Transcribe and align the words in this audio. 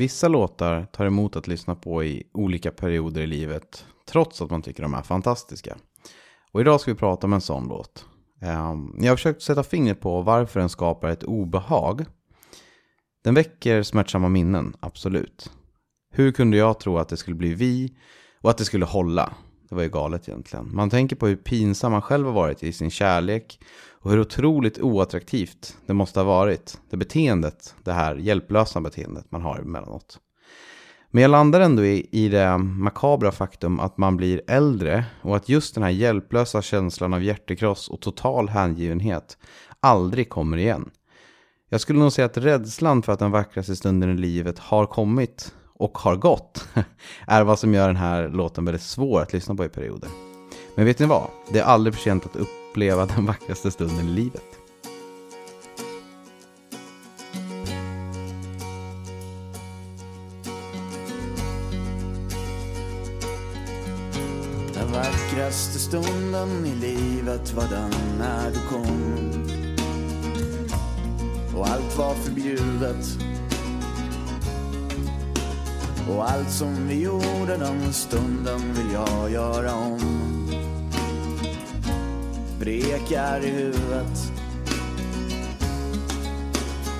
Vissa 0.00 0.28
låtar 0.28 0.84
tar 0.92 1.06
emot 1.06 1.36
att 1.36 1.48
lyssna 1.48 1.74
på 1.74 2.04
i 2.04 2.22
olika 2.32 2.70
perioder 2.70 3.20
i 3.20 3.26
livet, 3.26 3.86
trots 4.08 4.42
att 4.42 4.50
man 4.50 4.62
tycker 4.62 4.82
de 4.82 4.94
är 4.94 5.02
fantastiska. 5.02 5.76
Och 6.52 6.60
idag 6.60 6.80
ska 6.80 6.90
vi 6.90 6.98
prata 6.98 7.26
om 7.26 7.32
en 7.32 7.40
sån 7.40 7.68
låt. 7.68 8.06
Ehm, 8.42 8.94
jag 9.00 9.10
har 9.10 9.16
försökt 9.16 9.42
sätta 9.42 9.62
fingret 9.62 10.00
på 10.00 10.22
varför 10.22 10.60
den 10.60 10.68
skapar 10.68 11.08
ett 11.08 11.24
obehag. 11.24 12.04
Den 13.24 13.34
väcker 13.34 13.82
smärtsamma 13.82 14.28
minnen, 14.28 14.76
absolut. 14.80 15.52
Hur 16.12 16.32
kunde 16.32 16.56
jag 16.56 16.80
tro 16.80 16.98
att 16.98 17.08
det 17.08 17.16
skulle 17.16 17.36
bli 17.36 17.54
vi 17.54 17.96
och 18.40 18.50
att 18.50 18.58
det 18.58 18.64
skulle 18.64 18.84
hålla? 18.84 19.32
Det 19.68 19.74
var 19.74 19.82
ju 19.82 19.88
galet 19.88 20.28
egentligen. 20.28 20.74
Man 20.74 20.90
tänker 20.90 21.16
på 21.16 21.26
hur 21.26 21.36
pinsam 21.36 21.92
man 21.92 22.02
själv 22.02 22.26
har 22.26 22.32
varit 22.32 22.62
i 22.62 22.72
sin 22.72 22.90
kärlek 22.90 23.60
och 24.02 24.10
hur 24.10 24.20
otroligt 24.20 24.78
oattraktivt 24.78 25.76
det 25.86 25.92
måste 25.92 26.20
ha 26.20 26.24
varit. 26.24 26.80
Det 26.90 26.96
beteendet, 26.96 27.74
det 27.84 27.92
här 27.92 28.14
hjälplösa 28.14 28.80
beteendet 28.80 29.26
man 29.30 29.42
har 29.42 29.58
emellanåt. 29.58 30.18
Men 31.10 31.22
jag 31.22 31.30
landar 31.30 31.60
ändå 31.60 31.84
i, 31.84 32.08
i 32.12 32.28
det 32.28 32.58
makabra 32.58 33.32
faktum 33.32 33.80
att 33.80 33.98
man 33.98 34.16
blir 34.16 34.42
äldre 34.46 35.04
och 35.22 35.36
att 35.36 35.48
just 35.48 35.74
den 35.74 35.84
här 35.84 35.90
hjälplösa 35.90 36.62
känslan 36.62 37.14
av 37.14 37.22
hjärtekross 37.22 37.88
och 37.88 38.00
total 38.00 38.48
hängivenhet 38.48 39.38
aldrig 39.80 40.28
kommer 40.28 40.56
igen. 40.56 40.90
Jag 41.68 41.80
skulle 41.80 41.98
nog 41.98 42.12
säga 42.12 42.26
att 42.26 42.36
rädslan 42.36 43.02
för 43.02 43.12
att 43.12 43.18
den 43.18 43.30
vackraste 43.30 43.76
stunden 43.76 44.10
i 44.10 44.20
livet 44.20 44.58
har 44.58 44.86
kommit 44.86 45.54
och 45.74 45.98
har 45.98 46.16
gått 46.16 46.68
är 47.26 47.44
vad 47.44 47.58
som 47.58 47.74
gör 47.74 47.86
den 47.86 47.96
här 47.96 48.28
låten 48.28 48.64
väldigt 48.64 48.82
svår 48.82 49.20
att 49.20 49.32
lyssna 49.32 49.54
på 49.54 49.64
i 49.64 49.68
perioder. 49.68 50.10
Men 50.74 50.84
vet 50.84 50.98
ni 50.98 51.06
vad? 51.06 51.26
Det 51.52 51.58
är 51.58 51.64
aldrig 51.64 51.94
för 51.94 52.02
sent 52.02 52.26
att 52.26 52.36
upp 52.36 52.59
uppleva 52.70 53.06
den 53.06 53.26
vackraste 53.26 53.70
stunden 53.70 54.08
i 54.08 54.10
livet. 54.10 54.44
Den 64.74 64.92
vackraste 64.92 65.78
stunden 65.78 66.66
i 66.66 66.74
livet 66.74 67.52
var 67.52 67.68
den 67.68 67.90
när 68.18 68.50
du 68.50 68.58
kom. 68.68 69.46
Och 71.56 71.68
allt 71.68 71.98
var 71.98 72.14
förbjudet. 72.14 73.18
Och 76.10 76.30
allt 76.30 76.50
som 76.50 76.88
vi 76.88 77.02
gjorde 77.02 77.56
den 77.56 77.92
stunden 77.92 78.74
vill 78.74 78.92
jag 78.92 79.30
göra 79.30 79.74
om 79.74 80.39
sprekar 82.60 82.90
det 82.90 82.96
ekar 82.96 83.40
i 83.40 83.50
huvudet. 83.50 84.32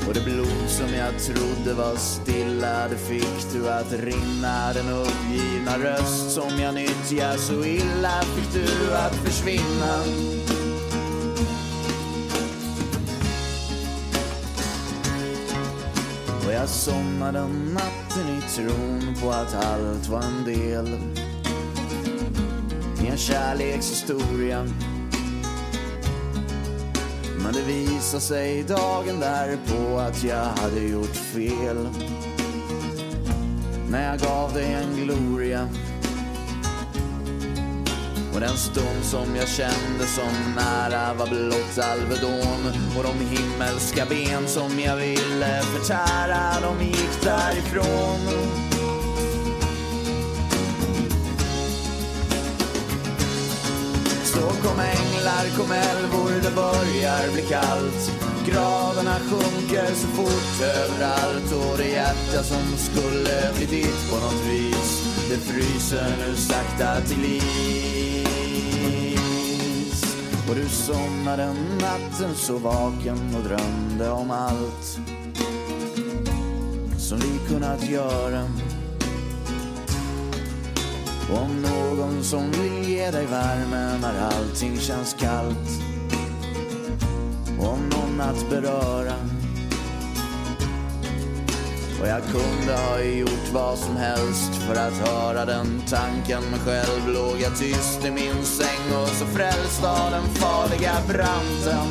Och 0.08 0.14
det 0.14 0.20
blod 0.20 0.68
som 0.68 0.94
jag 0.94 1.18
trodde 1.18 1.74
var 1.74 1.96
stilla 1.96 2.88
Det 2.88 2.96
fick 2.96 3.52
du 3.52 3.68
att 3.68 3.92
rinna. 3.92 4.72
Den 4.72 4.88
uppgivna 4.88 5.78
röst 5.78 6.30
som 6.30 6.60
jag 6.60 6.74
nyttjar 6.74 7.36
så 7.36 7.64
illa 7.64 8.22
Fick 8.22 8.52
du 8.52 8.94
att 8.94 9.14
försvinna. 9.14 10.02
Och 16.46 16.52
jag 16.52 16.68
somnade 16.68 17.40
natten 17.48 18.38
i 18.38 18.40
tron 18.56 19.14
på 19.22 19.30
att 19.30 19.54
allt 19.54 20.08
var 20.08 20.22
en 20.22 20.44
del. 20.44 20.98
I 23.04 23.06
en 23.06 23.16
kärlekshistoria 23.16 24.66
men 27.52 27.60
det 27.60 27.72
visade 27.72 28.20
sig 28.20 28.62
dagen 28.62 29.20
därpå 29.20 29.98
att 29.98 30.24
jag 30.24 30.44
hade 30.44 30.80
gjort 30.80 31.16
fel. 31.16 31.88
När 33.88 34.10
jag 34.10 34.18
gav 34.18 34.54
dig 34.54 34.72
en 34.72 35.04
gloria. 35.04 35.68
Och 38.34 38.40
den 38.40 38.56
stund 38.56 39.02
som 39.02 39.36
jag 39.36 39.48
kände 39.48 40.06
som 40.06 40.54
nära 40.56 41.14
var 41.14 41.26
blott 41.26 41.78
Alvedon. 41.78 42.72
Och 42.98 43.04
de 43.04 43.36
himmelska 43.36 44.06
ben 44.08 44.46
som 44.46 44.80
jag 44.80 44.96
ville 44.96 45.62
förtära 45.62 46.60
de 46.62 46.84
gick 46.84 47.22
därifrån. 47.22 48.20
Så 54.24 54.40
kom 54.40 54.80
här 55.40 55.50
kom 55.58 55.72
älvor, 55.72 56.30
det 56.42 56.54
börjar 56.54 57.32
bli 57.32 57.42
kallt. 57.42 58.12
Graderna 58.46 59.14
sjunker 59.18 59.94
så 59.94 60.06
fort 60.06 60.60
överallt. 60.62 61.52
Och 61.52 61.78
det 61.78 61.88
hjärta 61.88 62.42
som 62.42 62.76
skulle 62.76 63.52
bli 63.56 63.66
ditt 63.66 64.10
på 64.10 64.16
något 64.16 64.46
vis 64.48 65.16
Det 65.30 65.36
fryser 65.36 66.16
nu 66.18 66.36
sakta 66.36 67.00
till 67.00 67.24
is. 67.24 67.64
Och 70.48 70.54
du 70.54 70.68
somnade 70.68 71.54
natten 71.80 72.34
så 72.34 72.58
vaken 72.58 73.34
och 73.36 73.42
drömde 73.44 74.10
om 74.10 74.30
allt 74.30 75.00
Som 76.98 77.18
vi 77.18 77.38
kunnat 77.48 77.90
göra 77.90 78.44
om 81.32 81.62
någon 81.62 82.24
som 82.24 82.50
vill 82.50 82.88
ge 82.88 83.10
dig 83.10 83.26
värme 83.26 83.98
när 84.00 84.20
allting 84.20 84.76
känns 84.76 85.14
kallt. 85.14 85.82
Om 87.58 87.88
någon 87.88 88.20
att 88.20 88.50
beröra. 88.50 89.14
Och 92.00 92.08
jag 92.08 92.22
kunde 92.22 92.76
ha 92.76 93.00
gjort 93.00 93.52
vad 93.52 93.78
som 93.78 93.96
helst 93.96 94.54
för 94.54 94.74
att 94.74 95.08
höra 95.08 95.44
den 95.44 95.82
tanken 95.88 96.42
Men 96.50 96.60
själv. 96.60 97.08
Låg 97.08 97.40
jag 97.40 97.58
tyst 97.58 98.04
i 98.04 98.10
min 98.10 98.44
säng 98.44 98.96
och 99.02 99.08
så 99.08 99.26
frälst 99.26 99.84
av 99.84 100.10
den 100.10 100.24
farliga 100.34 100.92
branten 101.08 101.88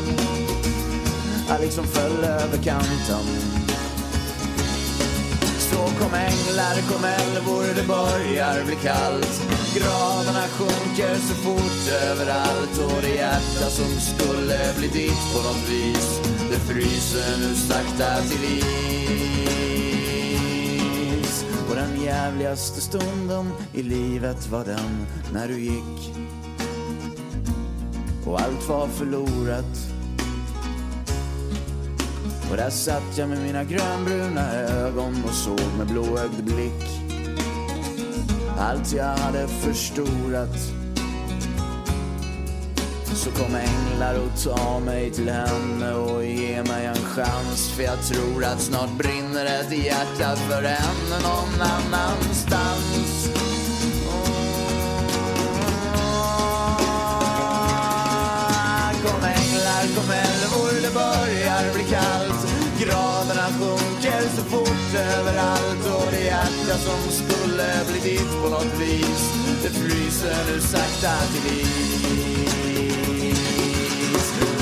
Jag 1.49 1.61
liksom 1.61 1.83
föll 1.83 2.23
över 2.23 2.57
kanten 2.57 3.58
så 5.71 5.81
kom 5.99 6.13
änglar, 6.13 6.75
kom 6.91 7.03
älvor, 7.05 7.65
det 7.75 7.87
börjar 7.87 8.65
bli 8.65 8.75
kallt. 8.75 9.35
Graderna 9.75 10.45
sjunker 10.57 11.15
så 11.15 11.35
fort 11.35 11.87
överallt 12.09 12.77
och 12.77 13.01
det 13.01 13.15
hjärta 13.15 13.69
som 13.69 13.85
skulle 13.85 14.73
bli 14.77 14.87
ditt 14.87 15.33
på 15.33 15.39
något 15.47 15.69
vis 15.69 16.21
Det 16.51 16.59
fryser 16.59 17.37
nu 17.39 17.55
sakta 17.55 18.21
till 18.21 18.43
is. 18.43 18.65
Och 21.69 21.75
den 21.75 22.01
jävligaste 22.03 22.81
stunden 22.81 23.51
i 23.73 23.83
livet 23.83 24.47
var 24.47 24.65
den 24.65 25.07
när 25.33 25.47
du 25.47 25.59
gick. 25.59 26.13
Och 28.25 28.41
allt 28.41 28.69
var 28.69 28.87
förlorat 28.87 29.98
och 32.49 32.57
där 32.57 32.69
satt 32.69 33.17
jag 33.17 33.29
med 33.29 33.37
mina 33.37 33.63
grönbruna 33.63 34.53
ögon 34.53 35.23
och 35.27 35.33
såg 35.33 35.77
med 35.77 35.87
blåögd 35.87 36.43
blick 36.43 37.09
allt 38.59 38.93
jag 38.93 39.17
hade 39.17 39.47
förstorat. 39.47 40.57
Så 43.13 43.31
kom 43.31 43.55
änglar 43.55 44.15
och 44.15 44.43
ta 44.43 44.79
mig 44.79 45.11
till 45.11 45.29
henne 45.29 45.93
och 45.93 46.25
ge 46.25 46.63
mig 46.63 46.85
en 46.85 46.95
chans 46.95 47.71
för 47.75 47.83
jag 47.83 48.03
tror 48.03 48.43
att 48.43 48.61
snart 48.61 48.97
brinner 48.97 49.45
ett 49.45 49.85
hjärta 49.85 50.35
för 50.35 50.63
henne 50.63 51.19
någon 51.23 51.61
annanstans. 51.61 53.18
Överallt 65.17 65.85
och 65.97 66.11
det 66.11 66.23
hjärta 66.23 66.75
som 66.87 67.11
skulle 67.11 67.69
bli 67.87 67.99
ditt 68.09 68.31
på 68.41 68.49
något 68.49 68.73
vis. 68.79 69.23
Det 69.63 69.69
fryser 69.69 70.37
nu 70.47 70.61
sakta 70.61 71.13
till 71.31 71.59
is. 71.59 72.39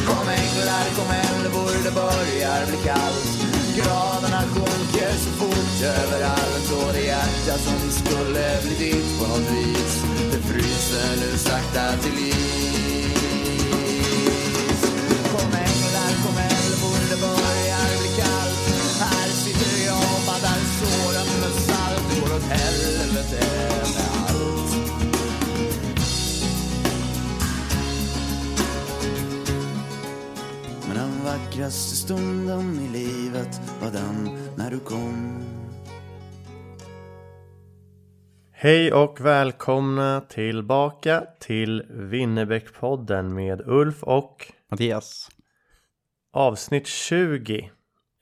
Kom 0.08 0.28
änglar, 0.42 0.86
kom 0.98 1.12
älvor, 1.28 1.74
det 1.84 1.92
börjar 1.92 2.66
bli 2.68 2.78
kallt. 2.86 3.38
Graderna 3.78 4.42
sjunker 4.54 5.14
så 5.24 5.30
fort 5.40 5.82
överallt 5.84 6.72
och 6.82 6.94
det 6.94 7.06
hjärta 7.06 7.58
som 7.58 7.92
skulle 7.92 8.46
bli 8.64 8.76
ditt 8.86 9.20
på 9.20 9.28
något 9.28 9.52
vis. 9.52 10.04
Det 10.32 10.42
fryser 10.50 11.10
nu 11.22 11.38
sakta 11.38 11.98
till 12.02 12.28
is. 12.28 12.47
Vackraste 31.58 31.96
stunden 31.96 32.80
i 32.80 32.90
livet 32.98 33.62
var 33.82 33.92
den 33.92 34.30
när 34.58 34.72
du 34.72 34.80
kom 34.80 35.44
Hej 38.52 38.94
och 38.94 39.22
välkomna 39.22 40.22
tillbaka 40.22 41.24
till 41.40 41.84
Winnerbäckpodden 41.90 43.34
med 43.34 43.62
Ulf 43.66 44.04
och 44.04 44.54
Mattias. 44.72 45.30
avsnitt 46.34 46.88
20. 46.88 47.72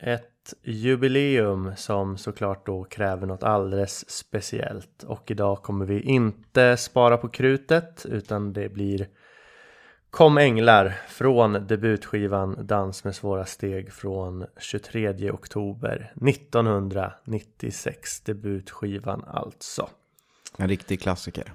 Ett 0.03 0.53
jubileum 0.63 1.75
som 1.75 2.17
såklart 2.17 2.65
då 2.65 2.83
kräver 2.83 3.27
något 3.27 3.43
alldeles 3.43 4.09
speciellt. 4.09 5.03
Och 5.03 5.31
idag 5.31 5.63
kommer 5.63 5.85
vi 5.85 6.01
inte 6.01 6.77
spara 6.77 7.17
på 7.17 7.27
krutet 7.29 8.05
utan 8.09 8.53
det 8.53 8.69
blir 8.69 9.07
Kom 10.15 10.37
Änglar 10.37 10.93
från 11.07 11.53
debutskivan 11.67 12.57
Dans 12.67 13.03
med 13.03 13.15
svåra 13.15 13.45
steg 13.45 13.93
från 13.93 14.45
23 14.59 15.31
oktober 15.31 16.13
1996. 16.27 18.21
Debutskivan 18.21 19.23
alltså. 19.27 19.89
En 20.57 20.67
riktig 20.67 21.01
klassiker. 21.01 21.53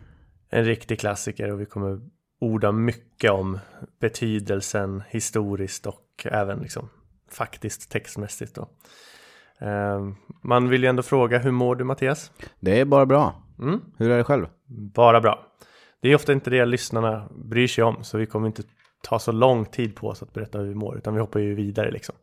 En 0.50 0.64
riktig 0.64 1.00
klassiker 1.00 1.52
och 1.52 1.60
vi 1.60 1.66
kommer 1.66 2.00
orda 2.40 2.72
mycket 2.72 3.30
om 3.30 3.58
betydelsen 4.00 5.02
historiskt 5.08 5.86
och 5.86 6.06
även 6.24 6.58
liksom 6.58 6.88
faktiskt 7.30 7.90
textmässigt 7.90 8.54
då. 8.54 8.68
Eh, 9.66 10.08
Man 10.42 10.68
vill 10.68 10.82
ju 10.82 10.88
ändå 10.88 11.02
fråga, 11.02 11.38
hur 11.38 11.50
mår 11.50 11.74
du 11.76 11.84
Mattias? 11.84 12.32
Det 12.60 12.80
är 12.80 12.84
bara 12.84 13.06
bra. 13.06 13.42
Mm, 13.58 13.80
Hur 13.96 14.10
är 14.10 14.16
det 14.18 14.24
själv? 14.24 14.46
bara 14.66 15.20
bra. 15.20 15.46
Det 16.02 16.08
är 16.08 16.14
ofta 16.14 16.32
inte 16.32 16.50
det 16.50 16.64
lyssnarna 16.64 17.28
bryr 17.30 17.66
sig 17.66 17.84
om, 17.84 18.04
så 18.04 18.18
vi 18.18 18.26
kommer 18.26 18.46
inte 18.46 18.62
ta 19.02 19.18
så 19.18 19.32
lång 19.32 19.64
tid 19.64 19.96
på 19.96 20.08
oss 20.08 20.22
att 20.22 20.32
berätta 20.32 20.58
hur 20.58 20.66
vi 20.66 20.74
mår, 20.74 20.98
utan 20.98 21.14
vi 21.14 21.20
hoppar 21.20 21.40
ju 21.40 21.54
vidare 21.54 21.90
liksom. 21.90 22.14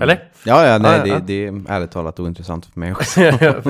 Eller? 0.00 0.30
Ja, 0.44 0.66
ja, 0.66 0.78
nej, 0.78 1.08
ja. 1.08 1.14
det, 1.14 1.26
det 1.26 1.46
är 1.46 1.62
ärligt 1.68 1.90
talat 1.90 2.20
ointressant 2.20 2.66
för 2.66 2.80
mig 2.80 2.92
också. 2.92 3.20
ja. 3.20 3.62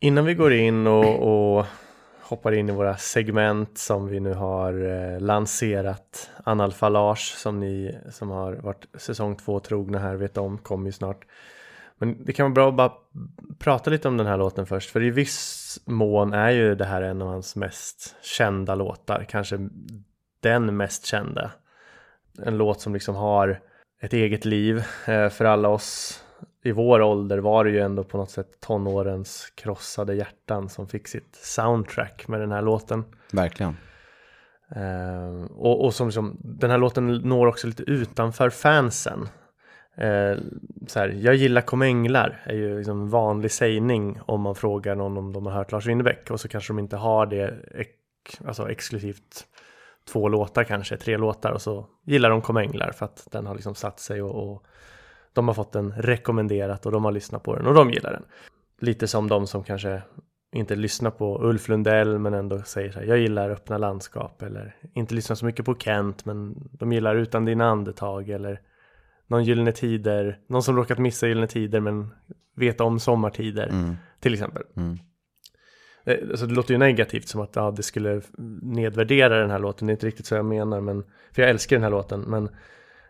Innan 0.00 0.24
vi 0.24 0.34
går 0.34 0.52
in 0.52 0.86
och, 0.86 1.58
och 1.58 1.66
hoppar 2.20 2.52
in 2.52 2.68
i 2.68 2.72
våra 2.72 2.96
segment 2.96 3.78
som 3.78 4.08
vi 4.08 4.20
nu 4.20 4.34
har 4.34 4.72
eh, 4.72 5.20
lanserat. 5.20 6.30
Analfalage 6.44 7.34
som 7.36 7.60
ni 7.60 7.98
som 8.10 8.30
har 8.30 8.52
varit 8.52 8.86
säsong 8.98 9.36
två 9.36 9.60
trogna 9.60 9.98
här 9.98 10.14
vet 10.14 10.36
om 10.36 10.58
kommer 10.58 10.86
ju 10.86 10.92
snart. 10.92 11.24
Men 12.04 12.24
det 12.24 12.32
kan 12.32 12.44
vara 12.44 12.54
bra 12.54 12.68
att 12.68 12.76
bara 12.76 12.92
prata 13.58 13.90
lite 13.90 14.08
om 14.08 14.16
den 14.16 14.26
här 14.26 14.36
låten 14.36 14.66
först. 14.66 14.90
För 14.90 15.02
i 15.02 15.10
viss 15.10 15.80
mån 15.84 16.32
är 16.32 16.50
ju 16.50 16.74
det 16.74 16.84
här 16.84 17.02
en 17.02 17.22
av 17.22 17.28
hans 17.28 17.56
mest 17.56 18.16
kända 18.22 18.74
låtar. 18.74 19.26
Kanske 19.28 19.68
den 20.40 20.76
mest 20.76 21.06
kända. 21.06 21.50
En 22.42 22.56
låt 22.56 22.80
som 22.80 22.94
liksom 22.94 23.14
har 23.14 23.60
ett 24.00 24.12
eget 24.12 24.44
liv. 24.44 24.84
Eh, 25.06 25.28
För 25.28 25.44
alla 25.44 25.68
oss 25.68 26.20
i 26.64 26.72
vår 26.72 27.02
ålder 27.02 27.38
var 27.38 27.64
det 27.64 27.70
ju 27.70 27.80
ändå 27.80 28.04
på 28.04 28.16
något 28.16 28.30
sätt 28.30 28.60
tonårens 28.60 29.52
krossade 29.54 30.14
hjärtan 30.14 30.68
som 30.68 30.88
fick 30.88 31.08
sitt 31.08 31.34
soundtrack 31.34 32.28
med 32.28 32.40
den 32.40 32.52
här 32.52 32.62
låten. 32.62 33.04
Verkligen. 33.32 33.76
Eh, 34.76 35.44
och, 35.56 35.84
och 35.84 35.94
som, 35.94 36.12
som 36.12 36.36
den 36.40 36.70
här 36.70 36.78
låten 36.78 37.06
når 37.06 37.46
också 37.46 37.66
lite 37.66 37.82
utanför 37.82 38.50
fansen. 38.50 39.28
Eh, 39.96 40.38
så 40.86 40.98
här, 40.98 41.08
jag 41.08 41.34
gillar 41.34 41.60
Kom 41.60 41.82
Änglar 41.82 42.42
är 42.44 42.54
ju 42.54 42.78
liksom 42.78 43.00
en 43.00 43.08
vanlig 43.08 43.50
sägning 43.50 44.20
om 44.26 44.40
man 44.40 44.54
frågar 44.54 44.94
någon 44.94 45.16
om 45.16 45.32
de 45.32 45.46
har 45.46 45.52
hört 45.52 45.72
Lars 45.72 45.86
Winnerbäck 45.86 46.30
och 46.30 46.40
så 46.40 46.48
kanske 46.48 46.72
de 46.72 46.78
inte 46.78 46.96
har 46.96 47.26
det 47.26 47.54
ex, 47.74 47.90
alltså 48.46 48.70
exklusivt 48.70 49.46
två 50.12 50.28
låtar 50.28 50.64
kanske, 50.64 50.96
tre 50.96 51.16
låtar 51.16 51.52
och 51.52 51.62
så 51.62 51.86
gillar 52.06 52.30
de 52.30 52.42
Kom 52.42 52.56
Änglar 52.56 52.92
för 52.92 53.04
att 53.04 53.28
den 53.30 53.46
har 53.46 53.54
liksom 53.54 53.74
satt 53.74 54.00
sig 54.00 54.22
och, 54.22 54.52
och 54.52 54.66
de 55.32 55.48
har 55.48 55.54
fått 55.54 55.72
den 55.72 55.92
rekommenderat 55.92 56.86
och 56.86 56.92
de 56.92 57.04
har 57.04 57.12
lyssnat 57.12 57.42
på 57.42 57.56
den 57.56 57.66
och 57.66 57.74
de 57.74 57.90
gillar 57.90 58.12
den. 58.12 58.24
Lite 58.80 59.06
som 59.06 59.28
de 59.28 59.46
som 59.46 59.64
kanske 59.64 60.02
inte 60.52 60.74
lyssnar 60.74 61.10
på 61.10 61.42
Ulf 61.42 61.68
Lundell 61.68 62.18
men 62.18 62.34
ändå 62.34 62.62
säger 62.62 62.90
så 62.92 62.98
här, 62.98 63.06
jag 63.06 63.18
gillar 63.18 63.50
öppna 63.50 63.78
landskap 63.78 64.42
eller 64.42 64.76
inte 64.94 65.14
lyssnar 65.14 65.36
så 65.36 65.46
mycket 65.46 65.64
på 65.64 65.74
Kent 65.74 66.24
men 66.24 66.68
de 66.72 66.92
gillar 66.92 67.16
Utan 67.16 67.44
dina 67.44 67.66
andetag 67.66 68.28
eller 68.28 68.60
någon 69.26 69.44
Gyllene 69.44 69.72
Tider, 69.72 70.38
någon 70.46 70.62
som 70.62 70.76
råkat 70.76 70.98
missa 70.98 71.26
Gyllene 71.28 71.46
Tider 71.46 71.80
men 71.80 72.10
vet 72.56 72.80
om 72.80 73.00
sommartider 73.00 73.66
Mm. 73.66 73.96
till 74.20 74.32
exempel. 74.32 74.62
Mm. 74.76 74.98
Eh, 76.04 76.16
Alltså 76.30 76.46
det 76.46 76.54
låter 76.54 76.74
ju 76.74 76.78
negativt 76.78 77.28
som 77.28 77.40
att 77.40 77.56
ja, 77.56 77.70
det 77.70 77.82
skulle 77.82 78.20
nedvärdera 78.62 79.38
den 79.40 79.50
här 79.50 79.58
låten, 79.58 79.86
det 79.86 79.90
är 79.90 79.94
inte 79.94 80.06
riktigt 80.06 80.26
så 80.26 80.34
jag 80.34 80.44
menar 80.44 80.80
men 80.80 81.04
för 81.32 81.42
jag 81.42 81.50
älskar 81.50 81.76
den 81.76 81.82
här 81.82 81.90
låten 81.90 82.20
men 82.20 82.48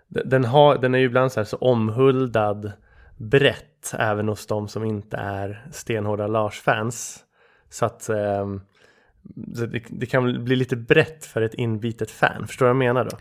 de- 0.08 0.22
den, 0.24 0.44
har, 0.44 0.78
den 0.78 0.94
är 0.94 0.98
ju 0.98 1.04
ibland 1.06 1.32
så 1.32 1.40
här 1.40 1.44
så 1.44 1.56
omhuldad 1.56 2.72
brett 3.16 3.94
även 3.98 4.28
hos 4.28 4.46
de 4.46 4.68
som 4.68 4.84
inte 4.84 5.16
är 5.16 5.66
stenhårda 5.72 6.26
Lars-fans. 6.26 7.24
Så 7.70 7.84
att 7.86 8.08
ehm, 8.08 8.60
så 9.54 9.66
det, 9.66 9.82
det 9.90 10.06
kan 10.06 10.44
bli 10.44 10.56
lite 10.56 10.76
brett 10.76 11.24
för 11.26 11.42
ett 11.42 11.54
inbitet 11.54 12.10
fan, 12.10 12.46
förstår 12.46 12.66
du 12.66 12.72
vad 12.72 12.84
jag 12.86 12.94
menar 12.94 13.04
då? 13.10 13.16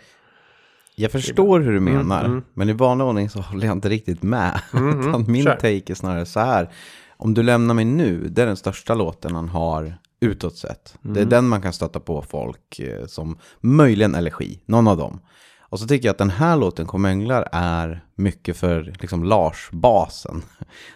Jag 0.96 1.12
förstår 1.12 1.60
hur 1.60 1.72
du 1.72 1.78
Mm, 1.78 1.94
menar, 1.98 2.26
mm. 2.26 2.44
men 2.54 2.70
i 2.70 2.74
vanlig 2.74 3.08
ordning 3.08 3.30
så 3.30 3.40
håller 3.42 3.68
jag 3.68 3.76
inte 3.76 3.90
riktigt 3.90 4.24
med. 4.24 4.62
Mm, 4.74 5.02
mm, 5.02 5.26
Min 5.32 5.44
kör. 5.44 5.56
take 5.56 5.94
är 5.94 5.96
snarare 5.96 6.26
så 6.26 6.40
här. 6.40 6.70
Om 7.18 7.34
du 7.34 7.44
lämnar 7.44 7.74
mig 7.74 7.86
nu, 7.86 8.28
det 8.30 8.42
är 8.42 8.46
den 8.46 8.58
största 8.58 8.96
låten 8.96 9.36
han 9.36 9.50
har 9.50 9.98
utåt 10.20 10.58
sett. 10.58 10.96
Det 11.02 11.10
är 11.10 11.18
Mm. 11.18 11.30
den 11.30 11.48
man 11.48 11.62
kan 11.62 11.74
stöta 11.74 12.00
på 12.00 12.22
folk 12.22 12.80
eh, 12.80 13.06
som 13.06 13.38
möjligen 13.62 14.16
elegy, 14.16 14.58
någon 14.66 14.88
av 14.88 14.98
dem. 14.98 15.20
Och 15.74 15.80
så 15.80 15.88
tycker 15.88 16.08
jag 16.08 16.14
att 16.14 16.18
den 16.18 16.30
här 16.30 16.58
låten, 16.58 16.86
Komänglar, 16.88 17.50
är 17.52 18.04
mycket 18.16 18.58
för 18.58 18.94
liksom 19.00 19.24
Lars-basen. 19.24 20.42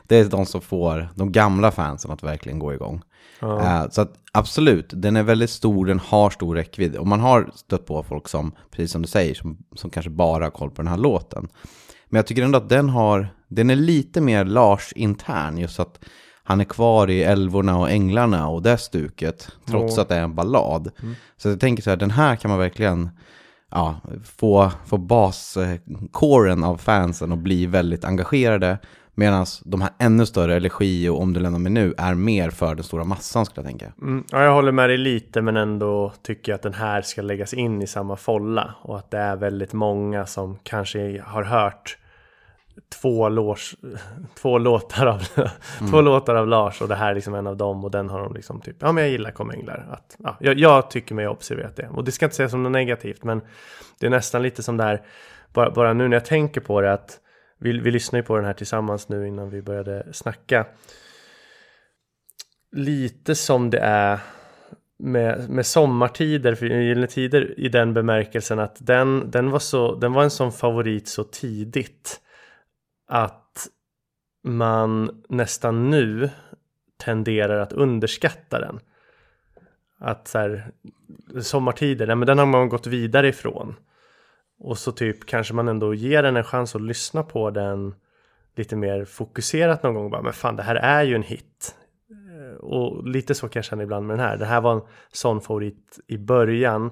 Det 0.07 0.15
är 0.17 0.25
de 0.25 0.45
som 0.45 0.61
får 0.61 1.09
de 1.15 1.31
gamla 1.31 1.71
fansen 1.71 2.11
att 2.11 2.23
verkligen 2.23 2.59
gå 2.59 2.73
igång. 2.73 3.01
Eh, 3.41 3.89
så 3.89 4.01
att 4.01 4.13
absolut, 4.31 4.89
den 4.93 5.15
är 5.15 5.23
väldigt 5.23 5.49
stor, 5.49 5.85
den 5.85 5.99
har 5.99 6.29
stor 6.29 6.55
räckvidd. 6.55 6.95
Och 6.95 7.07
man 7.07 7.19
har 7.19 7.49
stött 7.55 7.85
på 7.85 8.03
folk 8.03 8.27
som, 8.27 8.51
precis 8.71 8.91
som 8.91 9.01
du 9.01 9.07
säger, 9.07 9.33
som, 9.33 9.57
som 9.75 9.89
kanske 9.89 10.09
bara 10.09 10.43
har 10.43 10.51
koll 10.51 10.71
på 10.71 10.81
den 10.81 10.91
här 10.91 10.97
låten. 10.97 11.47
Men 12.09 12.17
jag 12.17 12.27
tycker 12.27 12.43
ändå 12.43 12.57
att 12.57 12.69
den 12.69 12.89
har, 12.89 13.27
den 13.47 13.69
är 13.69 13.75
lite 13.75 14.21
mer 14.21 14.45
Lars-intern, 14.45 15.57
just 15.57 15.79
att 15.79 15.99
han 16.43 16.59
är 16.61 16.65
kvar 16.65 17.09
i 17.09 17.23
älvorna 17.23 17.77
och 17.77 17.89
änglarna 17.89 18.47
och 18.47 18.61
det 18.61 18.77
stuket, 18.77 19.51
trots 19.65 19.95
Ja. 19.95 20.01
att 20.01 20.09
det 20.09 20.15
är 20.15 20.23
en 20.23 20.35
ballad. 20.35 20.91
Så 21.37 21.49
jag 21.49 21.59
tänker 21.59 21.83
så 21.83 21.89
här, 21.89 21.97
den 21.97 22.11
här 22.11 22.35
kan 22.35 22.49
man 22.51 22.59
verkligen 22.59 23.09
ja, 23.71 23.95
få, 24.23 24.71
få 24.85 24.97
baskåren 24.97 26.63
av 26.63 26.77
fansen 26.77 27.31
att 27.31 27.39
bli 27.39 27.65
väldigt 27.65 28.05
engagerade. 28.05 28.77
Medan 29.15 29.45
de 29.65 29.81
här 29.81 29.91
ännu 29.99 30.25
större, 30.25 30.55
Elegi 30.55 31.09
och 31.09 31.21
Om 31.21 31.33
du 31.33 31.39
lämnar 31.39 31.59
mig 31.59 31.71
nu, 31.71 31.93
är 31.97 32.13
mer 32.13 32.49
för 32.49 32.75
den 32.75 32.83
stora 32.83 33.03
massan 33.03 33.45
skulle 33.45 33.63
jag 33.63 33.69
tänka. 33.69 33.93
Mm, 34.01 34.23
ja, 34.31 34.43
jag 34.43 34.53
håller 34.53 34.71
med 34.71 34.89
dig 34.89 34.97
lite 34.97 35.41
men 35.41 35.57
ändå 35.57 36.13
tycker 36.21 36.51
jag 36.51 36.55
att 36.55 36.63
den 36.63 36.73
här 36.73 37.01
ska 37.01 37.21
läggas 37.21 37.53
in 37.53 37.81
i 37.81 37.87
samma 37.87 38.15
folla. 38.15 38.73
Och 38.81 38.97
att 38.97 39.11
det 39.11 39.17
är 39.17 39.35
väldigt 39.35 39.73
många 39.73 40.25
som 40.25 40.59
kanske 40.63 41.21
har 41.25 41.43
hört 41.43 41.97
två, 43.01 43.29
lås, 43.29 43.75
två, 44.41 44.57
låtar 44.57 45.05
av, 45.05 45.21
två 45.89 46.01
låtar 46.01 46.35
av 46.35 46.47
Lars 46.47 46.81
och 46.81 46.87
det 46.87 46.95
här 46.95 47.11
är 47.11 47.15
liksom 47.15 47.33
en 47.33 47.47
av 47.47 47.57
dem 47.57 47.83
och 47.83 47.91
den 47.91 48.09
har 48.09 48.19
de 48.19 48.33
liksom 48.33 48.61
typ, 48.61 48.75
ja 48.79 48.91
men 48.91 49.03
jag 49.03 49.11
gillar 49.11 49.31
Kom 49.31 49.51
Änglar. 49.51 49.87
Att, 49.91 50.15
ja, 50.19 50.37
jag, 50.39 50.59
jag 50.59 50.89
tycker 50.89 51.15
mig 51.15 51.25
ha 51.25 51.31
observerat 51.31 51.75
det. 51.75 51.87
Och 51.87 52.03
det 52.03 52.11
ska 52.11 52.25
inte 52.25 52.35
sägas 52.35 52.51
som 52.51 52.63
något 52.63 52.71
negativt 52.71 53.23
men 53.23 53.41
det 53.99 54.05
är 54.05 54.09
nästan 54.09 54.43
lite 54.43 54.63
som 54.63 54.77
där, 54.77 55.01
bara, 55.53 55.71
bara 55.71 55.93
nu 55.93 56.07
när 56.07 56.15
jag 56.15 56.25
tänker 56.25 56.61
på 56.61 56.81
det 56.81 56.93
att 56.93 57.19
vi, 57.59 57.79
vi 57.79 57.91
lyssnade 57.91 58.19
ju 58.19 58.25
på 58.25 58.35
den 58.35 58.45
här 58.45 58.53
tillsammans 58.53 59.09
nu 59.09 59.27
innan 59.27 59.49
vi 59.49 59.61
började 59.61 60.13
snacka. 60.13 60.65
Lite 62.71 63.35
som 63.35 63.69
det 63.69 63.79
är 63.79 64.19
med, 64.99 65.49
med 65.49 65.65
sommartider, 65.65 66.55
för 66.55 66.65
Gyllene 66.65 67.07
Tider 67.07 67.59
i 67.59 67.69
den 67.69 67.93
bemärkelsen 67.93 68.59
att 68.59 68.77
den, 68.79 69.31
den, 69.31 69.51
var 69.51 69.59
så, 69.59 69.95
den 69.95 70.13
var 70.13 70.23
en 70.23 70.29
sån 70.29 70.51
favorit 70.51 71.07
så 71.07 71.23
tidigt 71.23 72.21
att 73.07 73.67
man 74.43 75.23
nästan 75.29 75.89
nu 75.89 76.29
tenderar 76.97 77.59
att 77.59 77.73
underskatta 77.73 78.59
den. 78.59 78.79
Att 79.99 80.27
så 80.27 80.37
här, 80.37 80.71
sommartider, 81.41 82.07
nej 82.07 82.15
men 82.15 82.25
den 82.25 82.39
har 82.39 82.45
man 82.45 82.69
gått 82.69 82.87
vidare 82.87 83.27
ifrån. 83.27 83.75
Och 84.59 84.77
så 84.77 84.91
typ 84.91 85.25
kanske 85.25 85.53
man 85.53 85.67
ändå 85.67 85.93
ger 85.93 86.23
den 86.23 86.37
en 86.37 86.43
chans 86.43 86.75
att 86.75 86.81
lyssna 86.81 87.23
på 87.23 87.49
den 87.49 87.95
lite 88.55 88.75
mer 88.75 89.05
fokuserat 89.05 89.83
någon 89.83 89.93
gång. 89.93 90.09
Bara, 90.09 90.21
men 90.21 90.33
fan, 90.33 90.55
det 90.55 90.63
här 90.63 90.75
är 90.75 91.03
ju 91.03 91.15
en 91.15 91.23
hit. 91.23 91.75
Eh, 92.11 92.57
och 92.57 93.07
lite 93.07 93.35
så 93.35 93.49
kan 93.49 93.59
jag 93.59 93.65
känna 93.65 93.83
ibland 93.83 94.07
med 94.07 94.17
den 94.17 94.25
här. 94.25 94.37
Det 94.37 94.45
här 94.45 94.61
var 94.61 94.73
en 94.73 94.81
sån 95.11 95.41
favorit 95.41 95.99
i 96.07 96.17
början. 96.17 96.91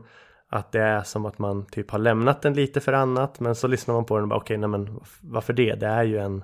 Att 0.51 0.71
det 0.71 0.81
är 0.81 1.03
som 1.03 1.25
att 1.25 1.39
man 1.39 1.65
typ 1.65 1.91
har 1.91 1.99
lämnat 1.99 2.41
den 2.41 2.53
lite 2.53 2.79
för 2.79 2.93
annat. 2.93 3.39
Men 3.39 3.55
så 3.55 3.67
lyssnar 3.67 3.95
man 3.95 4.05
på 4.05 4.15
den 4.15 4.23
och 4.23 4.29
bara 4.29 4.39
okej, 4.39 4.57
nej 4.57 4.69
men 4.69 4.99
varför 5.21 5.53
det? 5.53 5.75
Det 5.75 5.87
är 5.87 6.03
ju 6.03 6.17
en 6.17 6.43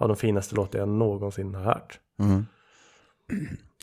av 0.00 0.08
de 0.08 0.16
finaste 0.16 0.54
låtar 0.54 0.78
jag 0.78 0.88
någonsin 0.88 1.54
har 1.54 1.62
hört. 1.62 2.00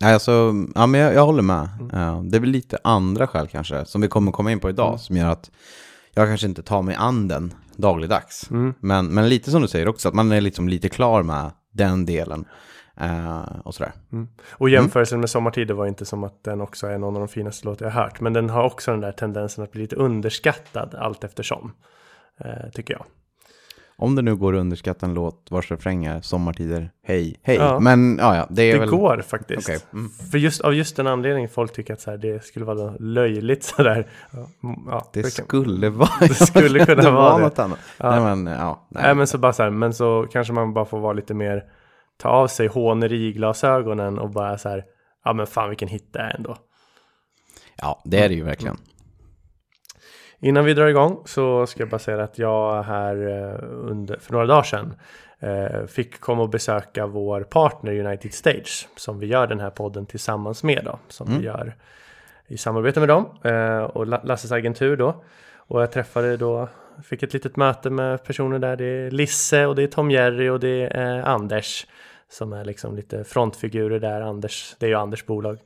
Nej, 0.01 0.13
alltså, 0.13 0.53
ja, 0.75 0.87
men 0.87 1.01
jag, 1.01 1.13
jag 1.13 1.25
håller 1.25 1.41
med. 1.41 1.69
Eh, 1.93 2.21
det 2.23 2.37
är 2.37 2.39
väl 2.39 2.49
lite 2.49 2.77
andra 2.83 3.27
skäl 3.27 3.47
kanske, 3.47 3.85
som 3.85 4.01
vi 4.01 4.07
kommer 4.07 4.31
komma 4.31 4.51
in 4.51 4.59
på 4.59 4.69
idag, 4.69 4.99
som 4.99 5.17
gör 5.17 5.29
att 5.29 5.51
jag 6.13 6.27
kanske 6.27 6.47
inte 6.47 6.63
tar 6.63 6.81
mig 6.81 6.95
an 6.95 7.27
den 7.27 7.53
dagligdags. 7.75 8.49
Men, 8.79 9.07
men 9.07 9.29
lite 9.29 9.51
som 9.51 9.61
du 9.61 9.67
säger 9.67 9.87
också, 9.87 10.07
att 10.07 10.13
man 10.13 10.31
är 10.31 10.41
liksom 10.41 10.69
lite 10.69 10.89
klar 10.89 11.23
med 11.23 11.51
den 11.73 12.05
delen. 12.05 12.45
Eh, 12.97 13.43
och 13.63 13.75
sådär. 13.75 13.91
Och 14.51 14.69
jämförelsen 14.69 15.19
med 15.19 15.29
Sommartider 15.29 15.73
var 15.73 15.87
inte 15.87 16.05
som 16.05 16.23
att 16.23 16.43
den 16.43 16.61
också 16.61 16.87
är 16.87 16.97
någon 16.97 17.15
av 17.15 17.19
de 17.19 17.27
finaste 17.27 17.65
låtar 17.67 17.85
jag 17.85 17.93
hört. 17.93 18.19
Men 18.21 18.33
den 18.33 18.49
har 18.49 18.63
också 18.63 18.91
den 18.91 19.01
där 19.01 19.11
tendensen 19.11 19.63
att 19.63 19.71
bli 19.71 19.81
lite 19.81 19.95
underskattad 19.95 20.95
allt 20.95 21.23
eftersom. 21.23 21.71
Eh, 22.37 22.69
tycker 22.73 22.93
jag. 22.93 23.03
Om 23.97 24.15
det 24.15 24.21
nu 24.21 24.35
går 24.35 24.55
att 24.55 24.59
underskatta 24.59 25.05
en 25.05 25.13
låt 25.13 25.47
vars 25.51 25.71
refräng 25.71 26.05
är 26.05 26.21
sommartider, 26.21 26.89
hej, 27.03 27.39
hej. 27.43 27.55
Ja. 27.55 27.79
Men 27.79 28.17
ja, 28.21 28.35
ja, 28.35 28.47
det 28.49 28.63
är 28.63 28.73
Det 28.73 28.79
väl... 28.79 28.89
går 28.89 29.21
faktiskt. 29.27 29.69
Okej, 29.69 29.79
mm. 29.93 30.09
För 30.31 30.37
just 30.37 30.61
av 30.61 30.73
just 30.73 30.95
den 30.95 31.07
anledningen 31.07 31.49
folk 31.49 31.73
tycker 31.73 31.93
att 31.93 32.01
så 32.01 32.11
här, 32.11 32.17
det 32.17 32.43
skulle 32.45 32.65
vara 32.65 32.95
löjligt 32.99 33.63
sådär. 33.63 34.07
Ja, 34.31 34.47
mm, 34.63 34.79
ja, 34.87 35.09
Det 35.13 35.23
skulle 35.23 35.89
vara... 35.89 36.09
Det 36.19 36.33
skulle 36.33 36.85
kunna 36.85 37.01
det 37.01 37.11
vara 37.11 37.31
var 37.31 37.39
det. 37.39 37.43
något 37.45 37.59
annat. 37.59 37.79
Ja. 37.97 38.09
Nej, 38.11 38.35
men 38.35 38.53
ja. 38.53 38.85
Nej. 38.89 39.03
Nej 39.03 39.15
men 39.15 39.27
så 39.27 39.37
bara 39.37 39.53
så 39.53 39.63
här, 39.63 39.69
men 39.69 39.93
så 39.93 40.27
kanske 40.31 40.53
man 40.53 40.73
bara 40.73 40.85
får 40.85 40.99
vara 40.99 41.13
lite 41.13 41.33
mer 41.33 41.63
ta 42.17 42.29
av 42.29 42.47
sig 42.47 42.67
håneriglasögonen 42.67 44.19
och 44.19 44.29
bara 44.29 44.57
så 44.57 44.69
här, 44.69 44.83
ja 45.23 45.33
men 45.33 45.47
fan 45.47 45.69
vilken 45.69 45.87
hit 45.87 46.09
det 46.13 46.19
är 46.19 46.35
ändå. 46.35 46.57
Ja, 47.81 48.01
det 48.05 48.17
är 48.19 48.29
det 48.29 48.35
ju 48.35 48.43
verkligen. 48.43 48.77
Innan 50.39 50.65
vi 50.65 50.73
drar 50.73 50.87
igång 50.87 51.21
så 51.25 51.67
ska 51.67 51.81
jag 51.81 51.89
bara 51.89 51.99
säga 51.99 52.23
att 52.23 52.39
jag 52.39 52.83
här 52.83 53.15
eh, 53.27 53.59
under, 53.71 54.17
för 54.19 54.33
några 54.33 54.45
dagar 54.45 54.63
sedan 54.63 54.95
eh, 55.39 55.85
fick 55.85 56.19
komma 56.19 56.41
och 56.41 56.49
besöka 56.49 57.07
vår 57.07 57.41
partner 57.41 57.99
United 58.05 58.33
Stage 58.33 58.87
som 58.95 59.19
vi 59.19 59.27
gör 59.27 59.47
den 59.47 59.59
här 59.59 59.69
podden 59.69 60.05
tillsammans 60.05 60.63
med 60.63 60.81
då, 60.85 60.99
som 61.07 61.27
vi 61.37 61.45
gör 61.45 61.75
i 62.47 62.57
samarbete 62.57 62.99
med 62.99 63.09
dem 63.09 63.25
eh, 63.43 63.83
och 63.83 64.07
La- 64.07 64.23
Lasses 64.23 64.51
agentur 64.51 64.97
då. 64.97 65.23
Och 65.67 65.81
jag 65.81 65.91
träffade 65.91 66.37
då, 66.37 66.69
fick 67.03 67.23
ett 67.23 67.33
litet 67.33 67.55
möte 67.55 67.89
med 67.89 68.23
personer 68.23 68.59
där, 68.59 68.75
det 68.75 68.85
är 68.85 69.11
Lisse 69.11 69.65
och 69.65 69.75
det 69.75 69.83
är 69.83 69.87
Tom 69.87 70.11
Jerry 70.11 70.49
och 70.49 70.59
det 70.59 70.87
är 70.97 71.21
Anders 71.21 71.87
som 72.31 72.53
är 72.53 72.65
liksom 72.65 72.95
lite 72.95 73.23
frontfigurer 73.23 73.99
där, 73.99 74.21
Anders, 74.21 74.75
det 74.79 74.85
är 74.85 74.89
ju 74.89 74.95
Anders 74.95 75.25
bolag. 75.25 75.59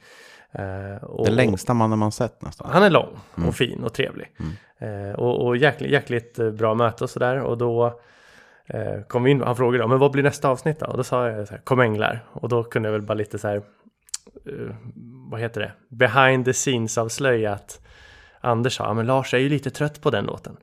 Eh, 0.52 1.04
och, 1.04 1.26
Det 1.26 1.32
längsta 1.32 1.74
mannen 1.74 2.00
man 2.00 2.12
sett 2.12 2.42
nästan. 2.42 2.70
han 2.72 2.84
är 2.84 2.90
lång 2.90 3.20
och 3.48 3.56
fin 3.56 3.84
och 3.84 3.94
trevlig. 3.94 4.32
Eh, 4.78 5.20
och 5.20 5.46
och 5.46 5.58
jäkligt, 5.58 5.92
jäkligt 5.92 6.40
eh, 6.40 6.52
bra 6.52 6.74
möte 6.74 7.04
och 7.04 7.10
sådär. 7.10 7.40
Och 7.42 7.58
då 7.58 8.00
eh, 8.66 9.02
kom 9.08 9.24
vi 9.24 9.32
in, 9.32 9.42
han 9.42 9.56
frågade 9.56 9.88
men 9.88 10.00
vad 10.00 10.12
blir 10.12 10.24
nästa 10.24 10.50
avsnitt 10.50 10.80
då? 10.80 10.86
Och 10.86 10.98
då 10.98 11.04
sa 11.04 11.30
jag 11.30 11.48
så 11.48 11.54
här, 11.54 11.62
kom 11.62 11.80
änglar. 11.80 12.26
Och 12.32 12.50
då 12.50 12.64
kunde 12.64 12.88
jag 12.90 12.94
väl 12.94 13.02
bara 13.02 13.14
lite 13.14 13.40
så 13.40 13.48
här, 13.48 13.56
eh, 13.56 14.76
vad 15.32 15.40
heter 15.40 15.62
det, 15.62 15.72
behind 15.90 16.46
the 16.46 16.54
scenes 16.54 16.98
avslöja 16.98 17.54
att 17.54 17.82
Anders 18.42 18.76
sa, 18.76 18.84
ja 18.84 18.94
men 18.94 19.06
Lars 19.06 19.34
är 19.34 19.38
ju 19.38 19.50
lite 19.50 19.70
trött 19.70 20.02
på 20.02 20.10
den 20.10 20.26
låten. 20.26 20.58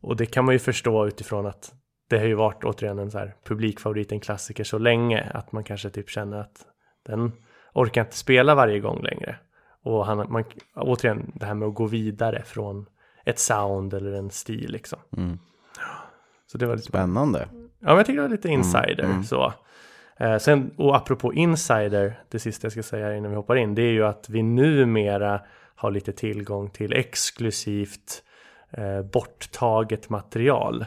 Och 0.00 0.16
det 0.16 0.26
kan 0.26 0.44
man 0.44 0.54
ju 0.54 0.58
förstå 0.58 1.06
utifrån 1.06 1.46
att 1.46 1.72
det 2.08 2.18
har 2.18 2.26
ju 2.26 2.34
varit 2.34 2.64
återigen 2.64 2.98
en 2.98 3.10
så 3.10 3.18
här 3.18 3.34
publikfavorit, 3.44 4.12
en 4.12 4.20
klassiker 4.20 4.64
så 4.64 4.78
länge 4.78 5.30
att 5.34 5.52
man 5.52 5.64
kanske 5.64 5.90
typ 5.90 6.10
känner 6.10 6.40
att 6.40 6.66
den 7.06 7.32
orkar 7.74 8.00
inte 8.00 8.16
spela 8.16 8.54
varje 8.54 8.80
gång 8.80 9.02
längre. 9.02 9.36
Och 9.82 10.06
han, 10.06 10.32
man, 10.32 10.44
återigen 10.74 11.32
det 11.34 11.46
här 11.46 11.54
med 11.54 11.68
att 11.68 11.74
gå 11.74 11.86
vidare 11.86 12.42
från 12.42 12.86
ett 13.24 13.38
sound 13.38 13.94
eller 13.94 14.12
en 14.12 14.30
stil 14.30 14.72
liksom. 14.72 14.98
Så 16.46 16.58
det 16.58 16.66
var 16.66 16.76
lite 16.76 16.88
Spännande. 16.88 17.48
Ja, 17.52 17.66
men 17.80 17.96
jag 17.96 18.06
tycker 18.06 18.16
det 18.16 18.22
var 18.22 18.28
lite 18.28 18.48
insider. 18.48 19.22
Så. 19.22 19.52
Eh, 20.16 20.38
sen, 20.38 20.70
och 20.76 20.96
apropå 20.96 21.34
insider, 21.34 22.20
det 22.28 22.38
sista 22.38 22.64
jag 22.64 22.72
ska 22.72 22.82
säga 22.82 23.16
innan 23.16 23.30
vi 23.30 23.36
hoppar 23.36 23.56
in, 23.56 23.74
det 23.74 23.82
är 23.82 23.92
ju 23.92 24.04
att 24.04 24.28
vi 24.28 24.42
numera 24.42 25.40
har 25.74 25.90
lite 25.90 26.12
tillgång 26.12 26.70
till 26.70 26.92
exklusivt 26.92 28.22
eh, 28.70 29.02
borttaget 29.02 30.10
material. 30.10 30.86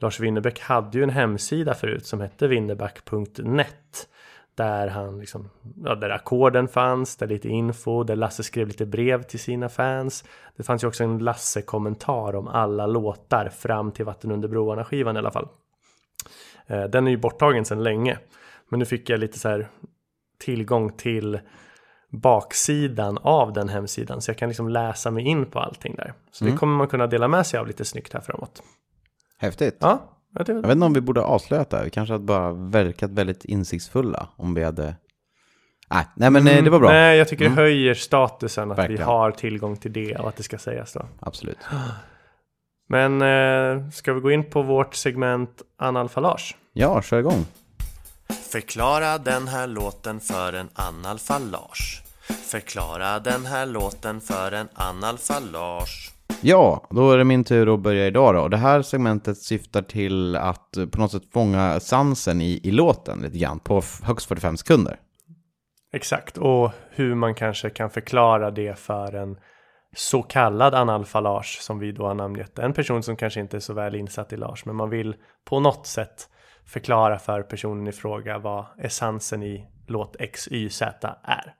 Lars 0.00 0.20
Winnerbäck 0.20 0.60
hade 0.60 0.98
ju 0.98 1.04
en 1.04 1.10
hemsida 1.10 1.74
förut 1.74 2.06
som 2.06 2.20
hette 2.20 2.48
winnerback.net 2.48 4.08
där 4.54 4.88
han 4.88 5.18
liksom, 5.18 5.50
ja, 5.84 5.94
där 5.94 6.10
ackorden 6.10 6.68
fanns, 6.68 7.16
där 7.16 7.26
lite 7.26 7.48
info, 7.48 8.04
där 8.04 8.16
Lasse 8.16 8.42
skrev 8.42 8.68
lite 8.68 8.86
brev 8.86 9.22
till 9.22 9.40
sina 9.40 9.68
fans. 9.68 10.24
Det 10.56 10.62
fanns 10.62 10.84
ju 10.84 10.88
också 10.88 11.04
en 11.04 11.18
Lasse-kommentar 11.18 12.36
om 12.36 12.48
alla 12.48 12.86
låtar 12.86 13.48
fram 13.48 13.92
till 13.92 14.04
Vatten 14.04 14.30
under 14.30 14.48
broarna 14.48 14.84
skivan 14.84 15.16
i 15.16 15.18
alla 15.18 15.30
fall. 15.30 15.48
Eh, 16.66 16.84
Den 16.84 17.06
är 17.06 17.10
ju 17.10 17.16
borttagen 17.16 17.64
sedan 17.64 17.82
länge. 17.82 18.18
Men 18.68 18.78
nu 18.78 18.84
fick 18.84 19.10
jag 19.10 19.20
lite 19.20 19.38
så 19.38 19.48
här 19.48 19.68
tillgång 20.38 20.92
till 20.92 21.40
baksidan 22.10 23.18
av 23.18 23.52
den 23.52 23.68
hemsidan. 23.68 24.20
Så 24.20 24.30
jag 24.30 24.38
kan 24.38 24.48
liksom 24.48 24.68
läsa 24.68 25.10
mig 25.10 25.24
in 25.24 25.46
på 25.46 25.58
allting 25.58 25.94
där. 25.94 26.12
Så 26.30 26.44
det 26.44 26.56
kommer 26.56 26.76
man 26.76 26.88
kunna 26.88 27.06
dela 27.06 27.28
med 27.28 27.46
sig 27.46 27.60
av 27.60 27.66
lite 27.66 27.84
snyggt 27.84 28.12
här 28.12 28.20
framåt. 28.20 28.62
Häftigt. 29.38 29.76
Ja, 29.80 30.02
Jag 30.34 30.46
vet 30.46 30.70
inte 30.70 30.86
om 30.86 30.92
vi 30.92 31.00
borde 31.00 31.22
avslöja 31.22 31.64
det 31.70 31.76
här. 31.76 31.84
Vi 31.84 31.90
kanske 31.90 32.12
hade 32.14 32.24
bara 32.24 32.52
verkat 32.52 33.10
väldigt 33.10 33.44
insiktsfulla 33.44 34.28
om 34.36 34.54
vi 34.54 34.64
hade... 34.64 34.94
Nej, 35.90 36.06
nej 36.14 36.30
men 36.30 36.48
eh, 36.48 36.64
det 36.64 36.70
var 36.70 36.78
bra. 36.80 36.88
Nej, 36.90 37.18
jag 37.18 37.28
tycker 37.28 37.44
det 37.44 37.50
höjer 37.50 37.94
statusen 37.94 38.70
att 38.70 38.78
vi 38.78 38.82
Verkligen. 38.82 39.02
har 39.06 39.30
tillgång 39.30 39.76
till 39.76 39.92
det 39.92 40.16
och 40.16 40.28
att 40.28 40.36
det 40.36 40.42
ska 40.42 40.58
sägas 40.58 40.92
då. 40.92 41.06
Absolut. 41.20 41.58
Men 42.88 43.22
eh, 43.22 43.90
ska 43.90 44.12
vi 44.12 44.20
gå 44.20 44.30
in 44.30 44.50
på 44.50 44.62
vårt 44.62 44.94
segment 44.94 45.62
analfalage? 45.78 46.56
Ja, 46.72 47.02
kör 47.02 47.18
igång. 47.18 47.46
Förklara 48.52 49.18
den 49.18 49.48
här 49.48 49.66
låten 49.66 50.20
för 50.20 50.52
en 50.52 50.68
analfalage. 50.74 52.02
Förklara 52.50 53.18
den 53.18 53.46
här 53.46 53.66
låten 53.66 54.20
för 54.20 54.52
en 54.52 54.68
analfalage. 54.74 56.10
Ja, 56.40 56.86
då 56.90 57.10
är 57.10 57.18
det 57.18 57.24
min 57.24 57.44
tur 57.44 57.74
att 57.74 57.80
börja 57.80 58.06
idag 58.06 58.34
då. 58.34 58.48
Det 58.48 58.56
här 58.56 58.82
segmentet 58.82 59.38
syftar 59.38 59.82
till 59.82 60.36
att 60.36 60.76
på 60.92 61.00
något 61.00 61.12
sätt 61.12 61.32
fånga 61.32 61.80
sansen 61.80 62.40
i, 62.40 62.60
i 62.62 62.70
låten 62.70 63.18
lite 63.18 63.38
grann 63.38 63.58
på 63.58 63.82
högst 64.02 64.28
45 64.28 64.56
sekunder. 64.56 65.00
Exakt, 65.92 66.38
och 66.38 66.70
hur 66.90 67.14
man 67.14 67.34
kanske 67.34 67.70
kan 67.70 67.90
förklara 67.90 68.50
det 68.50 68.78
för 68.78 69.14
en 69.14 69.38
så 69.96 70.22
kallad 70.22 70.74
analfalage 70.74 71.58
som 71.60 71.78
vi 71.78 71.92
då 71.92 72.06
har 72.06 72.14
namngett. 72.14 72.58
En 72.58 72.72
person 72.72 73.02
som 73.02 73.16
kanske 73.16 73.40
inte 73.40 73.56
är 73.56 73.60
så 73.60 73.72
väl 73.74 73.94
insatt 73.94 74.32
i 74.32 74.36
Lars, 74.36 74.64
men 74.64 74.76
man 74.76 74.90
vill 74.90 75.16
på 75.44 75.60
något 75.60 75.86
sätt 75.86 76.28
förklara 76.66 77.18
för 77.18 77.42
personen 77.42 77.88
i 77.88 77.92
fråga 77.92 78.38
vad 78.38 78.64
essensen 78.78 79.42
i 79.42 79.66
låt 79.86 80.16
XYZ 80.32 80.82
är. 81.22 81.54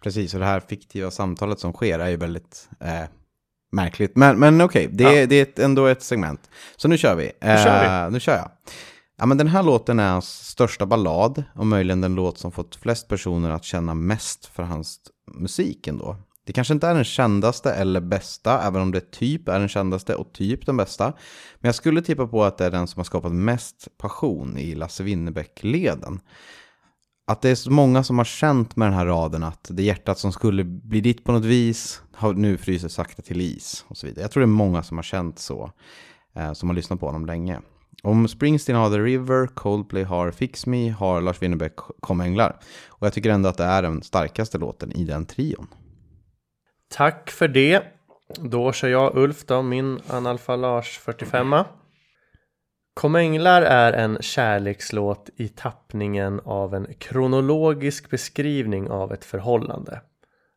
Precis, 0.00 0.34
och 0.34 0.40
det 0.40 0.46
här 0.46 0.60
fiktiva 0.60 1.10
samtalet 1.10 1.58
som 1.58 1.72
sker 1.72 1.98
är 1.98 2.08
ju 2.08 2.16
väldigt 2.16 2.68
eh, 2.80 3.04
märkligt. 3.70 4.16
Men, 4.16 4.38
men 4.38 4.60
okej, 4.60 4.88
det, 4.92 5.04
är- 5.04 5.20
Ja. 5.20 5.26
det 5.26 5.34
är 5.36 5.42
ett, 5.42 5.58
ändå 5.58 5.86
ett 5.86 6.02
segment. 6.02 6.50
Så 6.76 6.88
nu 6.88 6.98
kör 6.98 7.14
vi. 7.14 7.24
Nu 7.24 7.30
kör 7.40 8.04
Eh, 8.04 8.10
nu 8.10 8.20
kör 8.20 8.36
jag. 8.36 8.50
Ja, 9.20 9.26
men 9.26 9.38
den 9.38 9.48
här 9.48 9.62
låten 9.62 9.98
är 10.00 10.10
hans 10.10 10.48
största 10.48 10.86
ballad 10.86 11.44
och 11.54 11.66
möjligen 11.66 12.00
den 12.00 12.14
låt 12.14 12.38
som 12.38 12.52
fått 12.52 12.76
flest 12.76 13.08
personer 13.08 13.50
att 13.50 13.64
känna 13.64 13.94
mest 13.94 14.46
för 14.46 14.62
hans 14.62 14.98
musik 15.34 15.86
ändå. 15.86 16.16
Det 16.46 16.52
kanske 16.52 16.74
inte 16.74 16.86
är 16.88 16.94
den 16.94 17.04
kändaste 17.04 17.72
eller 17.72 18.00
bästa, 18.00 18.62
även 18.62 18.82
om 18.82 18.92
det 18.92 19.10
typ 19.10 19.48
är 19.48 19.58
den 19.58 19.68
kändaste 19.68 20.14
och 20.14 20.32
typ 20.32 20.66
den 20.66 20.76
bästa. 20.76 21.04
Men 21.60 21.68
jag 21.68 21.74
skulle 21.74 22.02
tippa 22.02 22.26
på 22.26 22.44
att 22.44 22.58
det 22.58 22.64
är 22.66 22.70
den 22.70 22.86
som 22.86 22.98
har 23.00 23.04
skapat 23.04 23.32
mest 23.32 23.88
passion 23.98 24.58
i 24.58 24.74
Lasse 24.74 25.02
Winnerbäck-leden. 25.02 26.20
Att 27.28 27.42
det 27.42 27.50
är 27.50 27.54
så 27.54 27.70
många 27.70 28.02
som 28.02 28.18
har 28.18 28.24
känt 28.24 28.76
med 28.76 28.86
den 28.86 28.94
här 28.94 29.06
raden 29.06 29.42
att 29.42 29.68
det 29.70 29.82
hjärtat 29.82 30.18
som 30.18 30.32
skulle 30.32 30.64
bli 30.64 31.00
ditt 31.00 31.24
på 31.24 31.32
något 31.32 31.44
vis 31.44 32.02
har 32.14 32.34
nu 32.34 32.56
fryser 32.56 32.88
sakta 32.88 33.22
till 33.22 33.40
is 33.40 33.84
och 33.88 33.96
så 33.96 34.06
vidare. 34.06 34.22
Jag 34.22 34.30
tror 34.30 34.40
det 34.40 34.44
är 34.44 34.46
många 34.46 34.82
som 34.82 34.98
har 34.98 35.02
känt 35.02 35.38
så, 35.38 35.72
eh, 36.34 36.52
som 36.52 36.68
har 36.68 36.76
lyssnat 36.76 37.00
på 37.00 37.06
honom 37.06 37.26
länge. 37.26 37.60
Om 38.02 38.28
Springsteen 38.28 38.78
har 38.78 38.90
The 38.90 38.98
River, 38.98 39.46
Coldplay 39.46 40.02
har 40.02 40.30
Fix 40.30 40.66
Me, 40.66 40.90
har 40.90 41.20
Lars 41.20 41.42
Winnerbäck 41.42 41.76
Kom 42.00 42.20
Änglar. 42.20 42.56
Och 42.88 43.06
jag 43.06 43.12
tycker 43.12 43.30
ändå 43.30 43.48
att 43.48 43.56
det 43.56 43.64
är 43.64 43.82
den 43.82 44.02
starkaste 44.02 44.58
låten 44.58 44.92
i 44.92 45.04
den 45.04 45.26
trion. 45.26 45.66
Tack 46.88 47.30
för 47.30 47.48
det. 47.48 47.82
Då 48.36 48.72
kör 48.72 48.88
jag 48.88 49.16
Ulf 49.16 49.46
då, 49.46 49.62
min 49.62 50.00
analfalage 50.08 51.00
45. 51.04 51.54
Kom 52.98 53.14
änglar 53.14 53.62
är 53.62 53.92
en 53.92 54.18
kärlekslåt 54.20 55.30
i 55.36 55.48
tappningen 55.48 56.40
av 56.44 56.74
en 56.74 56.86
kronologisk 56.98 58.10
beskrivning 58.10 58.90
av 58.90 59.12
ett 59.12 59.24
förhållande. 59.24 60.00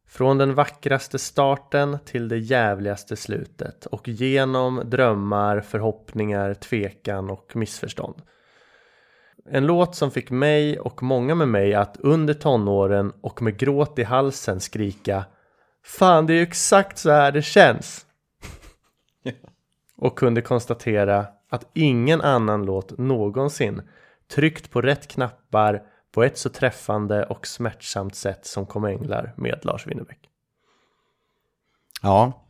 Från 0.07 0.38
den 0.38 0.53
vackraste 0.53 1.19
starten 1.19 1.98
till 2.05 2.27
det 2.27 2.38
jävligaste 2.38 3.15
slutet 3.15 3.86
och 3.86 4.07
genom 4.07 4.81
drömmar, 4.86 5.62
förhoppningar, 5.62 6.53
tvekan 6.53 7.29
och 7.29 7.55
missförstånd. 7.55 8.21
En 9.50 9.65
låt 9.65 9.95
som 9.95 10.12
fick 10.12 10.29
mig 10.29 10.79
och 10.79 11.03
många 11.03 11.36
med 11.36 11.48
mig 11.48 11.74
att 11.74 11.98
under 12.00 12.33
tonåren 12.33 13.13
och 13.21 13.41
med 13.41 13.57
gråt 13.57 14.00
i 14.00 14.03
halsen 14.03 14.60
skrika 14.60 15.25
Fan, 15.86 16.25
det 16.25 16.33
är 16.33 16.38
ju 16.38 16.43
exakt 16.43 16.98
så 16.98 17.10
här 17.10 17.31
det 17.31 17.41
känns. 17.41 18.05
Och 19.98 20.17
kunde 20.17 20.41
konstatera 20.41 21.27
att 21.51 21.70
ingen 21.74 22.22
annan 22.22 22.65
låt 22.65 22.98
någonsin 22.98 23.81
tryckt 24.31 24.72
på 24.72 24.81
rätt 24.81 25.08
knappar 25.08 25.81
på 26.12 26.24
ett 26.24 26.38
så 26.38 26.50
träffande 26.50 27.25
och 27.25 27.48
smärtsamt 27.48 28.15
sätt 28.15 28.46
som 28.46 28.65
Kom 28.65 28.86
Änglar 28.86 29.34
med 29.38 29.60
Lars 29.63 29.88
Winnerbäck. 29.88 30.20
Ja, 32.01 32.41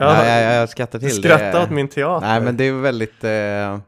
Ja, 0.00 0.26
jag, 0.26 0.42
jag, 0.42 0.54
jag 0.54 0.68
skrattar 0.68 0.98
till. 0.98 1.10
Skratta 1.10 1.58
det. 1.58 1.64
åt 1.64 1.70
min 1.70 1.88
teater. 1.88 2.26
Nej, 2.26 2.40
men 2.40 2.56
det 2.56 2.64
är 2.64 2.72
väldigt... 2.72 3.24
Eh, 3.24 3.78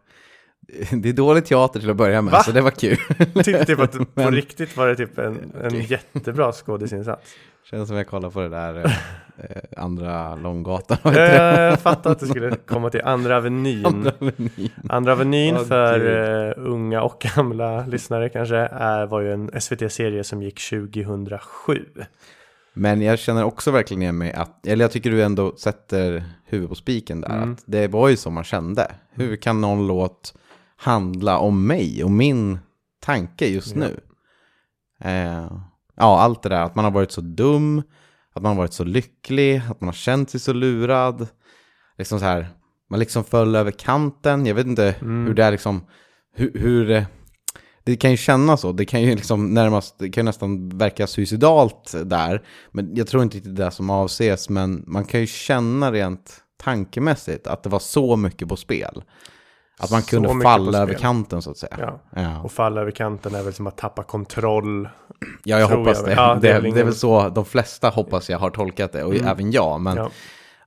det 1.03 1.09
är 1.09 1.13
dålig 1.13 1.45
teater 1.45 1.81
till 1.81 1.91
att 1.91 1.97
börja 1.97 2.23
med, 2.23 2.33
Va? 2.33 2.43
så 2.43 2.53
det 2.53 2.61
var 2.61 2.71
kul. 2.71 2.97
Tyckte 3.45 3.65
typ 3.65 3.81
att 3.81 3.93
på 3.93 4.07
Men- 4.15 4.35
riktigt 4.35 4.77
var 4.77 4.89
det 4.89 4.97
typ 4.97 5.19
en, 5.19 5.53
en 5.63 5.81
jättebra 5.81 6.53
skådisinsats. 6.53 7.31
Känns 7.71 7.89
som 7.89 7.97
jag 7.97 8.07
kollar 8.07 8.31
på 8.31 8.41
det 8.41 8.49
där 8.49 8.77
eh, 8.77 8.93
eh, 9.39 9.83
andra 9.83 10.35
långgatan. 10.35 10.99
Jag 11.15 11.81
fattade 11.81 12.13
att 12.13 12.21
det 12.21 12.27
skulle 12.27 12.57
komma 12.57 12.91
till 12.91 13.01
Andra 13.05 13.37
Avenyn. 13.37 13.87
Andra 13.87 14.13
Avenyn. 14.21 14.71
Andra 14.89 15.13
Avenyn 15.13 15.57
Åh, 15.57 15.65
för 15.65 16.49
eh, 16.49 16.53
unga 16.57 17.03
och 17.03 17.27
gamla 17.37 17.87
lyssnare 17.87 18.29
kanske 18.29 18.57
är, 18.57 19.07
var 19.07 19.21
ju 19.21 19.33
en 19.33 19.61
SVT-serie 19.61 20.25
som 20.25 20.43
gick 20.43 20.61
2007. 20.71 21.85
Men 22.75 23.03
jag 23.03 23.19
känner 23.19 23.45
också 23.45 23.71
verkligen 23.71 24.03
igen 24.03 24.19
mig 24.19 24.33
att, 24.33 24.67
eller 24.67 24.85
jag 24.85 24.93
tycker 24.93 25.11
du 25.11 25.23
ändå 25.23 25.57
sätter 25.57 26.25
huvudet 26.47 26.69
på 26.69 26.75
spiken 26.75 27.21
där. 27.21 27.37
Mm. 27.37 27.53
Att 27.53 27.63
det 27.67 27.89
var 27.89 28.09
ju 28.09 28.17
som 28.17 28.35
man 28.35 28.45
kände. 28.45 28.93
Hur 29.11 29.37
kan 29.37 29.61
någon 29.61 29.87
låt 29.87 30.35
handla 30.83 31.39
om 31.39 31.67
mig 31.67 32.05
och 32.05 32.11
min 32.11 32.59
tanke 33.01 33.47
just 33.47 33.77
nu? 33.77 34.01
Eh, 35.01 35.51
ja, 35.97 36.21
allt 36.21 36.43
det 36.43 36.49
där. 36.49 36.63
Att 36.63 36.75
man 36.75 36.85
har 36.85 36.93
varit 36.93 37.13
så 37.13 37.21
dum, 37.21 37.83
att 38.35 38.43
man 38.43 38.51
har 38.51 38.57
varit 38.57 38.73
så 38.73 38.85
lycklig, 38.85 39.63
att 39.71 39.81
man 39.81 39.89
har 39.89 39.95
känt 39.95 40.31
sig 40.31 40.41
så 40.41 40.53
lurad. 40.53 41.27
Liksom 41.99 42.19
så 42.19 42.25
här, 42.25 42.49
man 42.91 42.99
liksom 43.01 43.25
föll 43.25 43.55
över 43.57 43.71
kanten. 43.71 44.47
Jag 44.47 44.55
vet 44.55 44.67
inte 44.67 44.95
Mm. 45.01 45.27
hur 45.27 45.35
det 45.35 45.45
är 45.45 45.51
liksom, 45.51 45.85
hur, 46.35 46.53
hur 46.55 46.91
eh, 46.91 47.05
det 47.85 47.97
kan 47.97 48.11
ju 48.11 48.17
kännas 48.17 48.61
så. 48.61 48.73
Det 48.73 48.85
kan 48.85 49.03
ju 49.03 49.15
liksom 49.15 49.55
närmast, 49.55 49.99
det 49.99 50.11
kan 50.11 50.23
ju 50.23 50.25
nästan 50.25 50.79
verka 50.79 51.07
suicidalt 51.07 51.95
där. 52.05 52.43
Men 52.71 52.95
jag 52.97 53.07
tror 53.07 53.23
inte 53.23 53.37
riktigt 53.37 53.57
det 53.57 53.63
är 53.63 53.65
det 53.65 53.71
som 53.71 53.91
avses. 53.91 54.49
Men 54.49 54.85
man 54.87 55.05
kan 55.05 55.21
ju 55.21 55.27
känna 55.27 55.93
rent 55.93 56.39
tankemässigt 56.57 57.47
att 57.47 57.63
det 57.63 57.69
var 57.69 57.79
så 57.79 58.17
mycket 58.17 58.49
på 58.49 58.57
spel. 58.57 59.03
Att 59.79 59.91
man 59.91 60.03
kunde 60.03 60.41
falla 60.43 60.79
över 60.79 60.95
kanten 60.95 61.43
så 61.43 61.51
att 61.51 61.57
säga. 61.57 61.77
Ja. 61.79 62.01
Ja. 62.23 62.41
Och 62.41 62.53
falla 62.53 62.81
över 62.81 62.91
kanten 62.91 63.35
är 63.35 63.43
väl 63.43 63.53
som 63.55 63.67
att 63.67 63.77
tappa 63.77 64.03
kontroll. 64.03 64.89
Ja, 65.45 65.59
jag 65.59 65.69
hoppas 65.69 65.99
jag 65.99 66.07
det. 66.09 66.13
Ja, 66.15 66.35
det, 66.35 66.41
det 66.41 66.49
är 66.49 66.53
det, 66.53 66.59
väl 66.59 66.65
är 66.65 66.69
ingen- 66.75 66.87
väl 66.87 66.95
så 66.95 67.29
de 67.29 67.45
flesta 67.45 67.89
hoppas 67.89 68.31
jag 68.31 68.39
har 68.39 68.51
tolkat 68.51 68.93
det, 68.93 69.05
och 69.05 69.15
Mm. 69.15 69.27
även 69.27 69.53
jag. 69.53 69.81
Men 69.81 69.97
ja, 69.97 70.11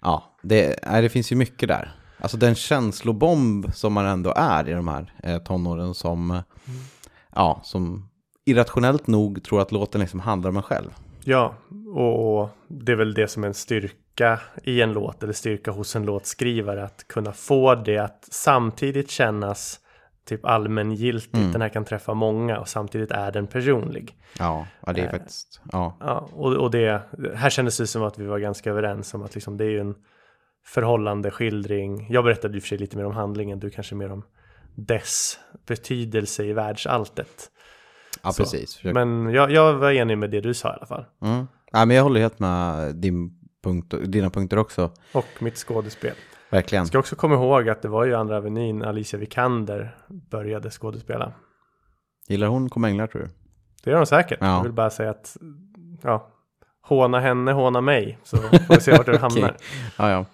Ja. 0.01 0.23
det, 0.43 0.79
nej, 0.91 1.01
det 1.01 1.09
finns 1.09 1.31
ju 1.31 1.35
mycket 1.35 1.69
där. 1.69 1.95
Alltså 2.19 2.37
den 2.37 2.55
känslobomb 2.55 3.73
som 3.73 3.93
man 3.93 4.05
ändå 4.05 4.33
är 4.35 4.69
i 4.69 4.71
de 4.73 4.87
här 4.87 5.13
eh, 5.23 5.37
tonåren 5.37 5.93
som, 5.93 6.31
eh, 6.31 6.39
ja, 7.35 7.59
som 7.63 8.09
irrationellt 8.45 9.07
nog 9.07 9.43
tror 9.43 9.61
att 9.61 9.71
låten 9.71 10.01
liksom 10.01 10.19
handlar 10.19 10.49
om 10.49 10.57
en 10.57 10.63
själv. 10.63 10.89
Ja, 11.23 11.55
och, 11.95 12.39
och 12.41 12.49
det 12.67 12.91
är 12.91 12.95
väl 12.95 13.13
det 13.13 13.27
som 13.27 13.43
är 13.43 13.47
en 13.47 13.53
styrka 13.53 13.93
i 14.63 14.81
en 14.81 14.93
låt 14.93 15.23
eller 15.23 15.33
styrka 15.33 15.71
hos 15.71 15.95
en 15.95 16.05
låtskrivare 16.05 16.83
att 16.83 17.07
kunna 17.07 17.31
få 17.31 17.75
det 17.75 17.97
att 17.97 18.27
samtidigt 18.31 19.11
kännas 19.11 19.79
typ 20.25 20.45
allmängiltigt. 20.45 21.35
Mm. 21.35 21.51
Den 21.51 21.61
här 21.61 21.69
kan 21.69 21.85
träffa 21.85 22.13
många 22.13 22.59
och 22.59 22.67
samtidigt 22.67 23.11
är 23.11 23.31
den 23.31 23.47
personlig. 23.47 24.17
Ja, 24.39 24.67
ja 24.85 24.93
det 24.93 25.01
är 25.01 25.05
Eh. 25.05 25.11
faktiskt, 25.11 25.61
ja. 25.71 25.97
Ja, 25.99 26.29
och, 26.33 26.53
och 26.53 26.71
det, 26.71 27.01
här 27.35 27.49
kändes 27.49 27.77
det 27.77 27.87
som 27.87 28.03
att 28.03 28.19
vi 28.19 28.25
var 28.25 28.39
ganska 28.39 28.69
överens 28.69 29.13
om 29.13 29.23
att 29.23 29.35
liksom 29.35 29.57
det 29.57 29.65
är 29.65 29.69
ju 29.69 29.79
en 29.79 29.95
förhållande 30.65 31.31
skildring. 31.31 32.07
Jag 32.09 32.23
berättade 32.23 32.57
och 32.57 32.63
för 32.63 32.67
sig 32.67 32.77
lite 32.77 32.97
mer 32.97 33.05
om 33.05 33.13
handlingen, 33.13 33.59
du 33.59 33.69
kanske 33.69 33.95
mer 33.95 34.11
om 34.11 34.23
dess 34.75 35.39
betydelse 35.67 36.43
i 36.43 36.53
världsalltet. 36.53 37.51
Ja, 38.23 38.31
Så. 38.31 38.43
precis. 38.43 38.83
Men 38.83 39.29
jag, 39.33 39.51
jag 39.51 39.73
var 39.73 39.91
enig 39.91 40.17
med 40.17 40.31
det 40.31 40.41
du 40.41 40.53
sa 40.53 40.69
i 40.69 40.73
alla 40.77 40.85
fall. 40.85 41.05
Mm. 41.21 41.47
Ja, 41.71 41.85
men 41.85 41.95
jag 41.97 42.03
håller 42.03 42.19
helt 42.21 42.39
med 42.39 42.95
din 42.95 43.39
punkt, 43.65 43.93
dina 44.05 44.29
punkter 44.29 44.57
också. 44.57 44.91
Och 45.11 45.25
mitt 45.39 45.57
skådespel. 45.57 46.15
Verkligen. 46.49 46.87
Ska 46.87 46.99
också 46.99 47.15
komma 47.15 47.35
ihåg 47.35 47.69
att 47.69 47.81
det 47.81 47.87
var 47.87 48.05
ju 48.05 48.15
Andra 48.15 48.37
Avenyn 48.37 48.81
Alicia 48.81 49.19
Vikander 49.19 49.97
började 50.07 50.69
skådespela. 50.69 51.31
Gillar 52.27 52.47
hon 52.47 52.69
Kom 52.69 52.85
Änglar 52.85 53.07
tror 53.07 53.21
du? 53.21 53.29
Det 53.83 53.89
gör 53.89 53.97
hon 53.97 54.07
säkert. 54.07 54.37
Ja. 54.41 54.55
Jag 54.55 54.63
vill 54.63 54.71
bara 54.71 54.89
säga 54.89 55.09
att 55.09 55.37
ja, 56.01 56.27
håna 56.81 57.19
henne, 57.19 57.51
håna 57.51 57.81
mig. 57.81 58.19
Så 58.23 58.37
får 58.37 58.75
vi 58.75 58.81
se 58.81 58.91
vart 58.91 59.05
du 59.05 59.17
hamnar. 59.17 59.49
Okej. 59.49 59.57
Ja, 59.97 60.09
ja. 60.11 60.25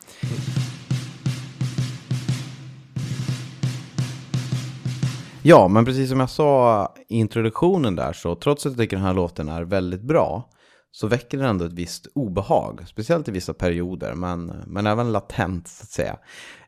Ja, 5.43 5.67
men 5.67 5.85
precis 5.85 6.09
som 6.09 6.19
jag 6.19 6.29
sa 6.29 6.93
i 7.09 7.17
introduktionen 7.17 7.95
där 7.95 8.13
så 8.13 8.35
trots 8.35 8.65
att 8.65 8.71
jag 8.71 8.79
tycker 8.79 8.97
den 8.97 9.05
här 9.05 9.13
låten 9.13 9.49
är 9.49 9.61
väldigt 9.63 10.01
bra 10.01 10.49
så 10.91 11.07
väcker 11.07 11.37
den 11.37 11.47
ändå 11.47 11.65
ett 11.65 11.73
visst 11.73 12.07
obehag, 12.15 12.83
speciellt 12.87 13.27
i 13.27 13.31
vissa 13.31 13.53
perioder, 13.53 14.13
men, 14.13 14.63
men 14.67 14.87
även 14.87 15.11
latent 15.11 15.67
så 15.67 15.83
att 15.83 15.89
säga. 15.89 16.17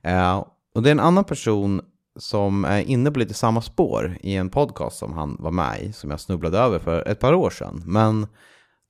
Eh, 0.01 0.45
och 0.75 0.83
det 0.83 0.89
är 0.89 0.91
en 0.91 0.99
annan 0.99 1.23
person 1.23 1.81
som 2.19 2.65
är 2.65 2.81
inne 2.81 3.11
på 3.11 3.19
lite 3.19 3.33
samma 3.33 3.61
spår 3.61 4.17
i 4.21 4.35
en 4.35 4.49
podcast 4.49 4.97
som 4.97 5.13
han 5.13 5.37
var 5.39 5.51
med 5.51 5.81
i, 5.81 5.93
som 5.93 6.11
jag 6.11 6.19
snubblade 6.19 6.57
över 6.57 6.79
för 6.79 7.07
ett 7.07 7.19
par 7.19 7.33
år 7.33 7.49
sedan. 7.49 7.83
Men 7.85 8.27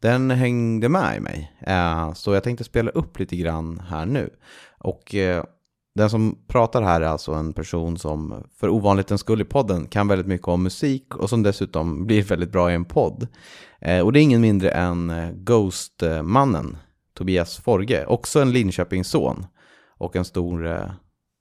den 0.01 0.31
hängde 0.31 0.89
med 0.89 1.17
i 1.17 1.19
mig, 1.19 1.57
eh, 1.61 2.13
så 2.13 2.33
jag 2.33 2.43
tänkte 2.43 2.63
spela 2.63 2.91
upp 2.91 3.19
lite 3.19 3.35
grann 3.35 3.79
här 3.89 4.05
nu. 4.05 4.29
Och 4.77 5.15
eh, 5.15 5.43
den 5.95 6.09
som 6.09 6.37
pratar 6.47 6.81
här 6.81 7.01
är 7.01 7.05
alltså 7.05 7.31
en 7.31 7.53
person 7.53 7.97
som 7.97 8.43
för 8.59 8.69
ovanlighetens 8.69 9.21
skull 9.21 9.41
i 9.41 9.45
podden 9.45 9.87
kan 9.87 10.07
väldigt 10.07 10.27
mycket 10.27 10.47
om 10.47 10.63
musik 10.63 11.15
och 11.15 11.29
som 11.29 11.43
dessutom 11.43 12.05
blir 12.05 12.23
väldigt 12.23 12.51
bra 12.51 12.71
i 12.71 12.75
en 12.75 12.85
podd. 12.85 13.27
Eh, 13.81 13.99
och 13.99 14.13
det 14.13 14.19
är 14.19 14.21
ingen 14.21 14.41
mindre 14.41 14.69
än 14.69 15.09
eh, 15.09 15.31
Ghost-mannen 15.31 16.77
Tobias 17.13 17.57
Forge, 17.57 18.05
också 18.05 18.39
en 18.41 18.51
Linköpingsson 18.51 19.45
och 19.97 20.15
en 20.15 20.25
stor 20.25 20.67
eh, 20.67 20.91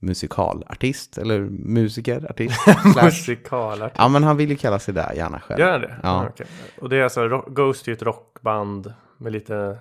musikalartist, 0.00 1.18
eller 1.18 1.40
musiker, 1.50 2.30
artist. 2.30 2.60
Musikalartist. 3.04 3.98
ja, 3.98 4.08
men 4.08 4.24
han 4.24 4.36
vill 4.36 4.50
ju 4.50 4.56
kalla 4.56 4.78
sig 4.78 4.94
där, 4.94 5.12
gärna 5.12 5.40
själv. 5.40 5.60
Gör 5.60 5.72
han 5.72 5.80
det? 5.80 5.96
Ja. 6.02 6.26
okej. 6.30 6.46
Och 6.80 6.88
det 6.88 6.96
är 6.96 7.02
alltså, 7.02 7.44
Ghost 7.46 7.86
är 7.86 7.90
ju 7.90 7.96
ett 7.96 8.02
rockband 8.02 8.94
med 9.18 9.32
lite 9.32 9.78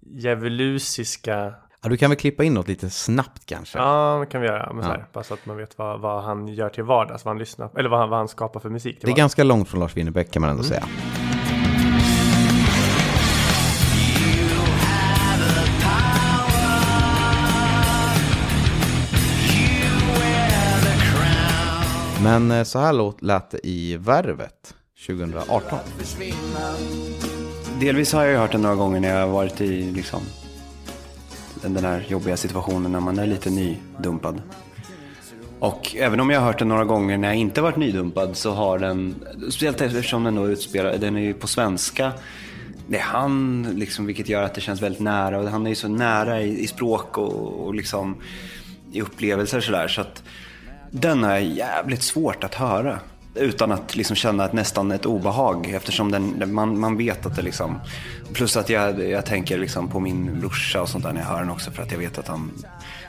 djävulusiska 0.00 1.54
Ja, 1.82 1.88
du 1.88 1.96
kan 1.96 2.10
väl 2.10 2.18
klippa 2.18 2.44
in 2.44 2.54
något 2.54 2.68
lite 2.68 2.90
snabbt 2.90 3.46
kanske? 3.46 3.78
Ja, 3.78 4.18
det 4.20 4.26
kan 4.26 4.40
vi 4.40 4.46
göra. 4.46 4.72
Men 4.72 4.82
så 4.84 4.88
Ja. 4.90 4.92
här, 4.94 5.06
bara 5.12 5.24
så 5.24 5.34
att 5.34 5.46
man 5.46 5.56
vet 5.56 5.78
vad, 5.78 6.00
vad 6.00 6.22
han 6.24 6.48
gör 6.48 6.68
till 6.68 6.84
vardags, 6.84 7.24
vad 7.24 7.30
han 7.34 7.38
lyssnar 7.38 7.70
eller 7.78 7.88
vad 7.88 7.98
han, 8.00 8.08
vad 8.10 8.18
han 8.18 8.28
skapar 8.28 8.60
för 8.60 8.68
musik 8.70 8.96
Det 9.00 9.04
är 9.04 9.06
vardags. 9.08 9.18
ganska 9.18 9.44
långt 9.44 9.68
från 9.68 9.80
Lars 9.80 9.96
Winnerbäck 9.96 10.30
kan 10.30 10.40
man 10.40 10.50
ändå 10.50 10.62
säga. 10.62 10.84
Men 22.22 22.50
eh, 22.50 22.62
så 22.64 22.78
här 22.78 22.92
låt, 22.92 23.22
lät 23.22 23.50
det 23.50 23.66
i 23.66 23.96
Värvet 23.96 24.74
2018. 25.06 25.78
Delvis 27.80 28.12
har 28.12 28.24
jag 28.24 28.40
hört 28.40 28.52
den 28.52 28.62
några 28.62 28.74
gånger 28.76 29.00
när 29.00 29.08
jag 29.18 29.26
har 29.26 29.32
varit 29.32 29.60
i 29.60 29.82
liksom, 29.92 30.20
den 31.62 31.84
här 31.84 32.04
jobbiga 32.08 32.36
situationen 32.36 32.92
när 32.92 33.00
man 33.00 33.18
är 33.18 33.26
lite 33.26 33.50
nydumpad. 33.50 34.42
Och 35.58 35.96
även 35.98 36.20
om 36.20 36.30
jag 36.30 36.40
har 36.40 36.46
hört 36.46 36.58
den 36.58 36.68
några 36.68 36.84
gånger 36.84 37.18
när 37.18 37.28
jag 37.28 37.36
inte 37.36 37.60
varit 37.60 37.76
nydumpad 37.76 38.36
så 38.36 38.52
har 38.52 38.78
den, 38.78 39.14
speciellt 39.40 39.80
eftersom 39.80 40.24
den 40.24 40.34
då 40.34 40.48
utspelar, 40.48 40.98
den 40.98 41.16
är 41.16 41.20
ju 41.20 41.34
på 41.34 41.46
svenska. 41.46 42.12
Det 42.88 42.98
är 42.98 43.02
han, 43.02 43.66
liksom, 43.74 44.06
vilket 44.06 44.28
gör 44.28 44.42
att 44.42 44.54
det 44.54 44.60
känns 44.60 44.82
väldigt 44.82 45.00
nära. 45.00 45.40
Och 45.40 45.48
han 45.48 45.66
är 45.66 45.70
ju 45.70 45.76
så 45.76 45.88
nära 45.88 46.42
i, 46.42 46.62
i 46.62 46.66
språk 46.66 47.18
och, 47.18 47.66
och 47.66 47.74
liksom, 47.74 48.16
i 48.92 49.02
upplevelser 49.02 49.60
sådär. 49.60 49.88
Så 49.88 50.00
att 50.00 50.22
den 50.90 51.24
är 51.24 51.38
jävligt 51.38 52.02
svårt 52.02 52.44
att 52.44 52.54
höra. 52.54 52.98
Utan 53.34 53.72
att 53.72 53.96
liksom 53.96 54.16
känna 54.16 54.44
ett, 54.44 54.52
nästan 54.52 54.92
ett 54.92 55.06
obehag 55.06 55.70
eftersom 55.70 56.10
den, 56.10 56.54
man, 56.54 56.80
man 56.80 56.96
vet 56.96 57.26
att 57.26 57.36
det 57.36 57.42
liksom... 57.42 57.80
Plus 58.32 58.56
att 58.56 58.68
jag, 58.68 59.10
jag 59.10 59.26
tänker 59.26 59.58
liksom 59.58 59.88
på 59.88 60.00
min 60.00 60.40
brorsa 60.40 60.82
och 60.82 60.88
sånt 60.88 61.04
där 61.04 61.12
när 61.12 61.20
jag 61.20 61.28
hör 61.28 61.38
den 61.38 61.50
också 61.50 61.70
för 61.70 61.82
att 61.82 61.92
jag 61.92 61.98
vet 61.98 62.18
att 62.18 62.28
han 62.28 62.52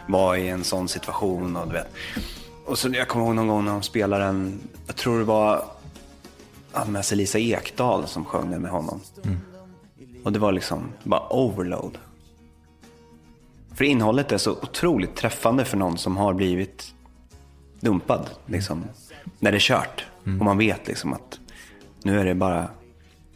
var 0.07 0.36
i 0.36 0.49
en 0.49 0.63
sån 0.63 0.88
situation 0.88 1.55
och 1.55 1.67
du 1.67 1.73
vet. 1.73 1.88
Och 2.65 2.77
så 2.77 2.89
jag 2.89 3.07
kommer 3.07 3.25
ihåg 3.25 3.36
någon 3.36 3.47
gång 3.47 3.65
när 3.65 3.71
de 3.71 3.81
spelade 3.81 4.23
en, 4.23 4.59
jag 4.88 4.95
tror 4.95 5.19
det 5.19 5.25
var 5.25 5.65
Anna 6.73 7.01
Elisa 7.12 7.39
Ekdahl 7.39 8.07
som 8.07 8.25
sjöng 8.25 8.51
den 8.51 8.62
med 8.62 8.71
honom. 8.71 8.99
Och 10.23 10.31
det 10.31 10.39
var 10.39 10.51
liksom 10.51 10.91
bara 11.03 11.33
overload. 11.33 11.97
För 13.75 13.86
innehållet 13.86 14.31
är 14.31 14.38
så 14.38 14.51
otroligt 14.51 15.15
träffande 15.15 15.65
för 15.65 15.77
någon 15.77 15.97
som 15.97 16.17
har 16.17 16.33
blivit 16.33 16.93
dumpad. 17.79 18.29
Liksom, 18.45 18.83
när 19.39 19.51
det 19.51 19.57
är 19.57 19.59
kört. 19.59 20.05
Och 20.25 20.45
man 20.45 20.57
vet 20.57 20.88
liksom 20.88 21.13
att 21.13 21.39
nu 22.03 22.19
är 22.19 22.25
det 22.25 22.36
bara... 22.36 22.69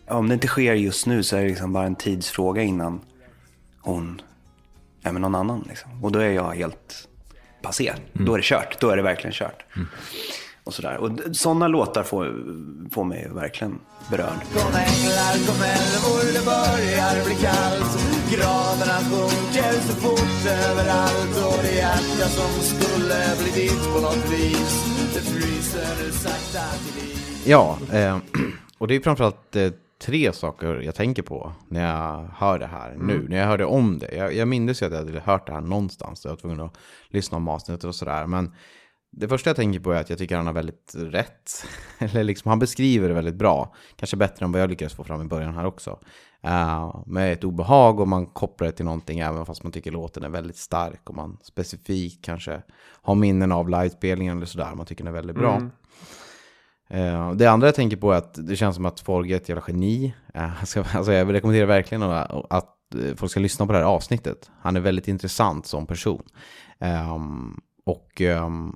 Om 0.08 0.28
det 0.28 0.34
inte 0.34 0.48
sker 0.48 0.74
just 0.74 1.06
nu 1.06 1.24
så 1.24 1.36
är 1.36 1.42
det 1.42 1.48
liksom 1.48 1.74
bara 1.74 1.86
en 1.86 1.96
tidsfråga 1.96 2.62
innan 2.62 3.02
hon 3.82 4.22
är 5.04 5.12
med 5.12 5.22
någon 5.22 5.36
annan. 5.36 5.66
Liksom. 5.70 6.04
Och 6.04 6.12
då 6.12 6.20
är 6.20 6.32
jag 6.32 6.56
helt 6.56 7.08
passé. 7.62 7.94
Då 8.14 8.34
är 8.34 8.38
det 8.38 8.44
kört. 8.44 8.80
Då 8.80 8.90
är 8.90 8.98
det 8.98 9.04
verkligen 9.04 9.34
kört. 9.34 9.66
Och 10.68 10.74
sådär. 10.74 10.98
Och 10.98 11.12
sådana 11.36 11.68
låtar 11.68 12.04
får, 12.04 12.26
får 12.92 13.04
mig 13.04 13.30
verkligen 13.34 13.80
berörd. 14.12 14.42
Kom 14.54 14.74
änglar, 14.88 15.34
kom 15.48 15.62
älvor, 15.78 16.24
det 16.34 16.46
börjar 16.46 17.26
bli 17.26 17.36
kallt 17.36 17.94
Graderna 18.34 18.98
sjunker 19.10 19.74
så 19.88 19.94
fort 19.94 20.46
överallt 20.70 21.36
Och 21.48 21.64
det 21.64 21.76
hjärta 21.76 22.28
som 22.38 22.52
skulle 22.62 23.20
bli 23.40 23.62
ditt 23.62 23.94
på 23.94 24.00
något 24.02 24.32
vis 24.32 24.86
Det 25.14 25.22
fryser 25.22 26.12
sakta 26.12 26.78
till 26.78 27.04
liv 27.04 27.18
Ja, 27.46 27.78
eh, 27.92 28.18
och 28.78 28.88
det 28.88 28.96
är 28.96 29.00
framförallt 29.00 29.56
eh, 29.56 29.72
tre 30.02 30.34
saker 30.34 30.82
jag 30.82 30.96
tänker 30.96 31.22
på 31.22 31.52
när 31.68 31.88
jag 31.88 32.30
hör 32.36 32.60
det 32.60 32.68
här 32.68 32.96
nu. 33.00 33.26
När 33.30 33.38
jag 33.38 33.48
hörde 33.48 33.66
om 33.66 34.00
det. 34.00 34.16
Jag, 34.16 34.34
jag 34.34 34.48
minns 34.48 34.82
ju 34.82 34.86
att 34.86 34.92
jag 34.92 35.00
hade 35.00 35.20
hört 35.20 35.48
det 35.48 35.54
här 35.54 35.62
någonstans. 35.62 36.26
Jag 36.26 36.32
var 36.32 36.38
tvungen 36.38 36.60
att 36.60 36.78
lyssna 37.08 37.38
om 37.38 37.48
avsnittet 37.48 37.84
och 37.84 37.96
sådär. 37.96 38.28
Men 38.28 38.52
det 39.12 39.28
första 39.28 39.50
jag 39.50 39.58
tänker 39.58 39.80
på 39.80 39.92
är 39.92 40.00
att 40.00 40.10
jag 40.10 40.20
tycker 40.20 40.36
han 40.36 40.48
har 40.48 40.54
väldigt 40.54 40.96
rätt. 40.96 41.66
Eller 42.00 42.24
liksom, 42.24 42.50
han 42.50 42.60
beskriver 42.60 43.08
det 43.08 43.14
väldigt 43.14 43.36
bra. 43.36 43.76
Kanske 43.96 44.18
bättre 44.18 44.46
än 44.46 44.52
vad 44.52 44.62
jag 44.62 44.70
lyckades 44.70 44.94
få 44.94 45.04
fram 45.04 45.22
i 45.22 45.26
början 45.26 45.54
här 45.54 45.66
också. 45.66 46.00
Eh, 46.44 47.04
med 47.06 47.34
ett 47.34 47.44
obehag 47.44 48.00
och 48.00 48.08
man 48.08 48.26
kopplar 48.26 48.68
det 48.68 48.72
till 48.72 48.86
någonting 48.86 49.20
även 49.20 49.46
fast 49.46 49.64
man 49.64 49.72
tycker 49.72 49.92
låten 49.92 50.24
är 50.24 50.30
väldigt 50.30 50.58
stark. 50.58 51.10
Och 51.10 51.16
man 51.16 51.38
specifikt 51.44 52.26
kanske 52.26 52.62
har 53.02 53.16
minnen 53.16 53.52
av 53.52 53.70
livespelningen 53.70 54.38
eller 54.38 54.46
sådär. 54.46 54.76
Man 54.76 54.86
tycker 54.86 55.04
den 55.04 55.14
är 55.14 55.18
väldigt 55.18 55.36
bra. 55.36 55.62
Eh, 56.90 57.32
det 57.32 57.48
andra 57.48 57.68
jag 57.68 57.76
tänker 57.76 57.98
på 57.98 58.12
är 58.12 58.18
att 58.18 58.48
det 58.48 58.56
känns 58.56 58.76
som 58.76 58.86
att 58.86 59.00
Forge 59.00 59.36
är 59.36 59.38
ett 59.38 59.50
jävla 59.50 59.64
geni. 59.68 60.14
Eh, 60.34 60.52
jag 60.60 60.68
ska, 60.68 60.84
alltså 60.94 61.14
jag 61.14 61.34
rekommenderar 61.34 61.66
verkligen 61.66 62.04
att, 62.04 62.96
eh, 62.96 63.16
folk 63.16 63.32
ska 63.32 63.40
lyssna 63.40 63.66
på 63.66 63.72
det 63.72 63.78
här 63.78 63.86
avsnittet. 63.86 64.52
Han 64.60 64.76
är 64.76 64.80
väldigt 64.80 65.08
intressant 65.08 65.66
som 65.66 65.86
person. 65.86 66.24
Ehm, 66.80 67.60
och 67.86 68.22
ehm, 68.22 68.76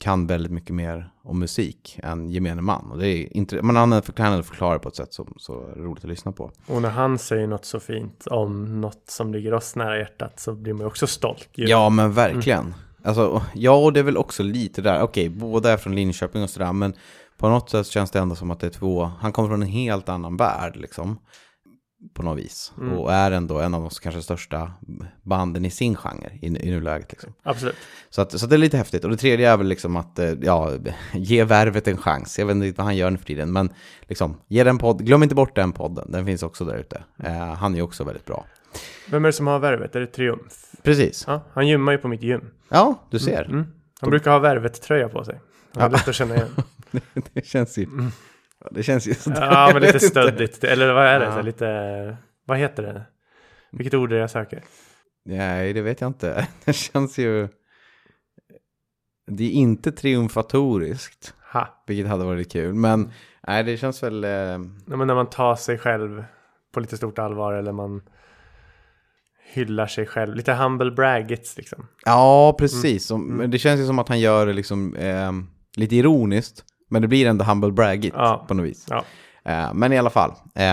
kan 0.00 0.26
väldigt 0.26 0.52
mycket 0.52 0.74
mer 0.74 1.10
om 1.22 1.38
musik 1.38 1.98
än 2.02 2.30
gemene 2.30 2.62
man. 2.62 2.90
Och 2.90 2.98
det 2.98 3.08
är 3.08 3.36
inte, 3.36 3.62
men 3.62 3.76
han 3.76 4.02
kan 4.02 4.44
förklara 4.44 4.78
på 4.78 4.88
ett 4.88 4.96
sätt 4.96 5.12
som 5.12 5.34
så 5.36 5.54
roligt 5.76 6.04
att 6.04 6.10
lyssna 6.10 6.32
på. 6.32 6.50
Och 6.66 6.82
när 6.82 6.90
han 6.90 7.18
säger 7.18 7.46
något 7.46 7.64
så 7.64 7.80
fint 7.80 8.26
om 8.26 8.80
något 8.80 9.02
som 9.08 9.32
ligger 9.32 9.54
oss 9.54 9.76
nära 9.76 9.98
hjärtat 9.98 10.40
så 10.40 10.54
blir 10.54 10.74
man 10.74 10.86
också 10.86 11.06
stolt. 11.06 11.48
Ju. 11.54 11.66
Ja, 11.66 11.88
men 11.88 12.12
verkligen. 12.12 12.74
Alltså, 13.04 13.42
ja, 13.54 13.76
och 13.76 13.92
det 13.92 14.00
är 14.00 14.04
väl 14.04 14.16
också 14.16 14.42
lite 14.42 14.82
där. 14.82 15.02
Okej, 15.02 15.28
båda 15.28 15.72
är 15.72 15.76
från 15.76 15.94
Linköping 15.94 16.42
och 16.42 16.50
sådär, 16.50 16.72
men 16.72 16.94
på 17.38 17.48
något 17.48 17.70
sätt 17.70 17.86
känns 17.86 18.10
det 18.10 18.18
ändå 18.18 18.34
som 18.34 18.50
att 18.50 18.60
det 18.60 18.66
är 18.66 18.70
två, 18.70 19.04
han 19.04 19.32
kommer 19.32 19.48
från 19.48 19.62
en 19.62 19.68
helt 19.68 20.08
annan 20.08 20.36
värld 20.36 20.76
liksom. 20.76 21.18
På 22.14 22.22
något 22.22 22.38
vis. 22.38 22.72
Och 22.96 23.12
är 23.12 23.30
ändå 23.30 23.60
en 23.60 23.74
av 23.74 23.80
de 23.82 23.90
kanske 24.02 24.22
största 24.22 24.72
banden 25.22 25.64
i 25.64 25.70
sin 25.70 25.96
genre 25.96 26.30
i, 26.40 26.46
i 26.46 26.70
nuläget 26.70 27.12
liksom. 27.12 27.32
Absolut. 27.42 27.76
Så, 28.10 28.22
att, 28.22 28.38
så 28.38 28.44
att 28.46 28.50
det 28.50 28.56
är 28.56 28.58
lite 28.58 28.76
häftigt. 28.76 29.04
Och 29.04 29.10
det 29.10 29.16
tredje 29.16 29.50
är 29.50 29.56
väl 29.56 29.66
liksom 29.66 29.96
att, 29.96 30.18
eh, 30.18 30.30
ja, 30.42 30.72
ge 31.12 31.44
värvet 31.44 31.88
en 31.88 31.96
chans. 31.96 32.38
Jag 32.38 32.46
vet 32.46 32.56
inte 32.56 32.78
vad 32.78 32.84
han 32.84 32.96
gör 32.96 33.10
nu 33.10 33.18
för 33.18 33.24
tiden, 33.24 33.52
men 33.52 33.72
liksom, 34.02 34.36
ge 34.48 34.64
den 34.64 34.78
podd, 34.78 35.04
glöm 35.06 35.22
inte 35.22 35.34
bort 35.34 35.54
den 35.54 35.72
podden. 35.72 36.12
Den 36.12 36.26
finns 36.26 36.42
också 36.42 36.64
där 36.64 36.76
ute. 36.76 37.02
Eh, 37.24 37.32
han 37.54 37.74
är 37.74 37.82
också 37.82 38.04
väldigt 38.04 38.24
bra. 38.24 38.44
Vem 39.10 39.24
är 39.24 39.28
det 39.28 39.32
som 39.32 39.46
har 39.46 39.58
värvet? 39.58 39.96
Är 39.96 40.00
det 40.00 40.06
Triumf? 40.06 40.52
Precis. 40.82 41.24
Ja, 41.26 41.42
han 41.52 41.68
gymmar 41.68 41.92
ju 41.92 41.98
på 41.98 42.08
mitt 42.08 42.22
gym. 42.22 42.40
Ja, 42.68 43.06
du 43.10 43.18
ser. 43.18 43.44
Mm. 43.44 43.66
Han 44.00 44.10
brukar 44.10 44.30
ha 44.30 44.38
värvet-tröja 44.38 45.08
på 45.08 45.24
sig. 45.24 45.40
Han 45.74 45.82
Ja. 45.82 45.88
lätt 45.88 46.08
att 46.08 46.14
känna 46.14 46.34
igen. 46.34 46.48
det 47.32 47.46
känns 47.46 47.78
ju... 47.78 47.86
Ja, 48.66 48.72
det 48.74 48.82
känns 48.82 49.06
ju 49.06 49.14
sådär. 49.14 49.42
Ja, 49.50 49.70
men 49.72 49.82
lite 49.82 50.00
stöddigt. 50.00 50.64
Eller 50.64 50.92
vad 50.92 51.06
är 51.06 51.20
det? 51.20 51.26
Ja. 51.26 51.40
Lite, 51.42 52.16
vad 52.44 52.58
heter 52.58 52.82
det? 52.82 53.02
Vilket 53.72 53.94
ord 53.94 54.12
är 54.12 54.14
det 54.16 54.20
jag 54.20 54.30
söker? 54.30 54.62
Nej, 55.24 55.72
det 55.72 55.82
vet 55.82 56.00
jag 56.00 56.08
inte. 56.08 56.46
Det 56.64 56.72
känns 56.72 57.18
ju... 57.18 57.48
Det 59.26 59.44
är 59.44 59.50
inte 59.50 59.92
triumfatoriskt, 59.92 61.34
Ha. 61.52 61.84
vilket 61.86 62.06
hade 62.08 62.24
varit 62.24 62.52
kul. 62.52 62.74
Men 62.74 63.10
nej, 63.46 63.64
det 63.64 63.76
känns 63.76 64.02
väl... 64.02 64.24
Eh, 64.24 64.30
Ja, 64.30 64.58
men 64.96 65.06
när 65.06 65.14
man 65.14 65.30
tar 65.30 65.56
sig 65.56 65.78
själv 65.78 66.24
på 66.74 66.80
lite 66.80 66.96
stort 66.96 67.18
allvar 67.18 67.52
eller 67.52 67.72
man 67.72 68.02
hyllar 69.52 69.86
sig 69.86 70.06
själv. 70.06 70.34
Lite 70.34 70.52
humble 70.52 70.90
braggets 70.90 71.56
liksom. 71.56 71.86
ja, 72.04 72.56
precis. 72.58 73.06
Som- 73.06 73.26
Men 73.26 73.50
det 73.50 73.58
känns 73.58 73.80
ju 73.80 73.86
som 73.86 73.98
att 73.98 74.08
han 74.08 74.20
gör 74.20 74.46
det 74.46 74.52
liksom 74.52 74.94
eh, 74.94 75.32
lite 75.76 75.96
ironiskt. 75.96 76.64
Men 76.88 77.02
det 77.02 77.08
blir 77.08 77.26
ändå 77.26 77.44
humble 77.44 77.70
braggigt 77.72 78.16
Ja. 78.18 78.44
på 78.48 78.54
något 78.54 78.66
vis. 78.66 78.86
Ja. 78.90 79.04
Eh, 79.44 79.74
men 79.74 79.92
i 79.92 79.98
alla 79.98 80.10
fall, 80.10 80.30
eh, 80.54 80.64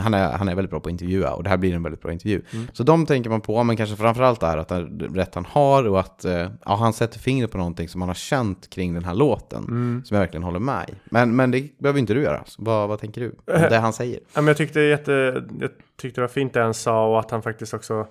han, 0.00 0.14
är, 0.14 0.32
han 0.32 0.48
är 0.48 0.54
väldigt 0.54 0.70
bra 0.70 0.80
på 0.80 0.88
att 0.88 0.92
intervjua 0.92 1.32
och 1.34 1.42
det 1.42 1.50
här 1.50 1.56
blir 1.56 1.74
en 1.74 1.82
väldigt 1.82 2.02
bra 2.02 2.12
intervju. 2.12 2.42
Så 2.72 2.82
de 2.82 3.06
tänker 3.06 3.30
man 3.30 3.40
på, 3.40 3.64
men 3.64 3.76
kanske 3.76 3.96
framförallt 3.96 4.42
är 4.42 4.56
att 4.56 4.68
det 4.68 4.74
är 4.74 5.14
rätt 5.14 5.34
han 5.34 5.44
har 5.44 5.88
och 5.88 6.00
att 6.00 6.24
eh, 6.24 6.48
ja, 6.64 6.74
han 6.76 6.92
sätter 6.92 7.18
fingret 7.18 7.50
på 7.50 7.58
någonting 7.58 7.88
som 7.88 8.00
han 8.00 8.08
har 8.08 8.14
känt 8.14 8.70
kring 8.70 8.94
den 8.94 9.04
här 9.04 9.14
låten. 9.14 9.64
Som 10.04 10.14
jag 10.14 10.20
verkligen 10.20 10.42
håller 10.44 10.58
med 10.60 10.90
i. 10.90 10.94
Men, 11.10 11.36
men 11.36 11.50
det 11.50 11.78
behöver 11.78 12.00
inte 12.00 12.14
du 12.14 12.22
göra. 12.22 12.42
Så 12.46 12.62
vad, 12.64 12.88
vad 12.88 13.00
tänker 13.00 13.20
du 13.20 13.28
om 13.30 13.36
det 13.70 13.78
han 13.78 13.92
säger? 13.92 14.20
Ja, 14.34 14.40
men 14.40 14.46
jag, 14.46 14.56
tyckte 14.56 14.80
jätte, 14.80 15.42
jag 15.60 15.70
tyckte 16.00 16.20
det 16.20 16.22
var 16.22 16.28
fint 16.28 16.52
det 16.54 16.62
han 16.62 16.74
sa 16.74 17.06
och 17.12 17.18
att 17.20 17.30
han 17.30 17.42
faktiskt 17.42 17.74
också 17.74 18.06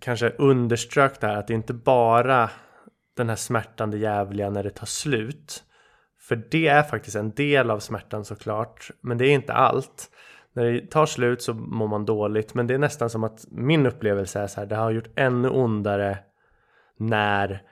kanske 0.00 0.28
underströk 0.30 1.20
det 1.20 1.26
här 1.26 1.36
att 1.36 1.46
det 1.46 1.54
inte 1.54 1.72
bara 1.74 2.50
den 3.16 3.28
här 3.28 3.36
smärtande 3.36 3.98
jävliga 3.98 4.50
när 4.50 4.62
det 4.62 4.70
tar 4.70 4.86
slut. 4.86 5.64
För 6.20 6.36
det 6.50 6.66
är 6.66 6.82
faktiskt 6.82 7.16
en 7.16 7.30
del 7.30 7.70
av 7.70 7.78
smärtan 7.78 8.24
såklart, 8.24 8.90
men 9.00 9.18
det 9.18 9.26
är 9.26 9.32
inte 9.32 9.52
allt. 9.52 10.10
När 10.52 10.64
det 10.64 10.90
tar 10.90 11.06
slut 11.06 11.42
så 11.42 11.54
mår 11.54 11.88
man 11.88 12.04
dåligt, 12.04 12.54
men 12.54 12.66
det 12.66 12.74
är 12.74 12.78
nästan 12.78 13.10
som 13.10 13.24
att 13.24 13.44
min 13.50 13.86
upplevelse 13.86 14.40
är 14.40 14.46
så 14.46 14.60
här, 14.60 14.66
det 14.66 14.76
har 14.76 14.90
gjort 14.90 15.10
ännu 15.16 15.48
ondare 15.48 16.18
när 16.96 17.62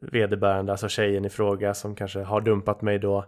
vederbörande, 0.00 0.72
alltså 0.72 0.88
tjejen 0.88 1.24
i 1.24 1.28
fråga 1.28 1.74
som 1.74 1.94
kanske 1.94 2.20
har 2.22 2.40
dumpat 2.40 2.82
mig 2.82 2.98
då, 2.98 3.24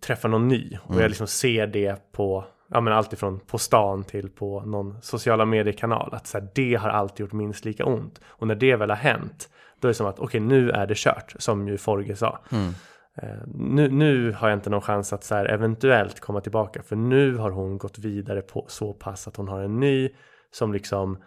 träffar 0.00 0.28
någon 0.28 0.48
ny. 0.48 0.78
Och 0.82 1.00
jag 1.00 1.08
liksom 1.08 1.26
ser 1.26 1.66
det 1.66 2.12
på, 2.12 2.44
ja 2.68 2.80
men 2.80 2.92
alltifrån 2.92 3.40
på 3.40 3.58
stan 3.58 4.04
till 4.04 4.30
på 4.30 4.60
någon 4.60 5.02
sociala 5.02 5.44
mediekanal. 5.44 6.14
Att 6.14 6.26
så 6.26 6.38
här, 6.38 6.48
det 6.54 6.74
har 6.74 6.88
alltid 6.88 7.20
gjort 7.20 7.32
minst 7.32 7.64
lika 7.64 7.84
ont. 7.84 8.20
Och 8.24 8.46
när 8.46 8.54
det 8.54 8.76
väl 8.76 8.90
har 8.90 8.96
hänt, 8.96 9.48
då 9.84 9.88
är 9.88 9.90
det 9.90 9.94
som 9.94 10.06
att 10.06 10.18
okej 10.18 10.26
okay, 10.26 10.40
nu 10.40 10.70
är 10.70 10.86
det 10.86 10.96
kört, 10.96 11.34
som 11.38 11.68
ju 11.68 11.78
Forge 11.78 12.16
sa. 12.16 12.38
Mm. 12.50 12.74
Eh, 13.16 13.46
nu, 13.46 13.88
nu 13.88 14.32
har 14.32 14.48
jag 14.48 14.56
inte 14.56 14.70
någon 14.70 14.80
chans 14.80 15.12
att 15.12 15.24
så 15.24 15.34
här, 15.34 15.44
eventuellt 15.44 16.20
komma 16.20 16.40
tillbaka, 16.40 16.82
för 16.82 16.96
nu 16.96 17.36
har 17.36 17.50
hon 17.50 17.78
gått 17.78 17.98
vidare 17.98 18.42
på 18.42 18.64
så 18.68 18.92
pass 18.92 19.28
att 19.28 19.36
hon 19.36 19.48
har 19.48 19.60
en 19.60 19.80
ny 19.80 20.08
som 20.50 20.72
liksom 20.72 21.18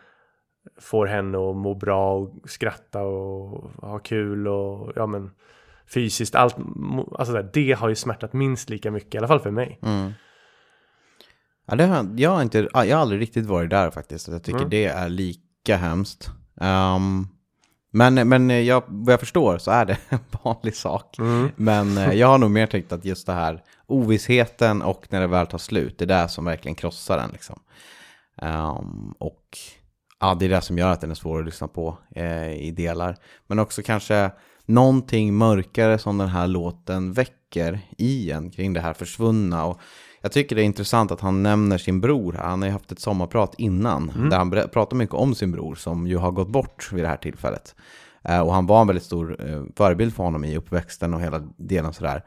får 0.81 1.05
henne 1.05 1.37
att 1.37 1.55
må 1.55 1.75
bra 1.75 2.13
och 2.13 2.49
skratta 2.49 3.01
och 3.01 3.71
ha 3.71 3.99
kul 3.99 4.47
och 4.47 4.91
ja 4.95 5.07
men 5.07 5.31
fysiskt 5.93 6.35
allt. 6.35 6.55
Alltså 7.11 7.33
där, 7.33 7.49
det 7.53 7.71
har 7.71 7.89
ju 7.89 7.95
smärtat 7.95 8.33
minst 8.33 8.69
lika 8.69 8.91
mycket 8.91 9.15
i 9.15 9.17
alla 9.17 9.27
fall 9.27 9.39
för 9.39 9.51
mig. 9.51 9.79
Mm. 9.81 10.11
Ja, 11.67 11.75
det 11.75 11.85
har, 11.85 12.07
jag, 12.17 12.29
har 12.29 12.41
inte, 12.41 12.67
jag 12.73 12.95
har 12.95 13.01
aldrig 13.01 13.21
riktigt 13.21 13.45
varit 13.45 13.69
där 13.69 13.91
faktiskt. 13.91 14.27
Jag 14.27 14.43
tycker 14.43 14.59
mm. 14.59 14.69
det 14.69 14.85
är 14.85 15.09
lika 15.09 15.77
hemskt. 15.77 16.29
Um, 16.61 17.36
men, 17.97 18.29
men 18.29 18.65
jag, 18.65 18.83
vad 18.87 19.13
jag 19.13 19.19
förstår 19.19 19.57
så 19.57 19.71
är 19.71 19.85
det 19.85 19.97
en 20.09 20.19
vanlig 20.43 20.75
sak. 20.75 21.17
Mm. 21.17 21.49
Men 21.55 21.97
eh, 21.97 22.13
jag 22.13 22.27
har 22.27 22.37
nog 22.37 22.51
mer 22.51 22.67
tänkt 22.67 22.91
att 22.91 23.05
just 23.05 23.25
det 23.25 23.33
här 23.33 23.63
ovissheten 23.85 24.81
och 24.81 25.05
när 25.09 25.21
det 25.21 25.27
väl 25.27 25.47
tar 25.47 25.57
slut, 25.57 25.97
det 25.97 26.05
är 26.05 26.21
det 26.21 26.29
som 26.29 26.45
verkligen 26.45 26.75
krossar 26.75 27.17
den. 27.17 27.29
Liksom. 27.33 27.59
Um, 28.41 29.13
och 29.19 29.57
ja, 30.19 30.35
det 30.39 30.45
är 30.45 30.49
det 30.49 30.61
som 30.61 30.77
gör 30.77 30.91
att 30.91 31.01
den 31.01 31.11
är 31.11 31.15
svår 31.15 31.39
att 31.39 31.45
lyssna 31.45 31.67
på 31.67 31.97
eh, 32.15 32.53
i 32.53 32.71
delar. 32.71 33.15
Men 33.47 33.59
också 33.59 33.81
kanske 33.81 34.31
någonting 34.65 35.33
mörkare 35.33 35.97
som 35.97 36.17
den 36.17 36.29
här 36.29 36.47
låten 36.47 37.13
väcker 37.13 37.79
i 37.97 38.31
en 38.31 38.51
kring 38.51 38.73
det 38.73 38.81
här 38.81 38.93
försvunna. 38.93 39.65
Och 39.65 39.81
jag 40.21 40.31
tycker 40.31 40.55
det 40.55 40.61
är 40.61 40.65
intressant 40.65 41.11
att 41.11 41.21
han 41.21 41.43
nämner 41.43 41.77
sin 41.77 42.01
bror. 42.01 42.33
Han 42.33 42.61
har 42.61 42.67
ju 42.67 42.73
haft 42.73 42.91
ett 42.91 42.99
sommarprat 42.99 43.55
innan 43.57 44.09
mm. 44.09 44.29
där 44.29 44.37
han 44.37 44.51
pratar 44.51 44.97
mycket 44.97 45.15
om 45.15 45.35
sin 45.35 45.51
bror 45.51 45.75
som 45.75 46.07
ju 46.07 46.17
har 46.17 46.31
gått 46.31 46.49
bort 46.49 46.91
vid 46.91 47.03
det 47.03 47.07
här 47.07 47.17
tillfället. 47.17 47.75
Eh, 48.23 48.39
och 48.39 48.53
han 48.53 48.65
var 48.65 48.81
en 48.81 48.87
väldigt 48.87 49.05
stor 49.05 49.49
eh, 49.49 49.63
förebild 49.75 50.15
för 50.15 50.23
honom 50.23 50.45
i 50.45 50.57
uppväxten 50.57 51.13
och 51.13 51.21
hela 51.21 51.39
delen 51.57 51.93
sådär. 51.93 52.23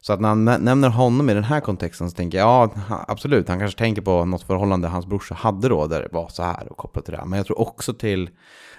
Så 0.00 0.12
att 0.12 0.20
när 0.20 0.28
han 0.28 0.44
nämner 0.44 0.88
honom 0.88 1.30
i 1.30 1.34
den 1.34 1.44
här 1.44 1.60
kontexten 1.60 2.10
så 2.10 2.16
tänker 2.16 2.38
jag, 2.38 2.46
ja 2.46 3.04
absolut, 3.08 3.48
han 3.48 3.58
kanske 3.58 3.78
tänker 3.78 4.02
på 4.02 4.24
något 4.24 4.42
förhållande 4.42 4.88
hans 4.88 5.06
brorsa 5.06 5.34
hade 5.34 5.68
då 5.68 5.86
där 5.86 6.00
det 6.02 6.08
var 6.12 6.28
så 6.28 6.42
här 6.42 6.68
och 6.70 6.76
kopplat 6.76 7.04
till 7.04 7.12
det 7.12 7.18
här. 7.18 7.26
Men 7.26 7.36
jag 7.36 7.46
tror 7.46 7.60
också 7.60 7.94
till 7.94 8.30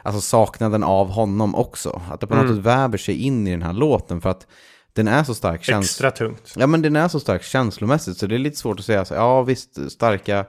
alltså 0.04 0.22
saknaden 0.22 0.84
av 0.84 1.10
honom 1.10 1.56
också. 1.56 2.02
Att 2.12 2.20
det 2.20 2.28
på 2.28 2.36
något 2.36 2.44
mm. 2.44 2.56
sätt 2.56 2.66
väver 2.66 2.98
sig 2.98 3.16
in 3.16 3.48
i 3.48 3.52
den 3.52 3.62
här 3.62 3.74
låten 3.74 4.22
för 4.22 4.30
att 4.30 4.48
den 4.94 5.08
är 5.08 5.24
så 5.24 5.36
stark. 5.36 5.64
Käns- 5.64 5.86
Extra 5.86 6.12
tungt. 6.12 6.54
Ja 6.58 6.68
men 6.68 6.82
den 6.82 6.96
är 6.96 7.08
så 7.08 7.20
stark 7.20 7.44
känslomässigt 7.44 8.18
så 8.18 8.28
det 8.28 8.36
är 8.36 8.40
lite 8.40 8.58
svårt 8.58 8.80
att 8.80 8.86
säga 8.86 9.06
så, 9.06 9.14
ja 9.14 9.42
visst 9.44 9.92
starka 9.92 10.46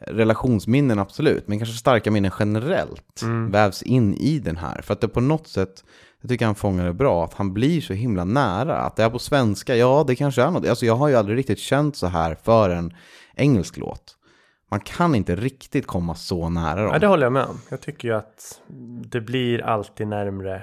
relationsminnen 0.00 0.98
absolut, 0.98 1.48
men 1.48 1.58
kanske 1.58 1.76
starka 1.76 2.10
minnen 2.10 2.32
generellt 2.38 3.22
mm. 3.22 3.50
vävs 3.50 3.82
in 3.82 4.14
i 4.14 4.38
den 4.38 4.56
här. 4.56 4.82
För 4.82 4.92
att 4.92 5.00
det 5.00 5.08
på 5.08 5.20
något 5.20 5.48
sätt 5.48 5.84
jag 6.20 6.28
tycker 6.28 6.46
han 6.46 6.54
fångar 6.54 6.86
det 6.86 6.92
bra, 6.92 7.24
att 7.24 7.34
han 7.34 7.52
blir 7.52 7.80
så 7.80 7.92
himla 7.92 8.24
nära. 8.24 8.76
Att 8.76 8.96
det 8.96 9.02
är 9.04 9.10
på 9.10 9.18
svenska, 9.18 9.76
ja 9.76 10.04
det 10.06 10.16
kanske 10.16 10.42
är 10.42 10.50
något. 10.50 10.68
Alltså 10.68 10.86
jag 10.86 10.96
har 10.96 11.08
ju 11.08 11.14
aldrig 11.14 11.38
riktigt 11.38 11.58
känt 11.58 11.96
så 11.96 12.06
här 12.06 12.36
för 12.42 12.70
en 12.70 12.94
engelsk 13.34 13.76
låt. 13.76 14.16
Man 14.70 14.80
kan 14.80 15.14
inte 15.14 15.36
riktigt 15.36 15.86
komma 15.86 16.14
så 16.14 16.48
nära 16.48 16.82
dem. 16.82 16.90
Ja, 16.92 16.98
det 16.98 17.06
håller 17.06 17.26
jag 17.26 17.32
med 17.32 17.44
om. 17.44 17.60
Jag 17.68 17.80
tycker 17.80 18.08
ju 18.08 18.14
att 18.14 18.60
det 19.10 19.20
blir 19.20 19.62
alltid 19.62 20.06
närmre 20.06 20.62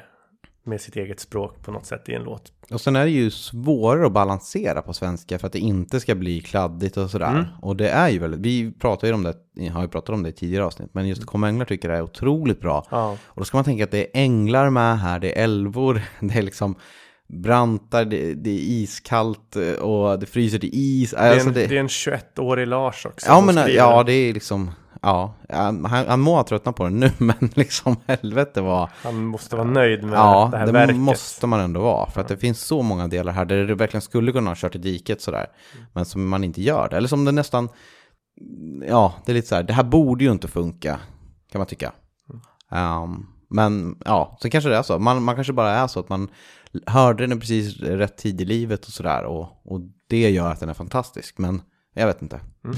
med 0.67 0.81
sitt 0.81 0.95
eget 0.95 1.19
språk 1.19 1.63
på 1.63 1.71
något 1.71 1.85
sätt 1.85 2.09
i 2.09 2.13
en 2.13 2.23
låt. 2.23 2.51
Och 2.71 2.81
sen 2.81 2.95
är 2.95 3.05
det 3.05 3.11
ju 3.11 3.31
svårare 3.31 4.05
att 4.05 4.11
balansera 4.11 4.81
på 4.81 4.93
svenska 4.93 5.39
för 5.39 5.47
att 5.47 5.53
det 5.53 5.59
inte 5.59 5.99
ska 5.99 6.15
bli 6.15 6.41
kladdigt 6.41 6.97
och 6.97 7.09
sådär. 7.09 7.31
Mm. 7.31 7.45
Och 7.61 7.75
det 7.75 7.89
är 7.89 8.09
ju 8.09 8.19
väldigt, 8.19 8.39
vi 8.39 8.71
pratar 8.71 9.07
ju 9.07 9.13
om 9.13 9.23
det, 9.23 9.67
har 9.69 9.81
ju 9.81 9.87
pratat 9.87 10.09
om 10.09 10.23
det 10.23 10.29
i 10.29 10.33
tidigare 10.33 10.65
avsnitt, 10.65 10.89
men 10.93 11.07
just 11.07 11.25
Kom 11.25 11.43
Änglar 11.43 11.65
tycker 11.65 11.89
jag 11.89 11.97
är 11.97 12.01
otroligt 12.01 12.61
bra. 12.61 12.87
Ja. 12.91 13.17
Och 13.25 13.41
då 13.41 13.45
ska 13.45 13.57
man 13.57 13.65
tänka 13.65 13.83
att 13.83 13.91
det 13.91 13.99
är 14.03 14.21
änglar 14.21 14.69
med 14.69 14.99
här, 14.99 15.19
det 15.19 15.39
är 15.39 15.43
älvor, 15.43 16.01
det 16.19 16.37
är 16.37 16.41
liksom 16.41 16.75
brantar, 17.27 18.05
det, 18.05 18.33
det, 18.33 18.49
är 18.49 18.59
iskallt 18.59 19.55
och 19.81 20.19
det 20.19 20.25
fryser 20.25 20.59
till 20.59 20.69
is. 20.73 21.11
Det 21.11 21.17
är 21.17 21.25
en, 21.25 21.33
alltså 21.33 21.49
det, 21.49 21.67
det 21.67 21.77
en 21.77 21.87
21-årig 21.87 22.67
Lars 22.67 23.05
också. 23.05 23.27
Ja, 23.27 23.41
men 23.41 23.73
ja, 23.73 24.03
det 24.03 24.13
är 24.13 24.33
liksom 24.33 24.71
Ja, 25.01 25.33
han, 25.49 25.85
han 25.85 26.19
må 26.19 26.35
ha 26.35 26.43
tröttnat 26.43 26.75
på 26.75 26.83
den 26.83 26.99
nu, 26.99 27.11
men 27.17 27.49
liksom 27.53 27.95
helvete 28.07 28.61
var... 28.61 28.89
Han 29.03 29.25
måste 29.25 29.55
vara 29.55 29.67
nöjd 29.67 30.03
med 30.03 30.17
ja, 30.17 30.49
det 30.51 30.57
här 30.57 30.65
det 30.65 30.71
verket. 30.71 30.95
måste 30.95 31.47
man 31.47 31.59
ändå 31.59 31.81
vara. 31.81 32.09
För 32.09 32.21
att 32.21 32.27
det 32.27 32.37
finns 32.37 32.61
så 32.61 32.81
många 32.81 33.07
delar 33.07 33.33
här 33.33 33.45
där 33.45 33.65
det 33.65 33.75
verkligen 33.75 34.01
skulle 34.01 34.31
kunna 34.31 34.49
ha 34.49 34.55
kört 34.55 34.75
i 34.75 34.77
diket 34.77 35.21
sådär. 35.21 35.47
Men 35.93 36.05
som 36.05 36.29
man 36.29 36.43
inte 36.43 36.61
gör 36.61 36.89
det. 36.89 36.97
Eller 36.97 37.07
som 37.07 37.25
det 37.25 37.31
nästan... 37.31 37.69
Ja, 38.87 39.13
det 39.25 39.31
är 39.31 39.33
lite 39.33 39.47
så 39.47 39.55
här, 39.55 39.63
det 39.63 39.73
här 39.73 39.83
borde 39.83 40.23
ju 40.23 40.31
inte 40.31 40.47
funka, 40.47 40.99
kan 41.51 41.59
man 41.59 41.67
tycka. 41.67 41.91
Um, 42.71 43.27
men 43.49 43.97
ja, 44.05 44.37
så 44.41 44.49
kanske 44.49 44.69
det 44.69 44.77
är 44.77 44.83
så. 44.83 44.99
Man, 44.99 45.23
man 45.23 45.35
kanske 45.35 45.53
bara 45.53 45.71
är 45.71 45.87
så 45.87 45.99
att 45.99 46.09
man 46.09 46.29
hörde 46.85 47.27
den 47.27 47.39
precis 47.39 47.79
rätt 47.79 48.17
tid 48.17 48.41
i 48.41 48.45
livet 48.45 48.85
och 48.85 48.91
sådär. 48.91 49.23
Och, 49.23 49.61
och 49.65 49.81
det 50.09 50.29
gör 50.29 50.51
att 50.51 50.59
den 50.59 50.69
är 50.69 50.73
fantastisk. 50.73 51.37
Men 51.37 51.61
jag 51.93 52.07
vet 52.07 52.21
inte. 52.21 52.39
Mm. 52.63 52.77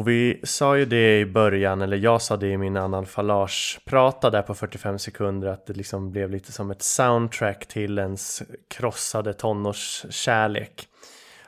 Och 0.00 0.08
vi 0.08 0.40
sa 0.42 0.76
ju 0.76 0.84
det 0.84 1.20
i 1.20 1.26
början, 1.26 1.82
eller 1.82 1.96
jag 1.96 2.22
sa 2.22 2.36
det 2.36 2.48
i 2.48 2.58
min 2.58 2.76
analfalage-prata 2.76 4.30
där 4.30 4.42
på 4.42 4.54
45 4.54 4.98
sekunder, 4.98 5.48
att 5.48 5.66
det 5.66 5.72
liksom 5.72 6.10
blev 6.10 6.30
lite 6.30 6.52
som 6.52 6.70
ett 6.70 6.82
soundtrack 6.82 7.66
till 7.66 7.98
ens 7.98 8.42
krossade 8.68 9.32
tonårskärlek. 9.32 10.88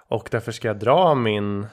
Och 0.08 0.28
därför 0.30 0.52
ska 0.52 0.68
jag 0.68 0.78
dra 0.78 1.14
min 1.14 1.66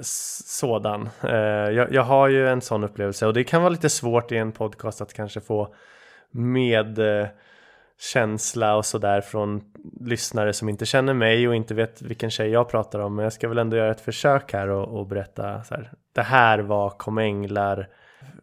sådan. 0.00 1.08
Eh, 1.22 1.36
jag, 1.70 1.92
jag 1.92 2.02
har 2.02 2.28
ju 2.28 2.48
en 2.48 2.60
sån 2.60 2.84
upplevelse 2.84 3.26
och 3.26 3.34
det 3.34 3.44
kan 3.44 3.62
vara 3.62 3.70
lite 3.70 3.88
svårt 3.88 4.32
i 4.32 4.36
en 4.36 4.52
podcast 4.52 5.00
att 5.00 5.12
kanske 5.12 5.40
få 5.40 5.74
med 6.30 6.98
eh, 6.98 7.26
känsla 7.98 8.76
och 8.76 8.86
sådär 8.86 9.20
från 9.20 9.62
lyssnare 10.00 10.52
som 10.52 10.68
inte 10.68 10.86
känner 10.86 11.14
mig 11.14 11.48
och 11.48 11.54
inte 11.54 11.74
vet 11.74 12.02
vilken 12.02 12.30
tjej 12.30 12.50
jag 12.50 12.68
pratar 12.68 12.98
om. 12.98 13.14
Men 13.14 13.22
jag 13.22 13.32
ska 13.32 13.48
väl 13.48 13.58
ändå 13.58 13.76
göra 13.76 13.90
ett 13.90 14.00
försök 14.00 14.52
här 14.52 14.68
och, 14.68 14.98
och 14.98 15.06
berätta 15.06 15.64
så 15.64 15.74
här. 15.74 15.92
Det 16.14 16.22
här 16.22 16.58
var 16.58 16.90
Kom 16.90 17.18
Änglar 17.18 17.88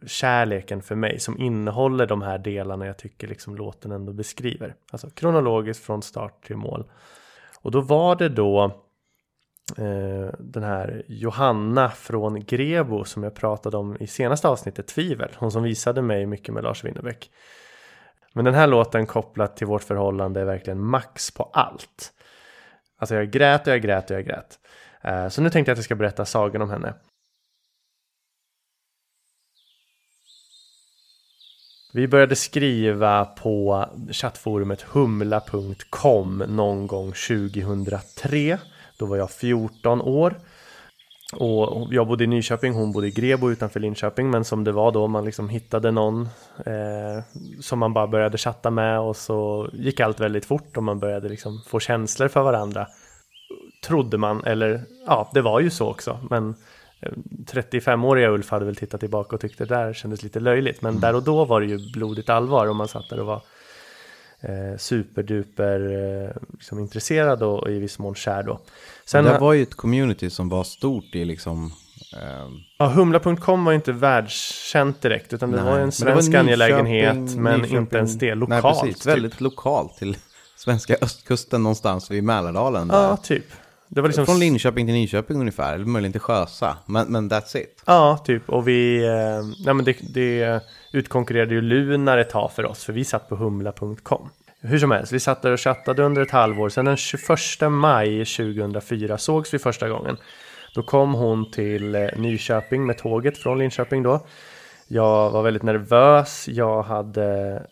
kärleken 0.06 0.82
för 0.82 0.94
mig 0.94 1.20
som 1.20 1.38
innehåller 1.38 2.06
de 2.06 2.22
här 2.22 2.38
delarna 2.38 2.86
jag 2.86 2.96
tycker 2.96 3.28
liksom 3.28 3.56
låten 3.56 3.92
ändå 3.92 4.12
beskriver. 4.12 4.74
Alltså 4.90 5.10
kronologiskt 5.10 5.84
från 5.84 6.02
start 6.02 6.44
till 6.44 6.56
mål. 6.56 6.84
Och 7.60 7.70
då 7.70 7.80
var 7.80 8.16
det 8.16 8.28
då 8.28 8.64
eh, 9.78 10.34
den 10.38 10.62
här 10.62 11.02
Johanna 11.08 11.90
från 11.90 12.44
Grebo 12.44 13.04
som 13.04 13.22
jag 13.22 13.34
pratade 13.34 13.76
om 13.76 13.96
i 14.00 14.06
senaste 14.06 14.48
avsnittet 14.48 14.86
Tvivel. 14.86 15.30
Hon 15.36 15.52
som 15.52 15.62
visade 15.62 16.02
mig 16.02 16.26
mycket 16.26 16.54
med 16.54 16.64
Lars 16.64 16.84
Winnerbäck. 16.84 17.30
Men 18.36 18.44
den 18.44 18.54
här 18.54 18.66
låten 18.66 19.06
kopplat 19.06 19.56
till 19.56 19.66
vårt 19.66 19.82
förhållande 19.82 20.40
är 20.40 20.44
verkligen 20.44 20.80
max 20.80 21.30
på 21.30 21.42
allt. 21.42 22.12
Alltså 22.98 23.14
jag 23.14 23.30
grät 23.30 23.66
och 23.66 23.72
jag 23.72 23.82
grät 23.82 24.10
och 24.10 24.16
jag 24.16 24.24
grät. 24.24 24.58
Eh, 25.00 25.28
så 25.28 25.42
nu 25.42 25.50
tänkte 25.50 25.70
jag 25.70 25.74
att 25.74 25.78
jag 25.78 25.84
ska 25.84 25.94
berätta 25.94 26.24
sagan 26.24 26.62
om 26.62 26.70
henne. 26.70 26.94
Vi 31.92 32.08
började 32.08 32.36
skriva 32.36 33.24
på 33.24 33.86
chattforumet 34.10 34.82
humla.com 34.82 36.38
någon 36.48 36.86
gång 36.86 37.12
2003. 37.12 38.58
Då 38.98 39.06
var 39.06 39.16
jag 39.16 39.30
14 39.30 40.00
år. 40.00 40.40
Och 41.36 41.94
jag 41.94 42.06
bodde 42.06 42.24
i 42.24 42.26
Nyköping, 42.26 42.72
hon 42.72 42.92
bodde 42.92 43.06
i 43.06 43.10
Grebo 43.10 43.50
utanför 43.50 43.80
Linköping. 43.80 44.30
Men 44.30 44.44
som 44.44 44.64
det 44.64 44.72
var 44.72 44.92
då, 44.92 45.06
man 45.06 45.24
liksom 45.24 45.48
hittade 45.48 45.90
någon 45.90 46.28
eh, 46.66 47.22
som 47.60 47.78
man 47.78 47.92
bara 47.92 48.06
började 48.06 48.38
chatta 48.38 48.70
med 48.70 49.00
och 49.00 49.16
så 49.16 49.68
gick 49.72 50.00
allt 50.00 50.20
väldigt 50.20 50.44
fort 50.44 50.76
och 50.76 50.82
man 50.82 50.98
började 50.98 51.28
liksom 51.28 51.62
få 51.66 51.80
känslor 51.80 52.28
för 52.28 52.42
varandra. 52.42 52.86
Trodde 53.86 54.18
man, 54.18 54.44
eller 54.44 54.82
ja, 55.06 55.30
det 55.34 55.42
var 55.42 55.60
ju 55.60 55.70
så 55.70 55.90
också. 55.90 56.18
Men 56.30 56.54
35-åriga 57.46 58.30
Ulf 58.30 58.50
hade 58.50 58.64
väl 58.64 58.76
tittat 58.76 59.00
tillbaka 59.00 59.36
och 59.36 59.40
tyckte 59.40 59.64
det 59.64 59.74
där 59.74 59.92
kändes 59.92 60.22
lite 60.22 60.40
löjligt. 60.40 60.82
Men 60.82 60.90
mm. 60.90 61.00
där 61.00 61.14
och 61.14 61.22
då 61.22 61.44
var 61.44 61.60
det 61.60 61.66
ju 61.66 61.92
blodigt 61.92 62.28
allvar 62.28 62.66
och 62.66 62.76
man 62.76 62.88
satt 62.88 63.08
där 63.10 63.20
och 63.20 63.26
var 63.26 63.42
eh, 64.40 64.76
superduper 64.78 65.80
eh, 65.80 66.42
liksom 66.52 66.78
intresserad 66.78 67.42
och, 67.42 67.62
och, 67.62 67.70
i 67.70 67.78
viss 67.78 67.98
mån 67.98 68.14
kär 68.14 68.42
då. 68.42 68.60
Sen, 69.06 69.24
det 69.24 69.38
var 69.38 69.52
ju 69.52 69.62
ett 69.62 69.74
community 69.74 70.30
som 70.30 70.48
var 70.48 70.64
stort 70.64 71.14
i 71.14 71.24
liksom 71.24 71.72
eh... 72.12 72.48
Ja, 72.78 72.86
Humla.com 72.86 73.64
var 73.64 73.72
ju 73.72 73.76
inte 73.76 73.92
världskänt 73.92 75.02
direkt 75.02 75.32
utan 75.32 75.50
det 75.50 75.62
Nej, 75.62 75.72
var 75.72 75.78
en 75.78 75.92
svensk 75.92 76.34
angelägenhet 76.34 77.36
men 77.36 77.60
Nyköping, 77.60 77.78
inte 77.78 77.96
ens 77.96 78.18
det, 78.18 78.34
lokalt. 78.34 78.64
Nej, 78.64 78.72
precis, 78.72 79.02
typ. 79.04 79.12
väldigt 79.12 79.40
lokalt 79.40 79.96
till 79.96 80.16
svenska 80.56 80.96
östkusten 81.00 81.62
någonstans 81.62 82.10
vid 82.10 82.24
Mälardalen. 82.24 82.88
Där. 82.88 83.02
Ja, 83.02 83.16
typ. 83.16 83.44
Det 83.88 84.00
var 84.00 84.08
liksom... 84.08 84.26
Från 84.26 84.38
Linköping 84.38 84.86
till 84.86 84.94
Nyköping 84.94 85.40
ungefär, 85.40 85.74
eller 85.74 85.84
möjligen 85.84 86.12
till 86.12 86.20
Sjösa. 86.20 86.76
Men, 86.86 87.06
men 87.12 87.30
that's 87.30 87.56
it. 87.56 87.82
Ja, 87.86 88.22
typ. 88.24 88.48
Och 88.48 88.68
vi, 88.68 89.04
eh, 89.04 89.64
ja, 89.66 89.74
men 89.74 89.84
det, 89.84 89.96
det 90.14 90.60
utkonkurrerade 90.92 91.54
ju 91.54 91.60
Lunar 91.60 92.18
ett 92.18 92.30
tag 92.30 92.52
för 92.52 92.66
oss, 92.66 92.84
för 92.84 92.92
vi 92.92 93.04
satt 93.04 93.28
på 93.28 93.36
humla.com. 93.36 94.28
Hur 94.66 94.78
som 94.78 94.90
helst, 94.90 95.12
vi 95.12 95.20
satt 95.20 95.42
där 95.42 95.52
och 95.52 95.60
chattade 95.60 96.02
under 96.02 96.22
ett 96.22 96.30
halvår. 96.30 96.68
Sen 96.68 96.84
den 96.84 96.96
21 96.96 97.20
maj 97.70 98.24
2004 98.24 99.18
sågs 99.18 99.54
vi 99.54 99.58
första 99.58 99.88
gången. 99.88 100.16
Då 100.74 100.82
kom 100.82 101.14
hon 101.14 101.50
till 101.50 101.94
eh, 101.94 102.08
Nyköping 102.16 102.86
med 102.86 102.98
tåget 102.98 103.38
från 103.38 103.58
Linköping 103.58 104.02
då. 104.02 104.26
Jag 104.88 105.30
var 105.30 105.42
väldigt 105.42 105.62
nervös. 105.62 106.48
Jag 106.48 106.82
hade 106.82 107.62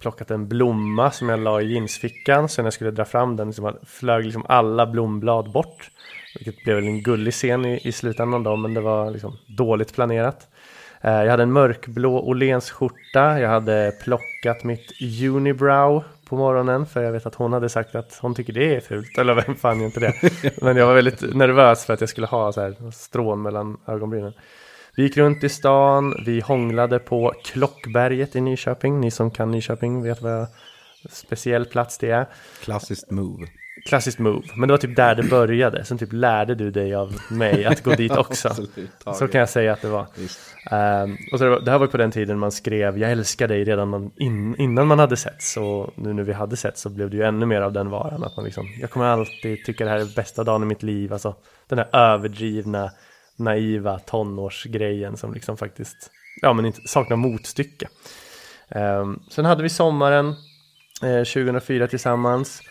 plockat 0.00 0.30
en 0.30 0.48
blomma 0.48 1.10
som 1.10 1.28
jag 1.28 1.40
la 1.40 1.60
i 1.60 1.72
jeansfickan. 1.72 2.48
Så 2.48 2.62
när 2.62 2.66
jag 2.66 2.72
skulle 2.72 2.90
dra 2.90 3.04
fram 3.04 3.36
den 3.36 3.52
så 3.52 3.72
flög 3.86 4.24
liksom 4.24 4.46
alla 4.48 4.86
blomblad 4.86 5.52
bort. 5.52 5.90
Vilket 6.38 6.64
blev 6.64 6.78
en 6.78 7.02
gullig 7.02 7.34
scen 7.34 7.64
i, 7.64 7.80
i 7.84 7.92
slutändan 7.92 8.42
då, 8.42 8.56
men 8.56 8.74
det 8.74 8.80
var 8.80 9.10
liksom 9.10 9.38
dåligt 9.56 9.94
planerat. 9.94 10.48
Eh, 11.00 11.22
jag 11.22 11.30
hade 11.30 11.42
en 11.42 11.52
mörkblå 11.52 12.20
Åhléns 12.20 12.70
skjorta. 12.70 13.40
Jag 13.40 13.48
hade 13.48 13.92
plockat 14.04 14.64
mitt 14.64 14.92
unibrow 15.22 16.04
på 16.28 16.36
morgonen 16.36 16.86
för 16.86 17.02
jag 17.02 17.12
vet 17.12 17.26
att 17.26 17.34
hon 17.34 17.52
hade 17.52 17.68
sagt 17.68 17.94
att 17.94 18.18
hon 18.22 18.34
tycker 18.34 18.52
det 18.52 18.76
är 18.76 18.80
fult. 18.80 19.18
Eller 19.18 19.34
vem 19.34 19.56
fan 19.56 19.80
är 19.80 19.84
inte 19.84 20.00
det? 20.00 20.14
Men 20.62 20.76
jag 20.76 20.86
var 20.86 20.94
väldigt 20.94 21.34
nervös 21.34 21.84
för 21.84 21.94
att 21.94 22.00
jag 22.00 22.10
skulle 22.10 22.26
ha 22.26 22.52
så 22.52 22.60
här 22.60 22.90
strån 22.90 23.42
mellan 23.42 23.76
ögonbrynen. 23.86 24.32
Vi 24.96 25.02
gick 25.02 25.16
runt 25.16 25.44
i 25.44 25.48
stan, 25.48 26.14
vi 26.26 26.40
hånglade 26.40 26.98
på 26.98 27.32
Klockberget 27.44 28.36
i 28.36 28.40
Nyköping. 28.40 29.00
Ni 29.00 29.10
som 29.10 29.30
kan 29.30 29.50
Nyköping 29.50 30.02
vet 30.02 30.22
vad 30.22 30.46
speciell 31.10 31.64
plats 31.64 31.98
det 31.98 32.10
är. 32.10 32.26
Klassiskt 32.62 33.10
move. 33.10 33.46
Klassiskt 33.84 34.18
move, 34.18 34.42
men 34.54 34.68
det 34.68 34.72
var 34.72 34.78
typ 34.78 34.96
där 34.96 35.14
det 35.14 35.22
började. 35.22 35.84
Sen 35.84 35.98
typ 35.98 36.12
lärde 36.12 36.54
du 36.54 36.70
dig 36.70 36.94
av 36.94 37.16
mig 37.30 37.64
att 37.64 37.82
gå 37.82 37.94
dit 37.94 38.12
också. 38.16 38.54
Så 39.18 39.28
kan 39.28 39.38
jag 39.38 39.48
säga 39.48 39.72
att 39.72 39.82
det 39.82 39.88
var. 39.88 40.06
Um, 40.70 41.16
och 41.32 41.38
så 41.38 41.44
det, 41.44 41.50
var, 41.50 41.60
det 41.60 41.70
här 41.70 41.78
var 41.78 41.86
på 41.86 41.96
den 41.96 42.10
tiden 42.10 42.38
man 42.38 42.52
skrev 42.52 42.98
jag 42.98 43.10
älskar 43.10 43.48
dig 43.48 43.64
redan 43.64 43.88
man, 43.88 44.10
in, 44.16 44.56
innan 44.56 44.86
man 44.86 44.98
hade 44.98 45.16
sett. 45.16 45.42
Så 45.42 45.92
nu 45.94 46.12
när 46.12 46.22
vi 46.22 46.32
hade 46.32 46.56
sett 46.56 46.78
så 46.78 46.90
blev 46.90 47.10
det 47.10 47.16
ju 47.16 47.22
ännu 47.22 47.46
mer 47.46 47.60
av 47.60 47.72
den 47.72 47.90
varan. 47.90 48.24
Att 48.24 48.36
man 48.36 48.44
liksom, 48.44 48.68
jag 48.80 48.90
kommer 48.90 49.06
alltid 49.06 49.64
tycka 49.64 49.84
det 49.84 49.90
här 49.90 49.98
är 49.98 50.16
bästa 50.16 50.44
dagen 50.44 50.62
i 50.62 50.66
mitt 50.66 50.82
liv. 50.82 51.12
Alltså 51.12 51.34
den 51.68 51.78
här 51.78 51.88
överdrivna 51.92 52.90
naiva 53.36 53.98
tonårsgrejen 53.98 55.16
som 55.16 55.34
liksom 55.34 55.56
faktiskt 55.56 56.10
ja, 56.42 56.52
men 56.52 56.66
inte, 56.66 56.80
saknar 56.86 57.16
motstycke. 57.16 57.88
Um, 58.68 59.22
sen 59.30 59.44
hade 59.44 59.62
vi 59.62 59.68
sommaren 59.68 60.34
eh, 61.02 61.24
2004 61.24 61.86
tillsammans 61.86 62.62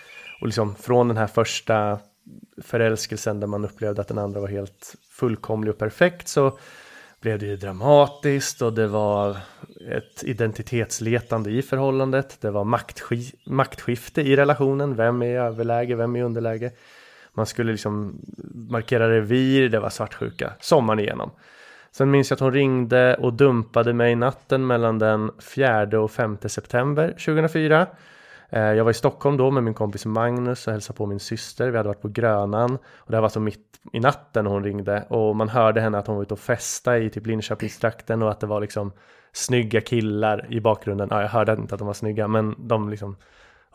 och 0.41 0.47
liksom 0.47 0.75
från 0.75 1.07
den 1.07 1.17
här 1.17 1.27
första 1.27 1.99
förälskelsen 2.63 3.39
där 3.39 3.47
man 3.47 3.65
upplevde 3.65 4.01
att 4.01 4.07
den 4.07 4.17
andra 4.17 4.39
var 4.39 4.47
helt 4.47 4.95
fullkomlig 5.11 5.73
och 5.73 5.79
perfekt 5.79 6.27
så 6.27 6.57
blev 7.21 7.39
det 7.39 7.45
ju 7.45 7.57
dramatiskt 7.57 8.61
och 8.61 8.73
det 8.73 8.87
var 8.87 9.37
ett 9.91 10.23
identitetsletande 10.23 11.51
i 11.51 11.61
förhållandet. 11.61 12.37
Det 12.41 12.51
var 12.51 12.63
maktskifte 13.45 14.21
i 14.21 14.35
relationen. 14.35 14.95
Vem 14.95 15.21
är 15.21 15.25
i 15.25 15.35
överläge? 15.35 15.95
Vem 15.95 16.15
är 16.15 16.19
i 16.19 16.23
underläge? 16.23 16.71
Man 17.33 17.45
skulle 17.45 17.71
liksom 17.71 18.21
markera 18.69 19.09
revir, 19.09 19.69
det 19.69 19.79
var 19.79 19.89
svartsjuka 19.89 20.53
sommaren 20.59 20.99
igenom. 20.99 21.31
Sen 21.91 22.11
minns 22.11 22.29
jag 22.29 22.35
att 22.35 22.41
hon 22.41 22.53
ringde 22.53 23.15
och 23.15 23.33
dumpade 23.33 23.93
mig 23.93 24.15
natten 24.15 24.67
mellan 24.67 24.99
den 24.99 25.31
4 25.39 25.99
och 25.99 26.11
5 26.11 26.37
september 26.45 27.07
2004. 27.09 27.87
Eh, 28.49 28.62
jag 28.62 28.84
var 28.84 28.91
i 28.91 28.93
Stockholm 28.93 29.38
då 29.38 29.51
med 29.51 29.63
min 29.63 29.73
kompis 29.73 30.05
Magnus 30.05 30.67
och 30.67 30.73
hälsade 30.73 30.97
på 30.97 31.05
min 31.05 31.19
syster. 31.19 31.71
Vi 31.71 31.77
hade 31.77 31.89
varit 31.89 32.01
på 32.01 32.08
Grönan 32.08 32.77
och 32.97 33.12
det 33.12 33.17
här 33.17 33.21
var 33.21 33.29
så 33.29 33.39
mitt 33.39 33.79
i 33.93 33.99
natten 33.99 34.45
hon 34.45 34.63
ringde 34.63 35.05
och 35.10 35.36
man 35.36 35.49
hörde 35.49 35.81
henne 35.81 35.97
att 35.97 36.08
hon 36.08 36.15
var 36.15 36.23
ute 36.23 36.34
och 36.34 36.39
festa 36.39 36.97
i 36.97 37.10
typ 37.10 37.25
Linköpingstrakten 37.27 38.21
och 38.21 38.31
att 38.31 38.39
det 38.39 38.47
var 38.47 38.62
liksom 38.62 38.91
snygga 39.34 39.81
killar 39.81 40.45
i 40.49 40.62
bakgrunden. 40.62 41.08
Ja, 41.12 41.21
jag 41.21 41.29
hörde 41.29 41.53
inte 41.53 41.75
att 41.75 41.79
de 41.79 41.88
var 41.88 41.93
snygga, 41.93 42.27
men 42.27 42.55
de 42.58 42.89
liksom 42.89 43.15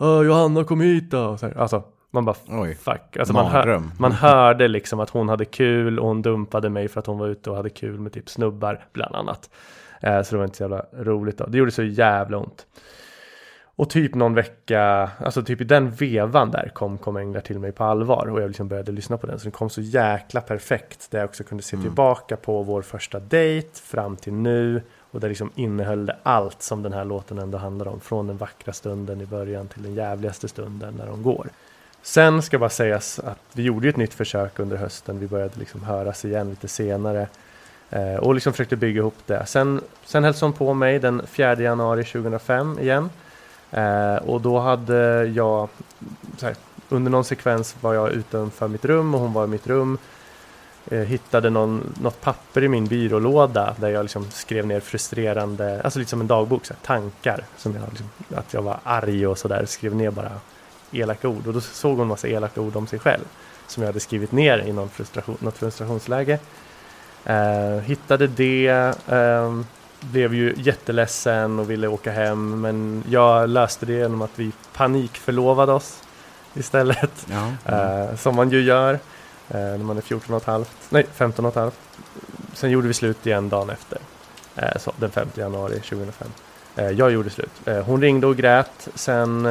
Johanna 0.01 0.65
kom 0.65 0.81
hit 0.81 1.11
då. 1.11 1.39
Alltså, 1.57 1.83
man 2.11 2.25
bara 2.25 2.37
Oj, 2.49 2.75
fuck. 2.75 3.17
Alltså 3.17 3.35
man, 3.35 3.47
hör, 3.47 3.83
man 3.99 4.13
hörde 4.13 4.69
liksom 4.69 5.01
att 5.01 5.11
hon 5.11 5.29
hade 5.29 5.45
kul 5.45 5.99
och 5.99 6.07
hon 6.07 6.23
dumpade 6.23 6.71
mig 6.71 6.89
för 6.89 7.01
att 7.01 7.07
hon 7.07 7.19
var 7.19 7.27
ute 7.27 7.51
och 7.51 7.57
hade 7.57 7.71
kul 7.71 8.01
med 8.01 8.13
typ 8.13 8.29
snubbar 8.29 8.87
bland 8.93 9.15
annat. 9.15 9.51
Eh, 10.01 10.23
så 10.23 10.35
det 10.35 10.39
var 10.39 10.45
inte 10.45 10.57
så 10.57 10.63
jävla 10.63 10.85
roligt 10.93 11.39
då. 11.39 11.47
Det 11.47 11.59
gjorde 11.59 11.71
så 11.71 11.83
jävla 11.83 12.39
ont. 12.39 12.67
Och 13.81 13.91
typ 13.91 14.15
någon 14.15 14.35
vecka, 14.35 15.11
alltså 15.19 15.43
typ 15.43 15.61
i 15.61 15.65
den 15.65 15.91
vevan 15.91 16.51
där 16.51 16.71
kom, 16.75 16.99
kom 16.99 17.17
Änglar 17.17 17.41
till 17.41 17.59
mig 17.59 17.73
på 17.73 17.85
allvar 17.85 18.27
och 18.31 18.43
jag 18.43 18.49
liksom 18.49 18.69
började 18.69 18.93
lyssna 18.93 19.17
på 19.17 19.27
den. 19.27 19.39
Så 19.39 19.43
den 19.43 19.53
kom 19.53 19.71
så 19.71 19.81
jäkla 19.81 20.41
perfekt 20.41 21.11
där 21.11 21.19
jag 21.19 21.29
också 21.29 21.45
kunde 21.45 21.63
se 21.63 21.77
mm. 21.77 21.85
tillbaka 21.85 22.37
på 22.37 22.63
vår 22.63 22.83
första 22.83 23.21
dejt 23.21 23.69
fram 23.75 24.17
till 24.17 24.33
nu. 24.33 24.83
Och 25.11 25.21
det 25.21 25.29
liksom 25.29 25.51
innehöll 25.55 26.07
det 26.07 26.17
allt 26.23 26.63
som 26.63 26.83
den 26.83 26.93
här 26.93 27.05
låten 27.05 27.39
ändå 27.39 27.59
handlar 27.59 27.89
om. 27.89 28.01
Från 28.01 28.27
den 28.27 28.37
vackra 28.37 28.73
stunden 28.73 29.21
i 29.21 29.27
början 29.27 29.69
till 29.69 29.83
den 29.83 29.95
jävligaste 29.95 30.49
stunden 30.49 30.95
när 30.99 31.07
de 31.07 31.23
går. 31.23 31.49
Sen 32.03 32.43
ska 32.43 32.59
bara 32.59 32.71
sägas 32.71 33.19
att 33.19 33.39
vi 33.53 33.63
gjorde 33.63 33.89
ett 33.89 33.97
nytt 33.97 34.15
försök 34.15 34.59
under 34.59 34.77
hösten. 34.77 35.19
Vi 35.19 35.27
började 35.27 35.59
liksom 35.59 35.83
höras 35.83 36.25
igen 36.25 36.51
lite 36.51 36.69
senare 36.69 37.29
eh, 37.91 38.15
och 38.15 38.35
liksom 38.35 38.53
försökte 38.53 38.77
bygga 38.77 39.01
ihop 39.01 39.19
det. 39.27 39.47
Sen, 39.47 39.81
sen 40.05 40.25
hälsade 40.25 40.47
hon 40.47 40.53
på 40.53 40.75
mig 40.75 40.99
den 40.99 41.23
4 41.27 41.55
januari 41.61 42.05
2005 42.05 42.79
igen 42.81 43.11
eh, 43.71 44.17
och 44.17 44.41
då 44.41 44.59
hade 44.59 45.25
jag 45.25 45.69
här, 46.43 46.55
under 46.89 47.11
någon 47.11 47.25
sekvens 47.25 47.77
var 47.81 47.95
jag 47.95 48.13
utanför 48.13 48.69
mitt 48.69 48.85
rum 48.85 49.15
och 49.15 49.21
hon 49.21 49.33
var 49.33 49.45
i 49.45 49.49
mitt 49.49 49.67
rum. 49.67 49.99
Eh, 50.87 50.99
hittade 50.99 51.51
någon, 51.51 51.95
något 52.03 52.21
papper 52.21 52.65
i 52.65 52.69
min 52.69 52.87
byrålåda 52.87 53.75
där 53.79 53.89
jag 53.89 54.03
liksom 54.03 54.31
skrev 54.31 54.67
ner 54.67 54.81
frustrerande, 54.81 55.81
alltså 55.83 55.99
lite 55.99 56.11
som 56.11 56.21
en 56.21 56.27
dagbok, 56.27 56.67
så 56.67 56.75
här, 56.75 56.81
tankar. 56.87 57.45
Som 57.57 57.75
jag, 57.75 57.83
liksom, 57.89 58.09
att 58.35 58.55
jag 58.55 58.63
var 58.63 58.79
arg 58.85 59.27
och 59.27 59.39
sådär, 59.39 59.65
skrev 59.67 59.95
ner 59.95 60.11
bara 60.11 60.33
elaka 60.93 61.29
ord 61.29 61.47
och 61.47 61.53
då 61.53 61.61
såg 61.61 61.99
hon 61.99 62.07
massa 62.07 62.29
elaka 62.29 62.61
ord 62.61 62.77
om 62.77 62.87
sig 62.87 62.99
själv 62.99 63.25
som 63.71 63.83
jag 63.83 63.89
hade 63.89 64.01
skrivit 64.01 64.33
ner 64.33 64.59
i 64.59 64.73
någon 64.73 64.89
frustration, 64.89 65.37
något 65.41 65.59
frustrationsläge. 65.59 66.39
Eh, 67.25 67.79
hittade 67.85 68.27
det, 68.27 68.69
eh, 69.09 69.61
blev 70.01 70.35
ju 70.35 70.55
jätteledsen 70.57 71.59
och 71.59 71.71
ville 71.71 71.89
åka 71.89 72.13
hem 72.13 72.61
men 72.61 73.05
jag 73.09 73.49
löste 73.49 73.87
det 73.87 73.93
genom 73.93 74.23
att 74.23 74.31
vi 74.37 74.53
panikförlovade 74.73 75.73
oss 75.73 76.03
istället. 76.55 77.27
Ja, 77.31 77.53
ja. 77.65 78.03
Eh, 78.03 78.17
som 78.17 78.37
man 78.37 78.51
ju 78.51 78.61
gör 78.63 78.95
eh, 79.49 79.59
när 79.59 79.79
man 79.79 79.97
är 79.97 80.01
14 80.01 80.35
och 80.35 80.43
ett 80.43 80.47
halvt, 80.47 80.77
nej 80.89 81.07
15 81.15 81.45
och 81.45 81.49
ett 81.49 81.57
halvt. 81.57 81.79
Sen 82.55 82.71
gjorde 82.71 82.89
vi 82.89 82.95
slut 82.95 83.27
igen 83.27 83.49
dagen 83.49 83.71
efter, 83.71 83.99
eh, 84.57 84.79
så, 84.79 84.93
den 84.97 85.11
5 85.11 85.29
januari 85.35 85.81
2005. 85.81 86.29
Eh, 86.77 86.91
jag 86.91 87.11
gjorde 87.11 87.31
slut. 87.31 87.51
Hon 87.85 88.01
ringde 88.01 88.27
och 88.27 88.37
grät 88.37 88.89
sen, 88.95 89.47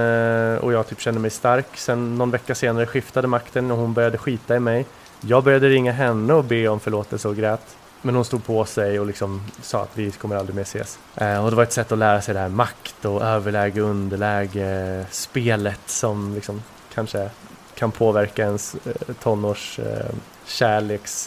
och 0.59 0.73
jag 0.73 0.87
typ 0.87 1.01
kände 1.01 1.19
mig 1.19 1.29
stark. 1.31 1.67
Sen 1.73 2.17
någon 2.17 2.31
vecka 2.31 2.55
senare 2.55 2.85
skiftade 2.85 3.27
makten 3.27 3.71
och 3.71 3.77
hon 3.77 3.93
började 3.93 4.17
skita 4.17 4.55
i 4.55 4.59
mig. 4.59 4.85
Jag 5.21 5.43
började 5.43 5.69
ringa 5.69 5.91
henne 5.91 6.33
och 6.33 6.43
be 6.43 6.67
om 6.67 6.79
förlåtelse 6.79 7.27
och 7.27 7.35
grät. 7.35 7.75
Men 8.01 8.15
hon 8.15 8.25
stod 8.25 8.45
på 8.45 8.65
sig 8.65 8.99
och 8.99 9.05
liksom 9.05 9.41
sa 9.61 9.81
att 9.81 9.97
vi 9.97 10.11
kommer 10.11 10.35
aldrig 10.35 10.55
mer 10.55 10.61
ses. 10.61 10.99
och 11.15 11.49
det 11.49 11.55
var 11.55 11.63
ett 11.63 11.73
sätt 11.73 11.91
att 11.91 11.97
lära 11.97 12.21
sig 12.21 12.33
det 12.33 12.39
här 12.39 12.49
makt 12.49 13.05
och 13.05 13.23
överläge, 13.23 13.81
underläge, 13.81 15.05
spelet 15.11 15.81
som 15.85 16.35
liksom 16.35 16.63
kanske 16.93 17.29
kan 17.75 17.91
påverka 17.91 18.43
ens 18.43 18.75
eh, 18.75 19.15
tonårs 19.23 19.79
eh. 19.79 20.05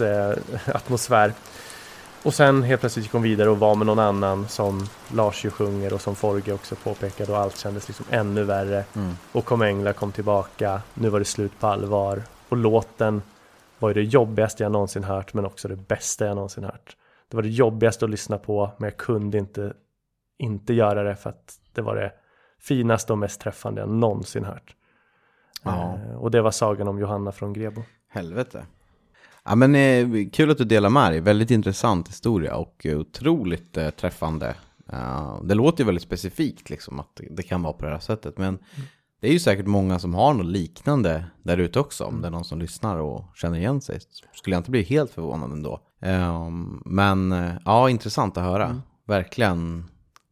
Eh, 0.00 1.32
och 2.22 2.34
sen 2.34 2.62
helt 2.62 2.80
plötsligt 2.80 3.04
gick 3.04 3.12
hon 3.12 3.22
vidare 3.22 3.50
och 3.50 3.58
var 3.58 3.74
med 3.74 3.86
någon 3.86 3.98
annan 3.98 4.48
som 4.48 4.88
Lars 5.08 5.44
ju 5.44 5.50
sjunger 5.50 5.92
och 5.92 6.00
som 6.00 6.16
Forge 6.16 6.52
också 6.52 6.74
påpekade 6.74 7.32
och 7.32 7.38
allt 7.38 7.58
kändes 7.58 7.88
liksom 7.88 8.06
ännu 8.10 8.44
värre. 8.44 8.84
Mm. 8.94 9.16
Och 9.32 9.44
Kom 9.44 9.62
Änglar 9.62 9.92
kom 9.92 10.12
tillbaka, 10.12 10.82
nu 10.94 11.08
var 11.08 11.18
det 11.18 11.24
slut 11.24 11.60
på 11.60 11.66
allvar. 11.66 12.22
Och 12.48 12.56
låten 12.56 13.22
var 13.82 13.88
ju 13.88 13.94
det 13.94 14.02
jobbigaste 14.02 14.62
jag 14.62 14.72
någonsin 14.72 15.04
hört 15.04 15.34
men 15.34 15.44
också 15.44 15.68
det 15.68 15.76
bästa 15.76 16.26
jag 16.26 16.34
någonsin 16.34 16.64
hört. 16.64 16.96
Det 17.28 17.36
var 17.36 17.42
det 17.42 17.48
jobbigaste 17.48 18.04
att 18.04 18.10
lyssna 18.10 18.38
på 18.38 18.70
men 18.78 18.88
jag 18.88 18.96
kunde 18.96 19.38
inte 19.38 19.72
inte 20.38 20.74
göra 20.74 21.02
det 21.02 21.16
för 21.16 21.30
att 21.30 21.58
det 21.72 21.82
var 21.82 21.96
det 21.96 22.12
finaste 22.60 23.12
och 23.12 23.18
mest 23.18 23.40
träffande 23.40 23.80
jag 23.80 23.90
någonsin 23.90 24.44
hört. 24.44 24.76
Ja. 25.62 25.98
Eh, 26.06 26.14
och 26.14 26.30
det 26.30 26.42
var 26.42 26.50
sagan 26.50 26.88
om 26.88 26.98
Johanna 26.98 27.32
från 27.32 27.52
Grebo. 27.52 27.82
Helvete. 28.08 28.66
Ja, 29.44 29.54
men 29.54 29.74
eh, 29.74 30.28
kul 30.32 30.50
att 30.50 30.58
du 30.58 30.64
delar 30.64 30.90
med 30.90 31.12
dig. 31.12 31.20
Väldigt 31.20 31.50
intressant 31.50 32.08
historia 32.08 32.56
och 32.56 32.86
otroligt 32.86 33.76
eh, 33.76 33.90
träffande. 33.90 34.54
Uh, 34.92 35.44
det 35.44 35.54
låter 35.54 35.80
ju 35.80 35.86
väldigt 35.86 36.02
specifikt 36.02 36.70
liksom 36.70 37.00
att 37.00 37.20
det 37.30 37.42
kan 37.42 37.62
vara 37.62 37.72
på 37.72 37.84
det 37.84 37.90
här 37.90 37.98
sättet. 37.98 38.38
Men 38.38 38.58
det 39.22 39.28
är 39.28 39.32
ju 39.32 39.38
säkert 39.38 39.66
många 39.66 39.98
som 39.98 40.14
har 40.14 40.34
något 40.34 40.46
liknande 40.46 41.24
där 41.42 41.58
ute 41.58 41.80
också. 41.80 42.04
Om 42.04 42.20
det 42.20 42.28
är 42.28 42.30
någon 42.30 42.44
som 42.44 42.58
lyssnar 42.58 42.96
och 42.96 43.24
känner 43.34 43.58
igen 43.58 43.80
sig. 43.80 43.98
Skulle 44.32 44.56
jag 44.56 44.60
inte 44.60 44.70
bli 44.70 44.82
helt 44.82 45.10
förvånad 45.10 45.52
ändå. 45.52 45.80
Um, 46.00 46.82
men 46.86 47.32
uh, 47.32 47.52
ja, 47.64 47.90
intressant 47.90 48.36
att 48.36 48.44
höra. 48.44 48.80
Verkligen. 49.06 49.84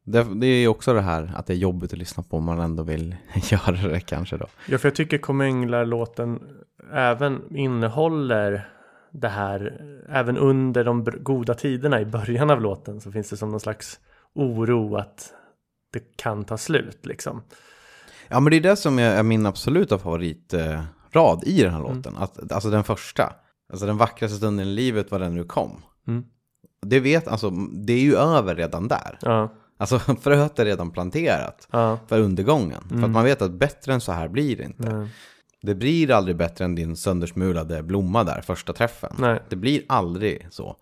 Det, 0.04 0.26
det 0.34 0.46
är 0.46 0.60
ju 0.60 0.68
också 0.68 0.94
det 0.94 1.00
här 1.00 1.32
att 1.36 1.46
det 1.46 1.52
är 1.52 1.56
jobbigt 1.56 1.92
att 1.92 1.98
lyssna 1.98 2.22
på 2.22 2.36
om 2.36 2.44
man 2.44 2.60
ändå 2.60 2.82
vill 2.82 3.16
göra 3.34 3.88
det 3.88 4.00
kanske 4.00 4.36
då. 4.36 4.46
Ja, 4.66 4.78
för 4.78 4.88
jag 4.88 4.94
tycker 4.94 5.18
Kom 5.18 5.40
Änglar-låten 5.40 6.40
även 6.92 7.56
innehåller 7.56 8.68
det 9.10 9.28
här, 9.28 9.80
även 10.08 10.36
under 10.36 10.84
de 10.84 11.04
goda 11.04 11.54
tiderna 11.54 12.00
i 12.00 12.04
början 12.04 12.50
av 12.50 12.60
låten 12.60 13.00
så 13.00 13.12
finns 13.12 13.30
det 13.30 13.36
som 13.36 13.50
någon 13.50 13.60
slags 13.60 14.00
oro 14.34 14.96
att 14.96 15.32
det 15.92 16.16
kan 16.16 16.44
ta 16.44 16.56
slut 16.56 17.06
liksom. 17.06 17.42
Ja 18.30 18.40
men 18.40 18.50
det 18.50 18.56
är 18.56 18.60
det 18.60 18.76
som 18.76 18.98
är 18.98 19.22
min 19.22 19.46
absoluta 19.46 19.98
favoritrad 19.98 21.42
i 21.44 21.62
den 21.62 21.72
här 21.72 21.80
låten. 21.80 22.16
Att, 22.18 22.52
alltså 22.52 22.70
den 22.70 22.84
första. 22.84 23.32
Alltså 23.72 23.86
den 23.86 23.96
vackraste 23.96 24.36
stunden 24.36 24.66
i 24.66 24.70
livet 24.70 25.10
var 25.10 25.18
den 25.18 25.34
nu 25.34 25.44
kom. 25.44 25.82
Mm. 26.08 26.24
Det 26.86 27.00
vet, 27.00 27.28
alltså 27.28 27.50
det 27.72 27.92
är 27.92 28.00
ju 28.00 28.16
över 28.16 28.54
redan 28.54 28.88
där. 28.88 29.18
Ja, 29.22 29.52
Alltså 29.76 29.98
fröet 30.22 30.58
är 30.58 30.64
redan 30.64 30.90
planterat 30.90 31.68
ja, 31.70 31.98
för 32.06 32.20
undergången. 32.20 32.82
För 32.88 33.02
att 33.04 33.10
man 33.10 33.24
vet 33.24 33.42
att 33.42 33.50
bättre 33.50 33.92
än 33.94 34.00
så 34.00 34.12
här 34.12 34.28
blir 34.28 34.56
det 34.56 34.64
inte. 34.64 34.94
nej, 34.96 35.08
Det 35.62 35.74
blir 35.74 36.10
aldrig 36.10 36.36
bättre 36.36 36.64
än 36.64 36.74
din 36.74 36.96
söndersmulade 36.96 37.82
blomma 37.82 38.24
där, 38.24 38.40
första 38.40 38.72
träffen. 38.72 39.12
nej. 39.18 39.42
Det 39.48 39.56
blir 39.56 39.82
aldrig 39.88 40.46
så. 40.50 40.76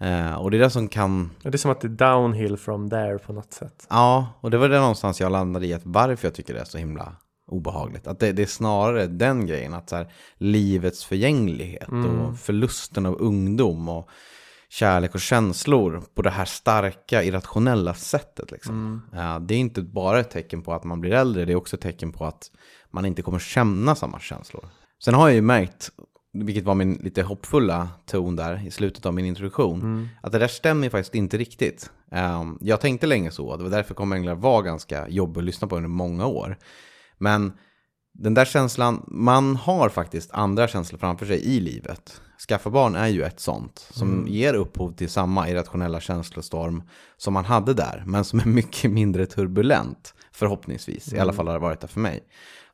Eh, 0.00 0.34
och 0.34 0.50
det 0.50 0.56
är 0.56 0.58
det 0.58 0.70
som 0.70 0.88
kan 0.88 1.30
Det 1.42 1.54
är 1.54 1.58
som 1.58 1.70
att 1.70 1.80
det 1.80 1.86
är 1.86 2.12
downhill 2.12 2.56
from 2.56 2.90
there 2.90 3.18
på 3.18 3.32
något 3.32 3.52
sätt. 3.52 3.86
Ja, 3.90 4.28
och 4.40 4.50
det 4.50 4.58
var 4.58 4.68
det 4.68 4.80
någonstans 4.80 5.20
jag 5.20 5.32
landade 5.32 5.66
i 5.66 5.74
att 5.74 5.82
varför 5.84 6.26
jag 6.28 6.34
tycker 6.34 6.54
det 6.54 6.60
är 6.60 6.64
så 6.64 6.78
himla 6.78 7.16
obehagligt. 7.50 8.06
Att 8.06 8.18
det, 8.18 8.32
det 8.32 8.42
är 8.42 8.46
snarare 8.46 9.06
den 9.06 9.46
grejen, 9.46 9.74
att 9.74 9.88
så 9.88 9.96
här, 9.96 10.12
livets 10.36 11.04
förgänglighet 11.04 11.88
och 11.88 12.38
förlusten 12.38 13.06
av 13.06 13.16
ungdom 13.20 13.88
och 13.88 14.08
kärlek 14.68 15.14
och 15.14 15.20
känslor 15.20 16.02
på 16.14 16.22
det 16.22 16.30
här 16.30 16.44
starka, 16.44 17.22
irrationella 17.22 17.94
sättet. 17.94 18.50
Liksom. 18.50 19.02
Ja, 19.12 19.38
det 19.38 19.54
är 19.54 19.58
inte 19.58 19.82
bara 19.82 20.20
ett 20.20 20.30
tecken 20.30 20.62
på 20.62 20.72
att 20.72 20.84
man 20.84 21.00
blir 21.00 21.12
äldre, 21.12 21.44
det 21.44 21.52
är 21.52 21.56
också 21.56 21.76
ett 21.76 21.82
tecken 21.82 22.12
på 22.12 22.24
att 22.24 22.50
man 22.90 23.04
inte 23.04 23.22
kommer 23.22 23.38
känna 23.38 23.94
samma 23.94 24.20
känslor. 24.20 24.64
Sen 25.04 25.14
har 25.14 25.28
jag 25.28 25.34
ju 25.34 25.42
märkt, 25.42 25.90
vilket 26.32 26.64
var 26.64 26.74
min 26.74 26.94
lite 26.94 27.22
hoppfulla 27.22 27.88
ton 28.06 28.36
där 28.36 28.66
i 28.66 28.70
slutet 28.70 29.06
av 29.06 29.14
min 29.14 29.24
introduktion, 29.24 30.08
att 30.22 30.32
det 30.32 30.38
där 30.38 30.48
stämmer 30.48 30.88
faktiskt 30.88 31.14
inte 31.14 31.38
riktigt. 31.38 31.90
Ehm, 32.12 32.58
jag 32.60 32.80
tänkte 32.80 33.06
länge 33.06 33.30
så, 33.30 33.56
det 33.56 33.62
var 33.62 33.70
därför 33.70 33.94
Kom 33.94 34.12
Änglar 34.12 34.34
var 34.34 34.62
ganska 34.62 35.08
jobbig 35.08 35.40
att 35.40 35.44
lyssna 35.44 35.68
på 35.68 35.76
under 35.76 35.88
många 35.88 36.26
år. 36.26 36.58
Men 37.18 37.52
den 38.12 38.34
där 38.34 38.44
känslan, 38.44 39.04
man 39.08 39.56
har 39.56 39.88
faktiskt 39.88 40.30
andra 40.32 40.68
känslor 40.68 40.98
framför 40.98 41.26
sig 41.26 41.40
i 41.44 41.60
livet. 41.60 42.20
Skaffa 42.48 42.70
barn 42.70 42.94
är 42.94 43.08
ju 43.08 43.22
ett 43.22 43.40
sånt 43.40 43.86
som 43.90 44.26
ger 44.28 44.54
upphov 44.54 44.92
till 44.92 45.08
samma 45.08 45.48
irrationella 45.48 46.00
känslostorm 46.00 46.82
som 47.16 47.34
man 47.34 47.44
hade 47.44 47.74
där, 47.74 48.02
men 48.06 48.24
som 48.24 48.40
är 48.40 48.44
mycket 48.48 48.90
mindre 48.90 49.26
turbulent 49.26 50.14
förhoppningsvis. 50.32 51.12
I 51.12 51.18
alla 51.18 51.32
fall 51.32 51.46
har 51.46 51.54
det 51.54 51.60
varit 51.60 51.80
det 51.80 51.88
för 51.88 52.00
mig. 52.00 52.20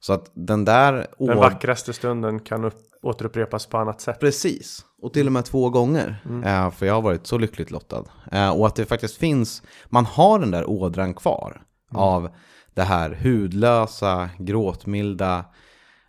Så 0.07 0.12
att 0.12 0.30
den 0.34 0.64
där... 0.64 1.07
Den 1.18 1.36
vackraste 1.36 1.92
stunden 1.92 2.40
kan 2.40 2.64
upp, 2.64 2.78
återupprepas 3.02 3.66
på 3.66 3.78
annat 3.78 4.00
sätt. 4.00 4.20
Precis, 4.20 4.84
och 5.02 5.12
till 5.12 5.26
och 5.26 5.32
med 5.32 5.44
två 5.44 5.70
gånger. 5.70 6.22
Eh, 6.44 6.70
för 6.70 6.86
jag 6.86 6.94
har 6.94 7.02
varit 7.02 7.26
så 7.26 7.38
lyckligt 7.38 7.70
lottad. 7.70 8.04
Eh, 8.32 8.50
och 8.50 8.66
att 8.66 8.74
det 8.74 8.84
faktiskt 8.84 9.16
finns, 9.16 9.62
man 9.86 10.07
har 10.07 10.38
den 10.38 10.50
där 10.50 10.70
ådran 10.70 11.14
kvar 11.14 11.62
av 11.90 12.28
det 12.74 12.82
här 12.82 13.18
hudlösa, 13.22 14.30
gråtmilda, 14.38 15.44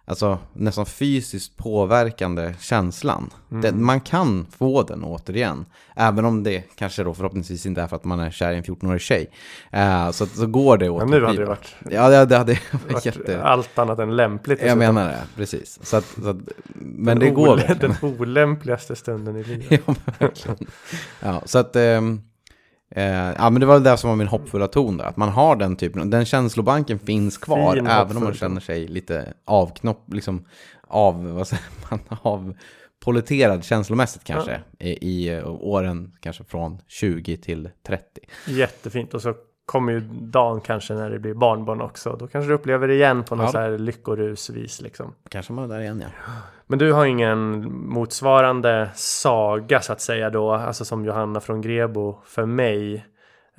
alltså 0.08 0.40
nästan 0.54 0.86
fysiskt 0.86 1.58
påverkande 1.58 2.54
känslan. 2.60 3.30
Det, 3.50 3.72
man 3.72 4.02
kan 4.02 4.46
få 4.58 4.84
den 4.84 5.04
återigen, 5.04 5.66
även 5.96 6.26
om 6.26 6.44
det 6.44 6.64
kanske 6.76 7.04
då 7.04 7.14
förhoppningsvis 7.14 7.66
inte 7.66 7.82
är 7.82 7.88
för 7.88 7.96
att 7.96 8.04
man 8.04 8.20
är 8.20 8.32
kär 8.32 8.52
i 8.52 8.58
en 8.58 8.64
14-årig 8.64 9.02
tjej. 9.02 9.30
Eh, 9.72 10.12
så, 10.12 10.26
så 10.26 10.48
går 10.48 10.78
det 10.78 10.88
att 10.88 10.98
Men 11.10 11.20
nu 11.20 11.26
hade 11.26 11.40
det 11.40 11.46
varit, 11.46 11.76
Ja, 11.92 12.10
det, 12.10 12.26
det 12.26 12.38
hade 12.38 12.60
varit 12.90 13.06
jätte... 13.06 13.44
allt 13.44 13.80
annat 13.80 14.00
än 14.00 14.16
lämpligt. 14.16 14.62
Jag 14.62 14.78
menar 14.78 15.08
det, 15.08 15.22
precis. 15.36 15.80
Så 15.82 15.98
att, 15.98 16.06
så 16.24 16.30
att, 16.30 16.38
men 16.76 17.06
Den 17.06 17.20
det 17.20 17.30
går 17.30 17.56
verkligen. 17.58 17.96
Den 18.02 18.20
olämpligaste 18.20 18.96
stunden 18.96 19.36
i 19.36 19.44
livet. 19.44 19.82
Ja, 19.88 19.96
verkligen. 20.20 20.58
Ja, 21.20 21.42
så 21.46 21.60
att... 21.60 21.76
ehm, 21.76 22.22
eh, 22.90 23.34
ja, 23.38 23.50
men 23.50 23.60
det 23.60 23.66
var 23.66 23.80
det 23.80 23.98
som 23.98 24.10
var 24.10 24.18
min 24.18 24.28
hoppfulla 24.28 24.68
ton 24.68 24.98
där. 24.98 25.06
Att 25.06 25.18
man 25.18 25.30
har 25.30 25.56
den 25.56 25.76
typen, 25.76 26.10
den 26.10 26.26
känslobanken 26.26 27.00
finns 27.00 27.38
kvar. 27.38 27.74
Fin 27.74 27.88
även 27.88 28.18
om 28.18 28.24
man 28.24 28.34
känner 28.34 28.62
sig 28.62 28.88
lite 28.88 29.34
avknopp, 29.46 30.14
liksom 30.14 30.46
av, 30.88 31.26
vad 31.32 31.48
säger 31.48 31.66
man, 31.90 32.00
avpoliterad 32.22 33.64
känslomässigt 33.64 34.24
kanske. 34.24 34.62
I, 34.80 34.90
I 34.90 35.30
eh, 35.30 35.48
åren 35.48 36.14
kanske 36.20 36.44
från 36.44 36.82
20 36.88 37.38
till 37.38 37.70
30. 37.88 38.04
Jättefint. 38.48 39.14
Och 39.14 39.22
så 39.22 39.34
kommer 39.68 39.92
ju 39.94 40.00
dagen 40.12 40.62
kanske 40.62 40.94
när 40.94 41.10
det 41.10 41.20
blir 41.20 41.34
barnbarn 41.34 41.82
också. 41.82 42.16
Då 42.20 42.28
kanske 42.28 42.50
du 42.50 42.54
upplever 42.56 42.88
det 42.88 42.94
igen 42.94 43.24
på 43.24 43.36
något 43.36 43.46
Ja. 43.46 43.52
så 43.52 43.58
här 43.58 43.78
lyckorusvis 43.78 44.82
liksom. 44.82 45.14
Kanske 45.30 45.54
man 45.54 45.64
är 45.64 45.68
där 45.76 45.82
igen 45.82 46.04
ja. 46.06 46.32
Men 46.68 46.80
du 46.80 46.92
har 46.94 47.06
ingen 47.06 47.72
motsvarande 47.90 48.90
saga 48.96 49.82
så 49.82 49.94
att 49.94 50.02
säga 50.02 50.30
då, 50.30 50.52
alltså 50.54 50.86
som 50.86 51.06
Johanna 51.06 51.40
från 51.40 51.62
Grebo 51.62 52.18
för 52.26 52.46
mig. 52.46 53.06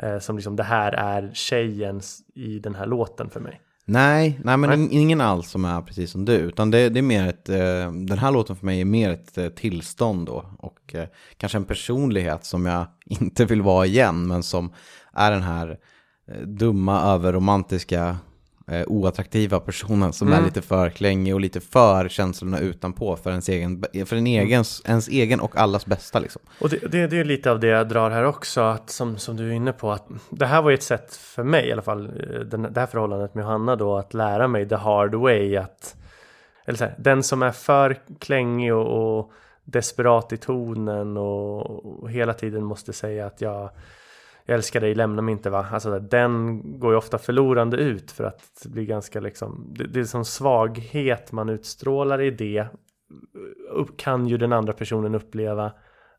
Eh, 0.03 0.19
som 0.19 0.37
liksom 0.37 0.57
det 0.57 0.63
här 0.63 0.93
är 0.93 1.31
tjejen 1.35 2.01
i 2.35 2.59
den 2.59 2.75
här 2.75 2.87
låten 2.87 3.31
för 3.31 3.41
mig. 3.41 3.61
Nej, 3.85 4.41
nej 4.45 4.57
men 4.57 4.71
Nej. 4.71 4.79
in- 4.79 4.93
ingen 4.93 5.21
alls 5.21 5.51
som 5.51 5.65
är 5.65 5.83
precis 5.83 6.11
som 6.11 6.25
du. 6.25 6.33
Utan 6.35 6.71
det, 6.71 6.89
det 6.89 6.99
är 7.01 7.03
mer 7.03 7.29
ett, 7.29 7.49
eh, 7.49 7.93
den 7.93 8.19
här 8.19 8.31
låten 8.31 8.57
för 8.57 8.67
mig 8.67 8.81
är 8.81 8.85
mer 8.85 9.11
ett 9.11 9.39
eh, 9.39 9.49
tillstånd 9.49 10.27
då. 10.27 10.45
Och 10.59 10.95
eh, 10.95 11.09
kanske 11.37 11.59
en 11.59 11.65
personlighet 11.65 12.45
som 12.45 12.67
jag 12.67 12.87
inte 13.07 13.45
vill 13.45 13.63
vara 13.63 13.87
igen. 13.87 14.27
Men 14.27 14.43
som 14.43 14.73
är 15.13 15.31
den 15.31 15.43
här 15.43 15.79
dumma, 16.45 17.15
överromantiska, 17.15 18.17
eh, 18.69 18.83
oattraktiva 18.87 19.61
personen 19.61 20.13
som 20.13 20.33
är 20.33 20.43
lite 20.43 20.63
för 20.63 20.91
klängig 20.91 21.35
och 21.35 21.41
lite 21.41 21.61
för 21.61 22.09
känslorna 22.09 22.59
utanpå 22.61 23.17
för 23.17 23.31
ens 23.31 23.49
egen, 23.49 23.85
för 24.07 24.17
en 24.17 24.27
egen, 24.27 24.65
ens 24.85 25.09
egen 25.09 25.41
och 25.41 25.57
allas 25.57 25.87
bästa 25.87 26.19
liksom. 26.19 26.43
Och 26.61 26.69
det, 26.69 26.77
det, 26.77 27.07
det 27.07 27.19
är 27.19 27.25
lite 27.25 27.51
av 27.51 27.61
det 27.61 27.67
jag 27.67 27.89
drar 27.89 28.11
här 28.11 28.25
också, 28.25 28.61
att 28.61 28.91
som, 28.91 29.17
som 29.17 29.37
du 29.37 29.49
är 29.49 29.53
inne 29.53 29.73
på, 29.73 29.93
att 29.93 30.09
det 30.31 30.47
här 30.47 30.63
var 30.63 30.71
ju 30.71 30.75
ett 30.75 30.83
sätt 30.83 31.17
för 31.17 31.43
mig 31.43 31.69
i 31.69 31.73
alla 31.73 31.83
fall, 31.83 32.07
eh, 32.07 32.41
den, 32.41 32.63
det 32.63 32.81
här 32.81 32.87
förhållandet 32.87 33.35
med 33.35 33.43
Johanna 33.43 33.77
då, 33.77 33.97
att 33.97 34.15
lära 34.15 34.49
mig 34.49 34.69
the 34.69 34.75
hard 34.75 35.15
way, 35.15 35.57
att 35.57 35.97
eller 36.65 36.79
så 36.79 36.85
här, 36.85 36.95
den 36.99 37.23
som 37.23 37.43
är 37.43 37.53
för 37.53 37.97
klängig 38.19 38.75
och, 38.75 39.19
och 39.19 39.33
desperat 39.65 40.33
i 40.33 40.37
tonen 40.37 41.17
och, 41.17 42.03
och 42.03 42.11
hela 42.11 42.35
tiden 42.35 42.65
måste 42.65 42.93
säga 42.93 43.27
att 43.27 43.41
jag, 43.41 43.71
jag 44.49 44.55
älskar 44.55 44.81
dig, 44.81 44.95
lämna 44.95 45.23
mig 45.23 45.33
inte 45.33 45.51
va. 45.51 45.67
Alltså 45.73 45.99
den 45.99 46.63
går 46.81 46.93
ju 46.93 46.97
ofta 46.99 47.19
förlorande 47.19 47.77
ut 47.77 48.11
för 48.11 48.25
att 48.25 48.43
det 48.63 48.69
blir 48.69 48.85
ganska 48.85 49.21
liksom, 49.21 49.75
det, 49.79 49.87
det 49.87 50.01
är 50.01 50.05
som 50.05 50.25
svaghet 50.25 51.33
man 51.33 51.49
utstrålar 51.49 52.21
i 52.21 52.31
det 52.31 52.67
kan 53.97 54.27
ju 54.27 54.37
den 54.37 54.53
andra 54.53 54.73
personen 54.73 55.15
uppleva 55.15 55.73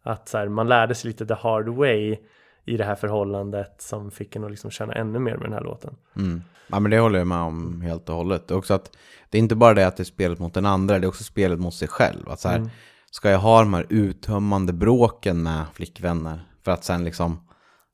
att 0.04 0.30
så 0.30 0.38
här, 0.38 0.48
man 0.48 0.68
lärde 0.68 0.96
sig 0.96 1.08
lite 1.08 1.26
the 1.26 1.34
hard 1.34 1.70
way 1.70 2.18
i 2.66 2.78
det 2.78 2.84
här 2.84 2.96
förhållandet 2.96 3.82
som 3.82 4.12
fick 4.12 4.36
en 4.36 4.44
att 4.44 4.52
liksom 4.52 4.72
känna 4.72 4.94
ännu 4.94 5.20
mer 5.20 5.38
med 5.38 5.46
den 5.46 5.54
här 5.54 5.64
låten. 5.64 5.96
Mm. 6.16 6.42
Ja, 6.68 6.80
men 6.80 6.92
det 6.92 7.00
håller 7.00 7.20
jag 7.20 7.28
med 7.28 7.42
om 7.42 7.82
helt 7.82 8.10
och 8.10 8.16
hållet. 8.16 8.48
Det 8.48 8.54
är 8.54 8.58
också 8.58 8.74
att 8.74 8.92
det 9.30 9.38
är 9.38 9.40
inte 9.40 9.56
bara 9.56 9.74
det 9.74 9.88
att 9.88 9.98
det 9.98 10.04
är 10.04 10.06
spelet 10.06 10.40
mot 10.40 10.54
den 10.54 10.66
andra, 10.66 11.00
det 11.00 11.06
är 11.06 11.10
också 11.10 11.24
spelet 11.24 11.60
mot 11.60 11.74
sig 11.74 11.88
själv. 11.88 12.30
Att 12.30 12.40
så 12.40 12.50
här, 12.50 12.70
Ska 13.12 13.30
jag 13.30 13.40
ha 13.40 13.60
de 13.60 13.74
här 13.74 13.86
uttömmande 13.90 14.74
bråken 14.74 15.44
med 15.44 15.66
flickvänner 15.74 16.40
för 16.64 16.72
att 16.72 16.84
sen 16.84 17.04
liksom 17.04 17.49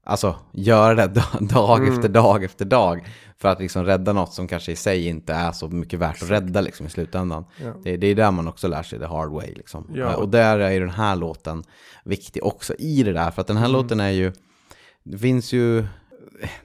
alltså 0.06 0.36
göra 0.52 0.96
det 1.08 1.22
dag, 1.42 1.78
Mm. 1.80 1.94
efter 1.94 2.10
dag 2.10 2.44
efter 2.44 2.66
dag 2.66 3.08
för 3.38 3.50
att 3.50 3.60
liksom 3.60 3.86
rädda 3.86 4.14
något 4.14 4.34
som 4.34 4.48
kanske 4.48 4.72
i 4.72 4.76
sig 4.76 5.08
inte 5.08 5.34
är 5.34 5.52
så 5.52 5.68
mycket 5.68 6.00
värt 6.00 6.22
att 6.24 6.30
rädda 6.30 6.62
liksom 6.62 6.86
i 6.86 6.90
slutändan. 6.90 7.46
Ja. 7.64 7.74
Det, 7.84 7.98
det 7.98 8.08
är 8.08 8.16
där 8.16 8.32
man 8.32 8.48
också 8.48 8.68
lär 8.68 8.84
sig 8.84 9.00
the 9.00 9.06
hard 9.06 9.30
way 9.32 9.54
liksom. 9.56 9.92
Ja. 9.96 10.16
Och 10.16 10.30
där 10.30 10.60
är 10.60 10.72
ju 10.72 10.80
den 10.80 10.90
här 10.90 11.16
låten 11.16 11.64
viktig 12.04 12.44
också 12.46 12.74
i 12.76 13.04
det 13.04 13.14
där, 13.14 13.32
för 13.32 13.42
att 13.42 13.48
den 13.48 13.58
här 13.58 13.66
Mm. 13.70 13.82
låten 13.82 14.00
är 14.00 14.10
ju, 14.10 14.32
det 15.04 15.18
finns 15.18 15.54
ju 15.54 15.86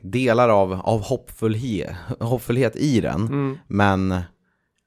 delar 0.01 0.49
av, 0.49 0.73
av 0.73 1.01
hoppfullhet, 1.03 1.91
hoppfullhet 2.21 2.77
i 2.77 3.01
den, 3.01 3.21
Mm. 3.27 3.59
men 3.67 4.21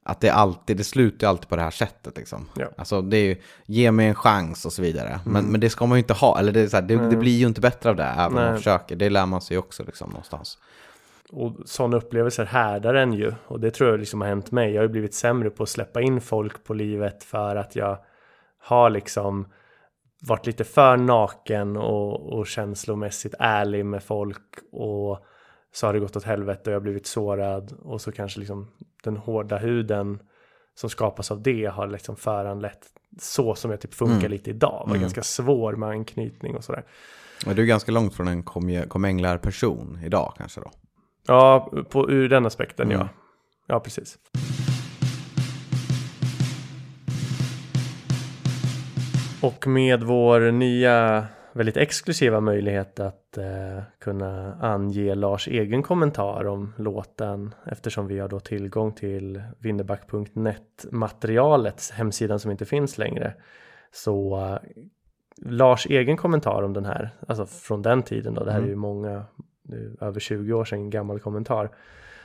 att 0.06 0.20
det 0.20 0.30
alltid, 0.30 0.76
det 0.76 0.84
slutar 0.84 1.26
alltid 1.28 1.48
på 1.48 1.56
det 1.56 1.62
här 1.62 1.70
sättet 1.70 2.16
liksom. 2.16 2.48
Ja. 2.56 2.66
Alltså 2.76 3.02
det 3.02 3.16
är 3.16 3.24
ju, 3.24 3.36
ge 3.66 3.90
mig 3.90 4.06
en 4.08 4.14
chans 4.14 4.64
och 4.66 4.72
så 4.72 4.82
vidare. 4.82 5.20
Men, 5.24 5.36
Mm. 5.36 5.52
men 5.52 5.60
det 5.60 5.70
ska 5.70 5.86
man 5.86 5.98
ju 5.98 6.00
inte 6.02 6.12
ha, 6.14 6.38
eller 6.38 6.52
det, 6.52 6.72
här, 6.72 6.82
det, 6.82 6.96
det 6.96 7.06
Nej. 7.06 7.16
blir 7.16 7.38
ju 7.38 7.46
inte 7.46 7.60
bättre 7.60 7.90
av 7.90 7.96
det, 7.96 8.04
även 8.04 8.26
om 8.26 8.34
man 8.34 8.44
Nej. 8.44 8.56
försöker. 8.56 8.96
Det 8.96 9.10
lär 9.10 9.26
man 9.26 9.40
sig 9.40 9.58
också 9.58 9.84
liksom 9.84 10.10
någonstans. 10.10 10.58
Och 11.30 11.56
sådana 11.64 11.96
upplevelser 11.96 12.44
härdar 12.44 12.94
en 12.94 13.12
ju. 13.12 13.32
Och 13.46 13.60
det 13.60 13.70
tror 13.70 13.90
jag 13.90 14.00
liksom 14.00 14.20
har 14.20 14.28
hänt 14.28 14.50
mig. 14.50 14.70
Jag 14.72 14.80
har 14.80 14.86
ju 14.86 14.92
blivit 14.92 15.14
sämre 15.14 15.50
på 15.50 15.62
att 15.62 15.68
släppa 15.68 16.00
in 16.00 16.20
folk 16.20 16.64
på 16.64 16.74
livet 16.74 17.24
för 17.24 17.56
att 17.56 17.76
jag 17.76 17.98
har 18.58 18.90
liksom 18.90 19.48
varit 20.22 20.46
lite 20.46 20.64
för 20.64 20.96
naken 20.96 21.76
och, 21.76 22.32
och 22.38 22.46
känslomässigt 22.46 23.34
ärlig 23.38 23.86
med 23.86 24.02
folk. 24.02 24.42
Och 24.72 25.18
så 25.72 25.86
har 25.86 25.92
det 25.92 25.98
gått 26.00 26.16
åt 26.16 26.24
helvete 26.24 26.60
och 26.64 26.72
jag 26.74 26.76
har 26.76 26.82
blivit 26.82 27.06
sårad. 27.06 27.72
Och 27.82 28.00
så 28.00 28.12
kanske 28.12 28.40
liksom 28.40 28.70
den 29.04 29.16
hårda 29.16 29.58
huden 29.58 30.18
som 30.74 30.90
skapas 30.90 31.30
av 31.30 31.42
det 31.42 31.64
har 31.66 31.86
liksom 31.86 32.16
föranlett 32.16 32.86
så 33.20 33.54
som 33.54 33.70
jag 33.70 33.80
typ 33.80 33.94
funkar 33.94 34.16
Mm. 34.16 34.30
lite 34.30 34.50
idag. 34.50 34.82
Var 34.86 34.90
Mm. 34.90 35.00
ganska 35.00 35.22
svår 35.22 35.72
med 35.72 35.88
anknytning 35.88 36.56
och 36.56 36.64
sådär. 36.64 36.84
Men 37.46 37.56
du 37.56 37.62
är 37.62 37.66
ganska 37.66 37.92
långt 37.92 38.14
från 38.14 38.28
en 38.28 38.42
kom- 38.42 38.82
komänglar-person 38.88 39.98
idag 40.04 40.34
kanske 40.36 40.60
då? 40.60 40.70
Ja, 41.26 41.70
på, 41.90 42.10
ur 42.10 42.28
den 42.28 42.46
aspekten 42.46 42.86
Mm. 42.90 43.00
ja. 43.00 43.08
Ja, 43.66 43.80
precis. 43.80 44.18
Och 49.42 49.66
med 49.66 50.02
vår 50.02 50.50
nya 50.50 51.26
väldigt 51.54 51.76
exklusiva 51.76 52.40
möjlighet 52.40 53.00
att 53.00 53.38
eh, 53.38 53.82
kunna 53.98 54.54
ange 54.54 55.14
Lars 55.14 55.48
egen 55.48 55.82
kommentar 55.82 56.46
om 56.46 56.72
låten 56.76 57.54
eftersom 57.66 58.06
vi 58.06 58.18
har 58.18 58.28
då 58.28 58.40
tillgång 58.40 58.92
till 58.92 59.42
Winneback.net 59.58 60.86
materialet, 60.90 61.90
hemsidan 61.94 62.40
som 62.40 62.50
inte 62.50 62.64
finns 62.64 62.98
längre. 62.98 63.34
Så 63.92 64.38
eh, 64.38 64.58
Lars 65.36 65.86
egen 65.86 66.16
kommentar 66.16 66.62
om 66.62 66.72
den 66.72 66.84
här, 66.84 67.10
alltså 67.28 67.46
från 67.46 67.82
den 67.82 68.02
tiden 68.02 68.34
då, 68.34 68.44
det 68.44 68.52
här 68.52 68.62
är 68.62 68.66
ju 68.66 68.76
många, 68.76 69.24
nu, 69.62 69.96
över 70.00 70.20
20 70.20 70.52
år 70.52 70.64
sedan, 70.64 70.90
gammal 70.90 71.20
kommentar. 71.20 71.70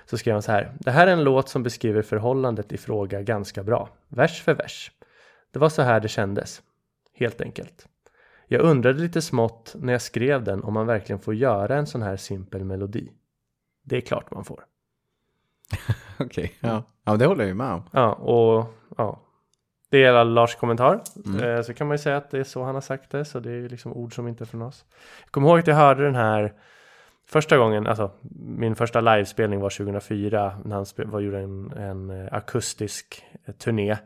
Så 0.06 0.18
skrev 0.18 0.34
han 0.34 0.42
så 0.42 0.52
här. 0.52 0.72
Det 0.80 0.92
här 0.92 1.08
är 1.08 1.12
en 1.12 1.24
låt 1.24 1.50
som 1.50 1.64
beskriver 1.64 2.02
förhållandet 2.02 2.72
i 2.72 2.78
fråga 2.78 3.22
ganska 3.22 3.64
bra. 3.64 3.90
Vers 4.08 4.42
för 4.42 4.54
vers. 4.54 4.92
Det 5.52 5.60
var 5.60 5.70
så 5.70 5.82
här 5.82 6.00
det 6.00 6.08
kändes. 6.08 6.62
Helt 7.14 7.42
enkelt. 7.42 7.88
Jag 8.52 8.62
undrade 8.62 9.00
lite 9.00 9.22
smått 9.22 9.76
när 9.80 9.94
jag 9.94 10.02
skrev 10.02 10.44
den 10.44 10.64
om 10.64 10.74
man 10.74 10.88
verkligen 10.88 11.20
får 11.20 11.36
göra 11.36 11.78
en 11.78 11.88
sån 11.88 12.02
här 12.02 12.18
simpel 12.18 12.64
melodi. 12.64 13.12
Det 13.84 13.98
är 13.98 14.02
klart 14.02 14.32
man 14.32 14.46
får. 14.46 14.66
Okej, 16.20 16.54
ja. 16.60 16.84
ja. 17.04 17.12
men 17.12 17.20
det 17.20 17.26
håller 17.26 17.42
jag 17.42 17.48
ju 17.48 17.54
med 17.54 17.74
om. 17.74 17.84
Ja, 17.92 18.14
och 18.14 18.74
ja. 18.98 19.20
Det 19.90 20.04
är 20.04 20.26
Lars 20.26 20.56
kommentar. 20.56 21.04
Mm. 21.26 21.44
Eh, 21.44 21.62
så 21.62 21.74
kan 21.74 21.88
man 21.88 21.94
ju 21.94 21.98
säga 21.98 22.18
att 22.18 22.32
det 22.32 22.40
är 22.40 22.44
så 22.44 22.64
han 22.64 22.76
har 22.76 22.82
sagt 22.82 23.12
det. 23.12 23.26
Så 23.26 23.40
det 23.40 23.50
är 23.50 23.56
ju 23.56 23.68
liksom 23.68 23.94
ord 23.94 24.16
som 24.16 24.28
inte 24.28 24.44
är 24.44 24.46
från 24.46 24.62
oss. 24.62 24.86
Jag 25.24 25.32
kommer 25.32 25.50
ihåg 25.50 25.60
att 25.60 25.68
jag 25.68 25.76
hörde 25.76 26.04
den 26.04 26.16
här 26.16 26.54
första 27.28 27.58
gången, 27.58 27.88
alltså 27.88 28.12
min 28.40 28.76
första 28.76 29.02
livespelning 29.02 29.60
var 29.60 29.70
2004 29.70 30.60
när 30.66 30.76
han 30.76 30.86
var, 31.12 31.20
gjorde 31.20 31.40
en, 31.40 31.72
en 31.72 32.10
eh, 32.10 32.34
akustisk 32.34 33.24
eh, 33.46 33.54
turné. 33.54 33.98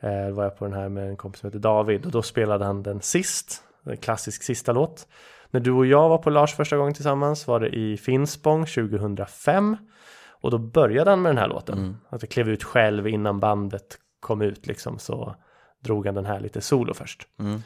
Eh, 0.00 0.30
var 0.30 0.44
jag 0.44 0.58
på 0.58 0.64
den 0.64 0.74
här 0.74 0.88
med 0.88 1.08
en 1.08 1.16
kompis 1.16 1.40
som 1.40 1.46
heter 1.46 1.58
David 1.58 2.06
och 2.06 2.12
då 2.12 2.22
spelade 2.22 2.64
han 2.64 2.82
den 2.82 3.00
sist, 3.00 3.62
en 3.86 3.96
klassisk 3.96 4.42
sista 4.42 4.72
låt. 4.72 5.08
När 5.50 5.60
du 5.60 5.70
och 5.70 5.86
jag 5.86 6.08
var 6.08 6.18
på 6.18 6.30
Lars 6.30 6.54
första 6.54 6.76
gången 6.76 6.94
tillsammans 6.94 7.46
var 7.46 7.60
det 7.60 7.68
i 7.68 7.96
Finspång 7.96 8.66
2005 8.66 9.76
och 10.28 10.50
då 10.50 10.58
började 10.58 11.10
han 11.10 11.22
med 11.22 11.30
den 11.30 11.38
här 11.38 11.48
låten. 11.48 11.78
Mm. 11.78 11.96
Att 12.08 12.22
jag 12.22 12.30
klev 12.30 12.48
ut 12.48 12.64
själv 12.64 13.08
innan 13.08 13.40
bandet 13.40 13.98
kom 14.20 14.42
ut 14.42 14.66
liksom 14.66 14.98
så 14.98 15.34
drog 15.80 16.06
han 16.06 16.14
den 16.14 16.26
här 16.26 16.40
lite 16.40 16.60
solo 16.60 16.94
först. 16.94 17.28
Mm. 17.38 17.62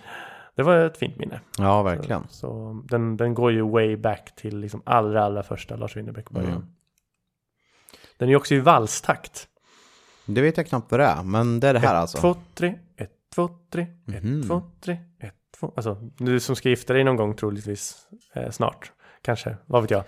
Det 0.54 0.62
var 0.62 0.76
ett 0.76 0.96
fint 0.96 1.16
minne. 1.18 1.40
Ja, 1.58 1.82
verkligen. 1.82 2.22
Så, 2.28 2.36
så 2.36 2.82
den, 2.88 3.16
den 3.16 3.34
går 3.34 3.52
ju 3.52 3.70
way 3.70 3.96
back 3.96 4.34
till 4.36 4.58
liksom 4.58 4.82
allra, 4.86 5.24
allra 5.24 5.42
första 5.42 5.76
Lars 5.76 5.96
Winnerbäck 5.96 6.30
början. 6.30 6.50
Mm. 6.52 6.66
Den 8.18 8.28
är 8.28 8.30
ju 8.30 8.36
också 8.36 8.54
i 8.54 8.60
valstakt. 8.60 9.48
Det 10.26 10.40
vet 10.40 10.56
jag 10.56 10.66
knappt 10.66 10.90
vad 10.90 11.00
det 11.00 11.06
är, 11.06 11.22
men 11.22 11.60
det 11.60 11.68
är 11.68 11.72
det 11.74 11.78
här 11.80 11.94
ett, 11.94 12.00
alltså. 12.00 12.18
två, 12.18 12.34
tre, 12.54 12.78
ett, 12.96 13.12
två, 13.34 13.48
tre, 13.72 13.86
ett, 14.14 14.24
Mhm. 14.24 14.42
två, 14.48 14.62
tre, 14.80 14.98
ett, 15.20 15.34
två. 15.34 15.36
Alltså, 15.60 15.96
du 16.18 16.40
som 16.40 16.56
ska 16.56 16.68
gifta 16.68 16.92
dig 16.92 17.04
någon 17.04 17.16
gång 17.16 17.34
troligtvis 17.36 17.96
eh, 18.34 18.50
snart. 18.50 18.92
Kanske, 19.22 19.56
vad 19.66 19.82
vet 19.82 19.90
jag. 19.90 20.04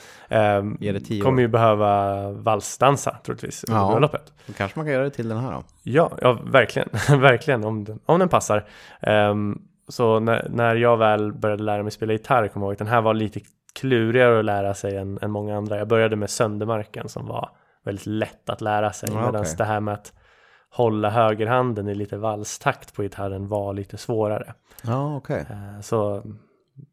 Tio 1.04 1.22
kommer 1.22 1.42
ju 1.42 1.48
behöva 1.48 2.30
valsdansa 2.32 3.18
troligtvis 3.24 3.64
under 3.64 3.80
Ja. 3.80 3.90
bröllopet. 3.90 4.32
Då 4.46 4.52
kanske 4.52 4.78
man 4.78 4.86
kan 4.86 4.92
göra 4.92 5.04
det 5.04 5.10
till 5.10 5.28
den 5.28 5.38
här 5.38 5.52
då. 5.52 5.62
Ja, 5.82 6.10
ja 6.22 6.32
verkligen. 6.44 6.88
verkligen 7.20 7.64
om 7.64 7.84
den, 7.84 7.98
om 8.06 8.18
den 8.18 8.28
passar. 8.28 8.68
Ehm, 9.00 9.58
så 9.88 10.20
när, 10.20 10.48
när 10.50 10.74
jag 10.76 10.96
väl 10.96 11.32
började 11.32 11.62
lära 11.62 11.82
mig 11.82 11.92
spela 11.92 12.12
gitarr, 12.12 12.48
kommer 12.48 12.66
jag 12.66 12.70
ihåg 12.72 12.78
den 12.78 12.86
här 12.86 13.00
var 13.00 13.14
lite 13.14 13.40
klurigare 13.74 14.38
att 14.38 14.44
lära 14.44 14.74
sig 14.74 14.96
än, 14.96 15.18
än 15.22 15.30
många 15.30 15.56
andra. 15.56 15.78
Jag 15.78 15.88
började 15.88 16.16
med 16.16 16.30
Söndermarken 16.30 17.08
som 17.08 17.26
var 17.26 17.50
väldigt 17.84 18.06
lätt 18.06 18.50
att 18.50 18.60
lära 18.60 18.92
sig. 18.92 19.08
Ja, 19.12 19.16
Medan 19.20 19.40
okej. 19.40 19.54
det 19.58 19.64
här 19.64 19.80
med 19.80 19.94
att 19.94 20.12
hålla 20.70 21.10
högerhanden 21.10 21.88
i 21.88 21.94
lite 21.94 22.16
valstakt 22.16 22.94
på 22.94 23.02
gitarren 23.02 23.48
var 23.48 23.72
lite 23.72 23.96
svårare. 23.96 24.54
Ja, 24.82 25.16
okej. 25.16 25.46
Eh, 25.50 25.80
så, 25.80 26.22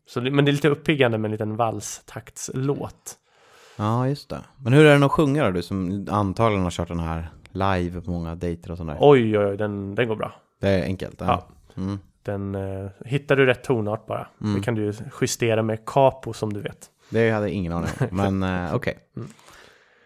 så, 0.07 0.21
men 0.21 0.45
det 0.45 0.51
är 0.51 0.53
lite 0.53 0.69
uppiggande 0.69 1.17
med 1.17 1.27
en 1.27 1.31
liten 1.31 1.55
valstaktslåt. 1.55 3.17
Ja, 3.75 4.07
just 4.07 4.29
det. 4.29 4.41
Men 4.57 4.73
hur 4.73 4.85
är 4.85 4.93
den 4.93 5.03
att 5.03 5.11
sjunga 5.11 5.45
då? 5.45 5.51
Du 5.51 5.61
som 5.61 6.07
antagligen 6.11 6.63
har 6.63 6.71
kört 6.71 6.87
den 6.87 6.99
här 6.99 7.29
live 7.51 8.01
på 8.01 8.11
många 8.11 8.35
dejter 8.35 8.71
och 8.71 8.77
sånt 8.77 8.89
där. 8.89 8.97
Oj, 8.99 9.37
oj, 9.37 9.45
oj, 9.45 9.57
den, 9.57 9.95
den 9.95 10.07
går 10.07 10.15
bra. 10.15 10.33
Det 10.61 10.69
är 10.69 10.83
enkelt. 10.83 11.21
Ja. 11.21 11.47
Mm. 11.77 11.99
Den, 12.23 12.55
eh, 12.55 12.89
hittar 13.05 13.35
du 13.35 13.45
rätt 13.45 13.63
tonart 13.63 14.05
bara. 14.05 14.27
Mm. 14.41 14.55
Det 14.55 14.61
kan 14.61 14.75
du 14.75 14.93
justera 15.21 15.63
med 15.63 15.85
capo 15.85 16.33
som 16.33 16.53
du 16.53 16.61
vet. 16.61 16.89
Det 17.09 17.31
hade 17.31 17.45
jag 17.45 17.53
ingen 17.53 17.73
aning 17.73 17.89
om. 17.99 18.07
Men 18.39 18.43
eh, 18.43 18.75
okej. 18.75 18.97
Mm. 19.15 19.29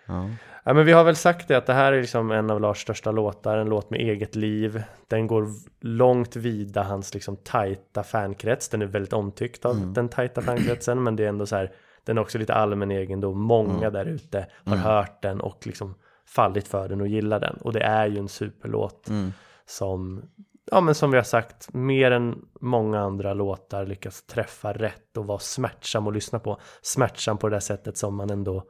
Ja. 0.06 0.30
Ja, 0.70 0.74
men 0.74 0.86
vi 0.86 0.92
har 0.92 1.04
väl 1.04 1.16
sagt 1.16 1.48
det 1.48 1.56
att 1.58 1.66
det 1.66 1.74
här 1.74 1.94
är 1.94 2.02
liksom 2.02 2.32
en 2.32 2.50
av 2.50 2.62
Lars 2.62 2.82
största 2.82 3.12
låtar, 3.12 3.58
en 3.58 3.70
låt 3.70 3.90
med 3.90 4.00
eget 4.00 4.36
liv. 4.36 4.84
Den 5.08 5.28
går 5.28 5.48
långt 5.82 6.36
vida 6.36 6.84
hans 6.84 7.14
liksom 7.14 7.38
tajta 7.38 8.04
fankrets. 8.04 8.70
Den 8.70 8.82
är 8.82 8.86
väldigt 8.86 9.14
omtyckt 9.14 9.66
av 9.66 9.76
Mm. 9.76 9.94
den 9.94 10.10
tajta 10.10 10.42
fankretsen, 10.42 11.04
men 11.04 11.16
det 11.16 11.24
är 11.26 11.30
ändå 11.30 11.46
så 11.46 11.56
här, 11.56 11.72
den 12.04 12.18
är 12.18 12.22
också 12.22 12.38
lite 12.38 12.54
allmän 12.54 12.92
egendom. 12.92 13.42
Många 13.42 13.78
Mm. 13.88 13.94
där 13.94 14.06
ute 14.06 14.48
har 14.66 14.74
Mm. 14.74 14.86
hört 14.86 15.22
den 15.22 15.42
och 15.42 15.68
liksom 15.68 15.96
fallit 16.28 16.68
för 16.68 16.90
den 16.90 17.02
och 17.02 17.08
gillar 17.08 17.40
den. 17.40 17.56
Och 17.62 17.74
det 17.74 17.82
är 17.84 18.08
ju 18.08 18.18
en 18.18 18.28
superlåt 18.30 19.10
Mm. 19.10 19.34
som, 19.66 20.24
ja 20.72 20.82
men 20.82 20.96
som 20.96 21.12
vi 21.12 21.18
har 21.18 21.24
sagt, 21.24 21.74
mer 21.74 22.12
än 22.12 22.42
många 22.62 23.00
andra 23.00 23.34
låtar 23.34 23.86
lyckas 23.86 24.24
träffa 24.26 24.74
rätt 24.74 25.18
och 25.18 25.26
vara 25.26 25.40
smärtsam 25.40 26.08
att 26.08 26.14
lyssna 26.14 26.40
på. 26.40 26.60
Smärtsam 26.82 27.38
på 27.38 27.50
det 27.50 27.56
där 27.56 27.60
sättet 27.60 27.98
som 27.98 28.16
man 28.16 28.30
ändå 28.30 28.64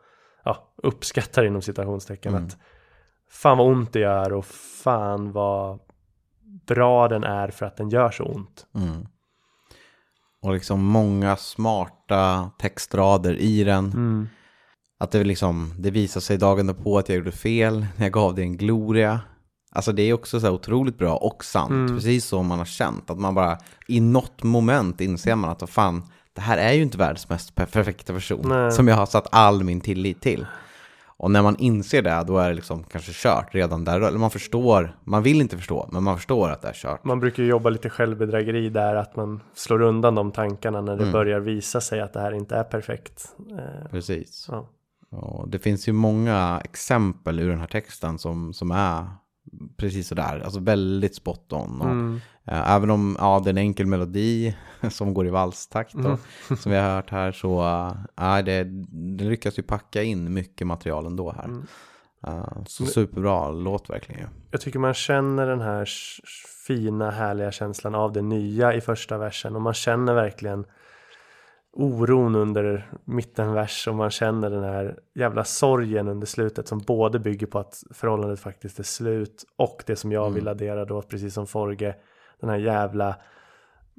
ja, 0.43 0.73
uppskattar 0.83 1.45
inom 1.45 1.61
citationstecken. 1.61 2.33
Mm. 2.33 2.45
Att 2.45 2.57
fan 3.31 3.57
vad 3.57 3.67
ont 3.67 3.93
det 3.93 3.99
gör 3.99 4.33
och 4.33 4.45
fan 4.83 5.31
vad 5.31 5.79
bra 6.67 7.07
den 7.07 7.23
är 7.23 7.47
för 7.47 7.65
att 7.65 7.77
den 7.77 7.89
gör 7.89 8.11
så 8.11 8.23
ont. 8.23 8.65
Mm. 8.75 9.07
Och 10.41 10.53
liksom 10.53 10.83
många 10.83 11.35
smarta 11.35 12.51
textrader 12.59 13.35
i 13.35 13.63
den. 13.63 13.85
Mm. 13.85 14.27
Att 14.99 15.11
det 15.11 15.23
liksom, 15.23 15.73
det 15.77 15.91
visar 15.91 16.21
sig 16.21 16.37
dagen 16.37 16.67
därpå 16.67 16.97
att 16.97 17.09
jag 17.09 17.17
gjorde 17.17 17.31
fel. 17.31 17.87
när 17.95 18.05
Jag 18.05 18.13
gav 18.13 18.35
det 18.35 18.41
en 18.41 18.57
gloria. 18.57 19.21
Alltså 19.71 19.91
det 19.91 20.03
är 20.03 20.13
också 20.13 20.39
så 20.39 20.45
här 20.45 20.53
otroligt 20.53 20.97
bra 20.97 21.15
och 21.15 21.45
sant. 21.45 21.71
Mm. 21.71 21.95
Precis 21.95 22.25
som 22.25 22.47
man 22.47 22.57
har 22.57 22.65
känt. 22.65 23.09
Att 23.09 23.19
man 23.19 23.35
bara 23.35 23.57
i 23.87 23.99
något 23.99 24.43
moment 24.43 25.01
inser 25.01 25.35
man 25.35 25.49
att 25.49 25.61
vad 25.61 25.69
fan, 25.69 26.03
det 26.39 26.43
här 26.43 26.57
är 26.57 26.73
ju 26.73 26.81
inte 26.81 26.97
världens 26.97 27.29
mest 27.29 27.55
per- 27.55 27.65
perfekta 27.65 28.13
person. 28.13 28.45
Nej. 28.49 28.71
Som 28.71 28.87
jag 28.87 28.95
har 28.95 29.05
satt 29.05 29.27
all 29.31 29.63
min 29.63 29.81
tillit 29.81 30.21
till. 30.21 30.45
Och 31.21 31.31
när 31.31 31.41
man 31.41 31.55
inser 31.57 32.01
det, 32.01 32.23
då 32.27 32.37
är 32.37 32.49
det 32.49 32.55
liksom 32.55 32.83
kanske 32.83 33.11
kört 33.13 33.55
redan 33.55 33.83
där. 33.83 34.01
Eller 34.01 34.17
man 34.19 34.31
förstår, 34.31 34.97
man 35.03 35.23
vill 35.23 35.41
inte 35.41 35.57
förstå, 35.57 35.89
men 35.91 36.03
man 36.03 36.15
förstår 36.17 36.49
att 36.49 36.61
det 36.61 36.67
är 36.67 36.73
kört. 36.73 37.03
Man 37.03 37.19
brukar 37.19 37.43
ju 37.43 37.49
jobba 37.49 37.69
lite 37.69 37.89
självbedrägeri 37.89 38.69
där, 38.69 38.95
att 38.95 39.15
man 39.15 39.41
slår 39.53 39.81
undan 39.81 40.15
de 40.15 40.31
tankarna 40.31 40.81
när 40.81 40.95
det 40.95 41.01
Mm. 41.03 41.13
börjar 41.13 41.39
visa 41.39 41.81
sig 41.81 42.01
att 42.01 42.13
det 42.13 42.19
här 42.19 42.31
inte 42.31 42.55
är 42.55 42.63
perfekt. 42.63 43.35
Eh, 43.51 43.89
Precis. 43.91 44.45
ja. 44.51 44.69
Och 45.11 45.49
det 45.49 45.59
finns 45.59 45.87
ju 45.87 45.91
många 45.93 46.61
exempel 46.63 47.39
ur 47.39 47.49
den 47.49 47.59
här 47.59 47.67
texten 47.67 48.19
som, 48.19 48.53
som 48.53 48.71
är 48.71 49.07
precis 49.77 50.07
sådär. 50.07 50.41
Alltså 50.45 50.59
väldigt 50.59 51.15
spot 51.15 51.53
on. 51.53 51.81
Och, 51.81 51.85
Mm. 51.89 52.21
Eh, 52.51 52.75
även 52.75 52.89
om 52.89 53.15
ja, 53.19 53.41
det 53.43 53.49
är 53.49 53.51
en 53.51 53.57
enkel 53.57 53.85
melodi 53.85 54.55
som 54.89 55.13
går 55.13 55.27
i 55.27 55.29
valstakt 55.29 55.93
då, 55.93 55.99
Mm. 55.99 56.17
som 56.57 56.71
vi 56.71 56.77
har 56.77 56.95
hört 56.95 57.09
här 57.09 57.31
så 57.31 57.61
uh, 57.61 58.45
det, 58.45 58.63
det 59.17 59.23
lyckas 59.23 59.59
ju 59.59 59.63
packa 59.63 60.03
in 60.03 60.33
mycket 60.33 60.67
material 60.67 61.05
ändå 61.05 61.31
här. 61.31 61.45
Mm. 61.45 61.67
Eh, 62.27 62.63
så 62.65 62.85
superbra 62.85 63.51
låt 63.51 63.89
verkligen. 63.89 64.29
Jag 64.51 64.61
tycker 64.61 64.79
man 64.79 64.93
känner 64.93 65.47
den 65.47 65.61
här 65.61 65.89
fina 66.67 67.11
härliga 67.11 67.51
känslan 67.51 67.95
av 67.95 68.13
det 68.13 68.21
nya 68.21 68.73
i 68.73 68.81
första 68.81 69.17
versen 69.17 69.55
och 69.55 69.61
man 69.61 69.73
känner 69.73 70.13
verkligen 70.13 70.65
oron 71.73 72.35
under 72.35 72.91
mittenvers 73.05 73.87
och 73.87 73.95
man 73.95 74.11
känner 74.11 74.49
den 74.49 74.63
här 74.63 74.99
jävla 75.15 75.43
sorgen 75.43 76.07
under 76.07 76.27
slutet 76.27 76.67
som 76.67 76.79
både 76.79 77.19
bygger 77.19 77.47
på 77.47 77.59
att 77.59 77.83
förhållandet 77.93 78.39
faktiskt 78.39 78.79
är 78.79 78.83
slut 78.83 79.45
och 79.57 79.83
det 79.85 79.95
som 79.95 80.11
jag 80.11 80.31
vill 80.31 80.47
addera 80.47 80.85
då 80.85 81.01
precis 81.01 81.33
som 81.33 81.47
Forge 81.47 81.95
den 82.39 82.49
här 82.49 82.57
jävla 82.57 83.15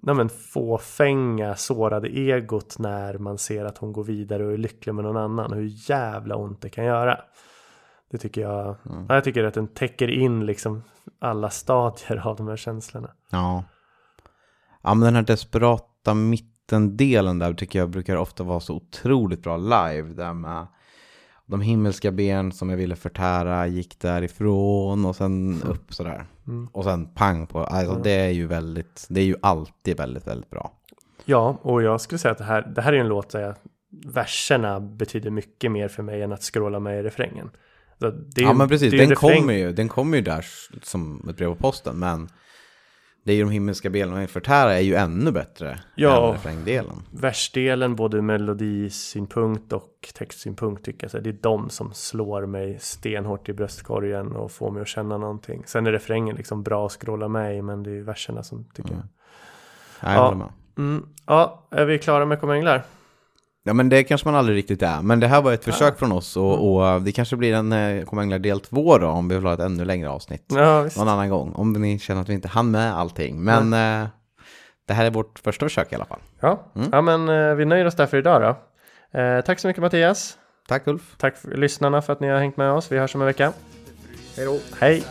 nej 0.03 0.15
men, 0.15 0.29
fåfänga 0.29 1.55
sårade 1.57 2.09
egot 2.09 2.79
när 2.79 3.19
man 3.19 3.39
ser 3.39 3.65
att 3.65 3.79
hon 3.79 3.93
går 3.93 4.05
vidare 4.05 4.47
och 4.47 4.53
är 4.53 4.57
lycklig 4.57 4.95
med 4.95 5.05
någon 5.05 5.17
annan 5.17 5.53
hur 5.53 5.91
jävla 5.91 6.37
ont 6.37 6.61
det 6.61 6.69
kan 6.69 6.85
göra. 6.85 7.21
Det 8.11 8.19
tycker 8.19 8.41
jag. 8.41 8.77
Ja, 9.09 9.15
jag 9.15 9.25
tycker 9.25 9.45
att 9.45 9.55
den 9.55 9.69
täcker 9.69 10.09
in 10.09 10.47
liksom 10.47 10.83
alla 11.19 11.51
stadier 11.51 12.27
av 12.27 12.37
de 12.37 12.49
här 12.49 12.57
känslorna. 12.57 13.11
Ja. 13.31 13.65
Ja 14.83 14.95
men 14.95 15.01
den 15.01 15.15
här 15.15 15.23
desperata 15.23 16.15
mittendelen 16.15 17.39
där 17.39 17.55
tycker 17.55 17.79
jag 17.79 17.91
brukar 17.91 18.17
ofta 18.17 18.45
vara 18.45 18.61
så 18.61 18.75
otroligt 18.75 19.43
bra 19.43 19.57
live. 19.57 20.03
Där 20.03 20.33
med 20.33 20.67
de 21.51 21.61
himmelska 21.61 22.11
ben 22.11 22.53
som 22.53 22.71
jag 22.71 22.77
ville 22.77 22.97
förtära 22.97 23.67
gick 23.67 23.99
därifrån 24.01 25.05
och 25.05 25.17
sen 25.17 25.63
upp 25.63 25.95
sådär. 25.95 26.25
Och 26.73 26.85
sen 26.85 27.07
pang 27.15 27.47
på. 27.47 27.59
Alltså 27.65 27.95
det 27.95 28.11
är 28.11 28.29
ju 28.31 28.47
väldigt, 28.47 29.07
det 29.09 29.21
är 29.21 29.25
ju 29.25 29.37
alltid 29.43 29.97
väldigt, 29.97 30.27
väldigt 30.27 30.51
bra. 30.51 30.73
Ja, 31.25 31.59
och 31.63 31.83
jag 31.83 32.01
skulle 32.01 32.19
säga 32.19 32.33
att 32.33 32.39
det 32.39 32.45
här, 32.45 32.73
det 32.75 32.83
här 32.83 32.93
är 32.93 32.97
en 32.99 33.09
låt 33.09 33.31
där 33.31 33.41
jag, 33.41 33.55
verserna 34.07 34.81
betyder 34.81 35.31
mycket 35.31 35.73
mer 35.73 35.89
för 35.89 36.03
mig 36.03 36.23
än 36.23 36.33
att 36.33 36.43
scrolla 36.43 36.81
med 36.81 36.99
i 37.01 37.03
refrängen. 37.03 37.51
Är 38.01 38.13
ja 38.37 38.49
ju- 38.51 38.55
men 38.55 38.69
precis, 38.69 38.93
ju 38.93 38.99
den 38.99 39.11
refräng- 39.11 39.15
kommer 39.15 39.53
ju, 39.55 39.73
den 39.73 39.89
kommer 39.89 40.17
ju 40.17 40.23
där 40.23 40.45
som 40.83 41.29
ett 41.31 41.37
brev 41.37 41.49
på 41.49 41.55
posten. 41.57 41.99
Men 41.99 42.29
det 43.25 43.33
är 43.33 43.37
ju 43.37 43.43
de 43.45 43.51
himmelska 43.51 43.91
benen 43.91 44.23
och 44.25 44.31
förtära 44.31 44.75
är 44.75 44.81
ju 44.81 44.95
ännu 44.95 45.33
bättre 45.33 45.81
Ja. 45.95 46.27
än 46.27 46.33
refrängdelen. 46.33 46.97
Versdelen, 47.11 47.97
både 47.97 48.23
melodisynpunkt 48.23 49.73
och 49.73 50.11
textsynpunkt 50.15 50.85
tycker 50.85 51.05
jag. 51.05 51.11
Så 51.11 51.19
det 51.19 51.31
är 51.31 51.39
de 51.43 51.71
som 51.71 51.93
slår 51.95 52.47
mig 52.47 52.79
stenhårt 52.81 53.49
i 53.49 53.53
bröstkorgen 53.53 54.33
och 54.37 54.53
får 54.53 54.71
mig 54.71 54.83
att 54.83 54.89
känna 54.89 55.19
någonting. 55.19 55.63
Sen 55.67 55.87
är 55.87 55.93
refrängen 55.93 56.37
liksom 56.37 56.63
bra 56.63 56.87
att 56.87 56.93
scrolla 56.93 57.29
med 57.29 57.57
i, 57.57 57.63
men 57.63 57.83
det 57.83 57.91
är 57.91 58.03
verserna 58.03 58.43
som 58.43 58.65
tycker 58.75 58.91
jag. 58.91 59.03
Ja, 60.01 60.09
jag 60.09 60.15
Ja. 60.15 60.25
håller 60.25 60.37
med. 60.39 60.49
Mm. 60.79 61.07
Ja, 61.27 61.69
är 61.71 61.85
vi 61.85 61.99
klara 61.99 62.25
med 62.25 62.41
Kom 62.41 62.51
Änglar? 62.51 62.83
Ja 63.63 63.73
men 63.73 63.89
det 63.89 64.05
kanske 64.05 64.29
man 64.29 64.35
aldrig 64.35 64.59
riktigt 64.59 64.83
är. 64.83 65.03
Men 65.03 65.21
det 65.21 65.27
här 65.27 65.43
var 65.43 65.53
ett 65.53 65.65
försök 65.65 65.99
från 65.99 66.13
oss 66.13 66.37
och, 66.37 66.53
Mm. 66.55 66.61
och 66.95 67.03
det 67.03 67.13
kanske 67.13 67.37
blir 67.37 67.55
en 67.55 67.73
eh, 67.73 68.05
Kom 68.05 68.19
Änglar 68.19 68.39
del 68.39 68.61
två 68.61 68.99
då 68.99 69.07
om 69.07 69.29
vi 69.29 69.35
vill 69.35 69.45
ha 69.45 69.55
ett 69.55 69.61
ännu 69.61 69.85
längre 69.85 70.11
avsnitt. 70.11 70.45
Ja, 70.49 70.83
visst. 70.83 70.97
Någon 70.97 71.09
annan 71.09 71.29
gång. 71.31 71.53
Om 71.55 71.73
ni 71.73 71.99
känner 71.99 72.21
att 72.21 72.29
vi 72.29 72.35
inte 72.35 72.49
hann 72.49 72.71
med 72.71 72.95
allting. 72.99 73.45
Men 73.45 73.73
eh, 73.73 74.09
det 74.89 74.95
här 74.95 75.05
är 75.07 75.11
vårt 75.11 75.39
första 75.39 75.67
försök 75.67 75.93
i 75.93 75.95
alla 75.95 76.05
fall. 76.05 76.21
Ja, 76.41 76.73
ja 76.93 77.01
men 77.03 77.29
eh, 77.29 77.55
vi 77.55 77.65
nöjer 77.65 77.85
oss 77.87 77.95
där 77.97 78.07
för 78.07 78.17
idag 78.17 78.43
då. 79.13 79.19
Eh, 79.21 79.41
tack 79.41 79.59
så 79.59 79.67
mycket 79.69 79.83
Mattias. 79.83 80.37
Tack 80.69 80.87
Ulf. 80.87 81.15
Tack 81.19 81.37
för 81.37 81.57
lyssnarna 81.57 82.03
för 82.03 82.13
att 82.13 82.21
ni 82.21 82.29
har 82.29 82.39
hängt 82.39 82.57
med 82.57 82.73
oss. 82.73 82.93
Vi 82.93 82.99
hörs 82.99 83.15
om 83.15 83.21
en 83.21 83.27
vecka. 83.27 83.53
Hej 84.37 84.47
då. 84.47 84.59
Hej. 84.81 85.05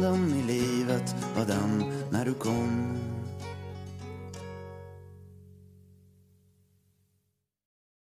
Men 0.00 0.34
i 0.34 0.42
livet 0.42 1.14
var 1.36 1.44
den 1.44 1.84
när 2.10 2.24
du 2.24 2.34
kom. 2.34 2.79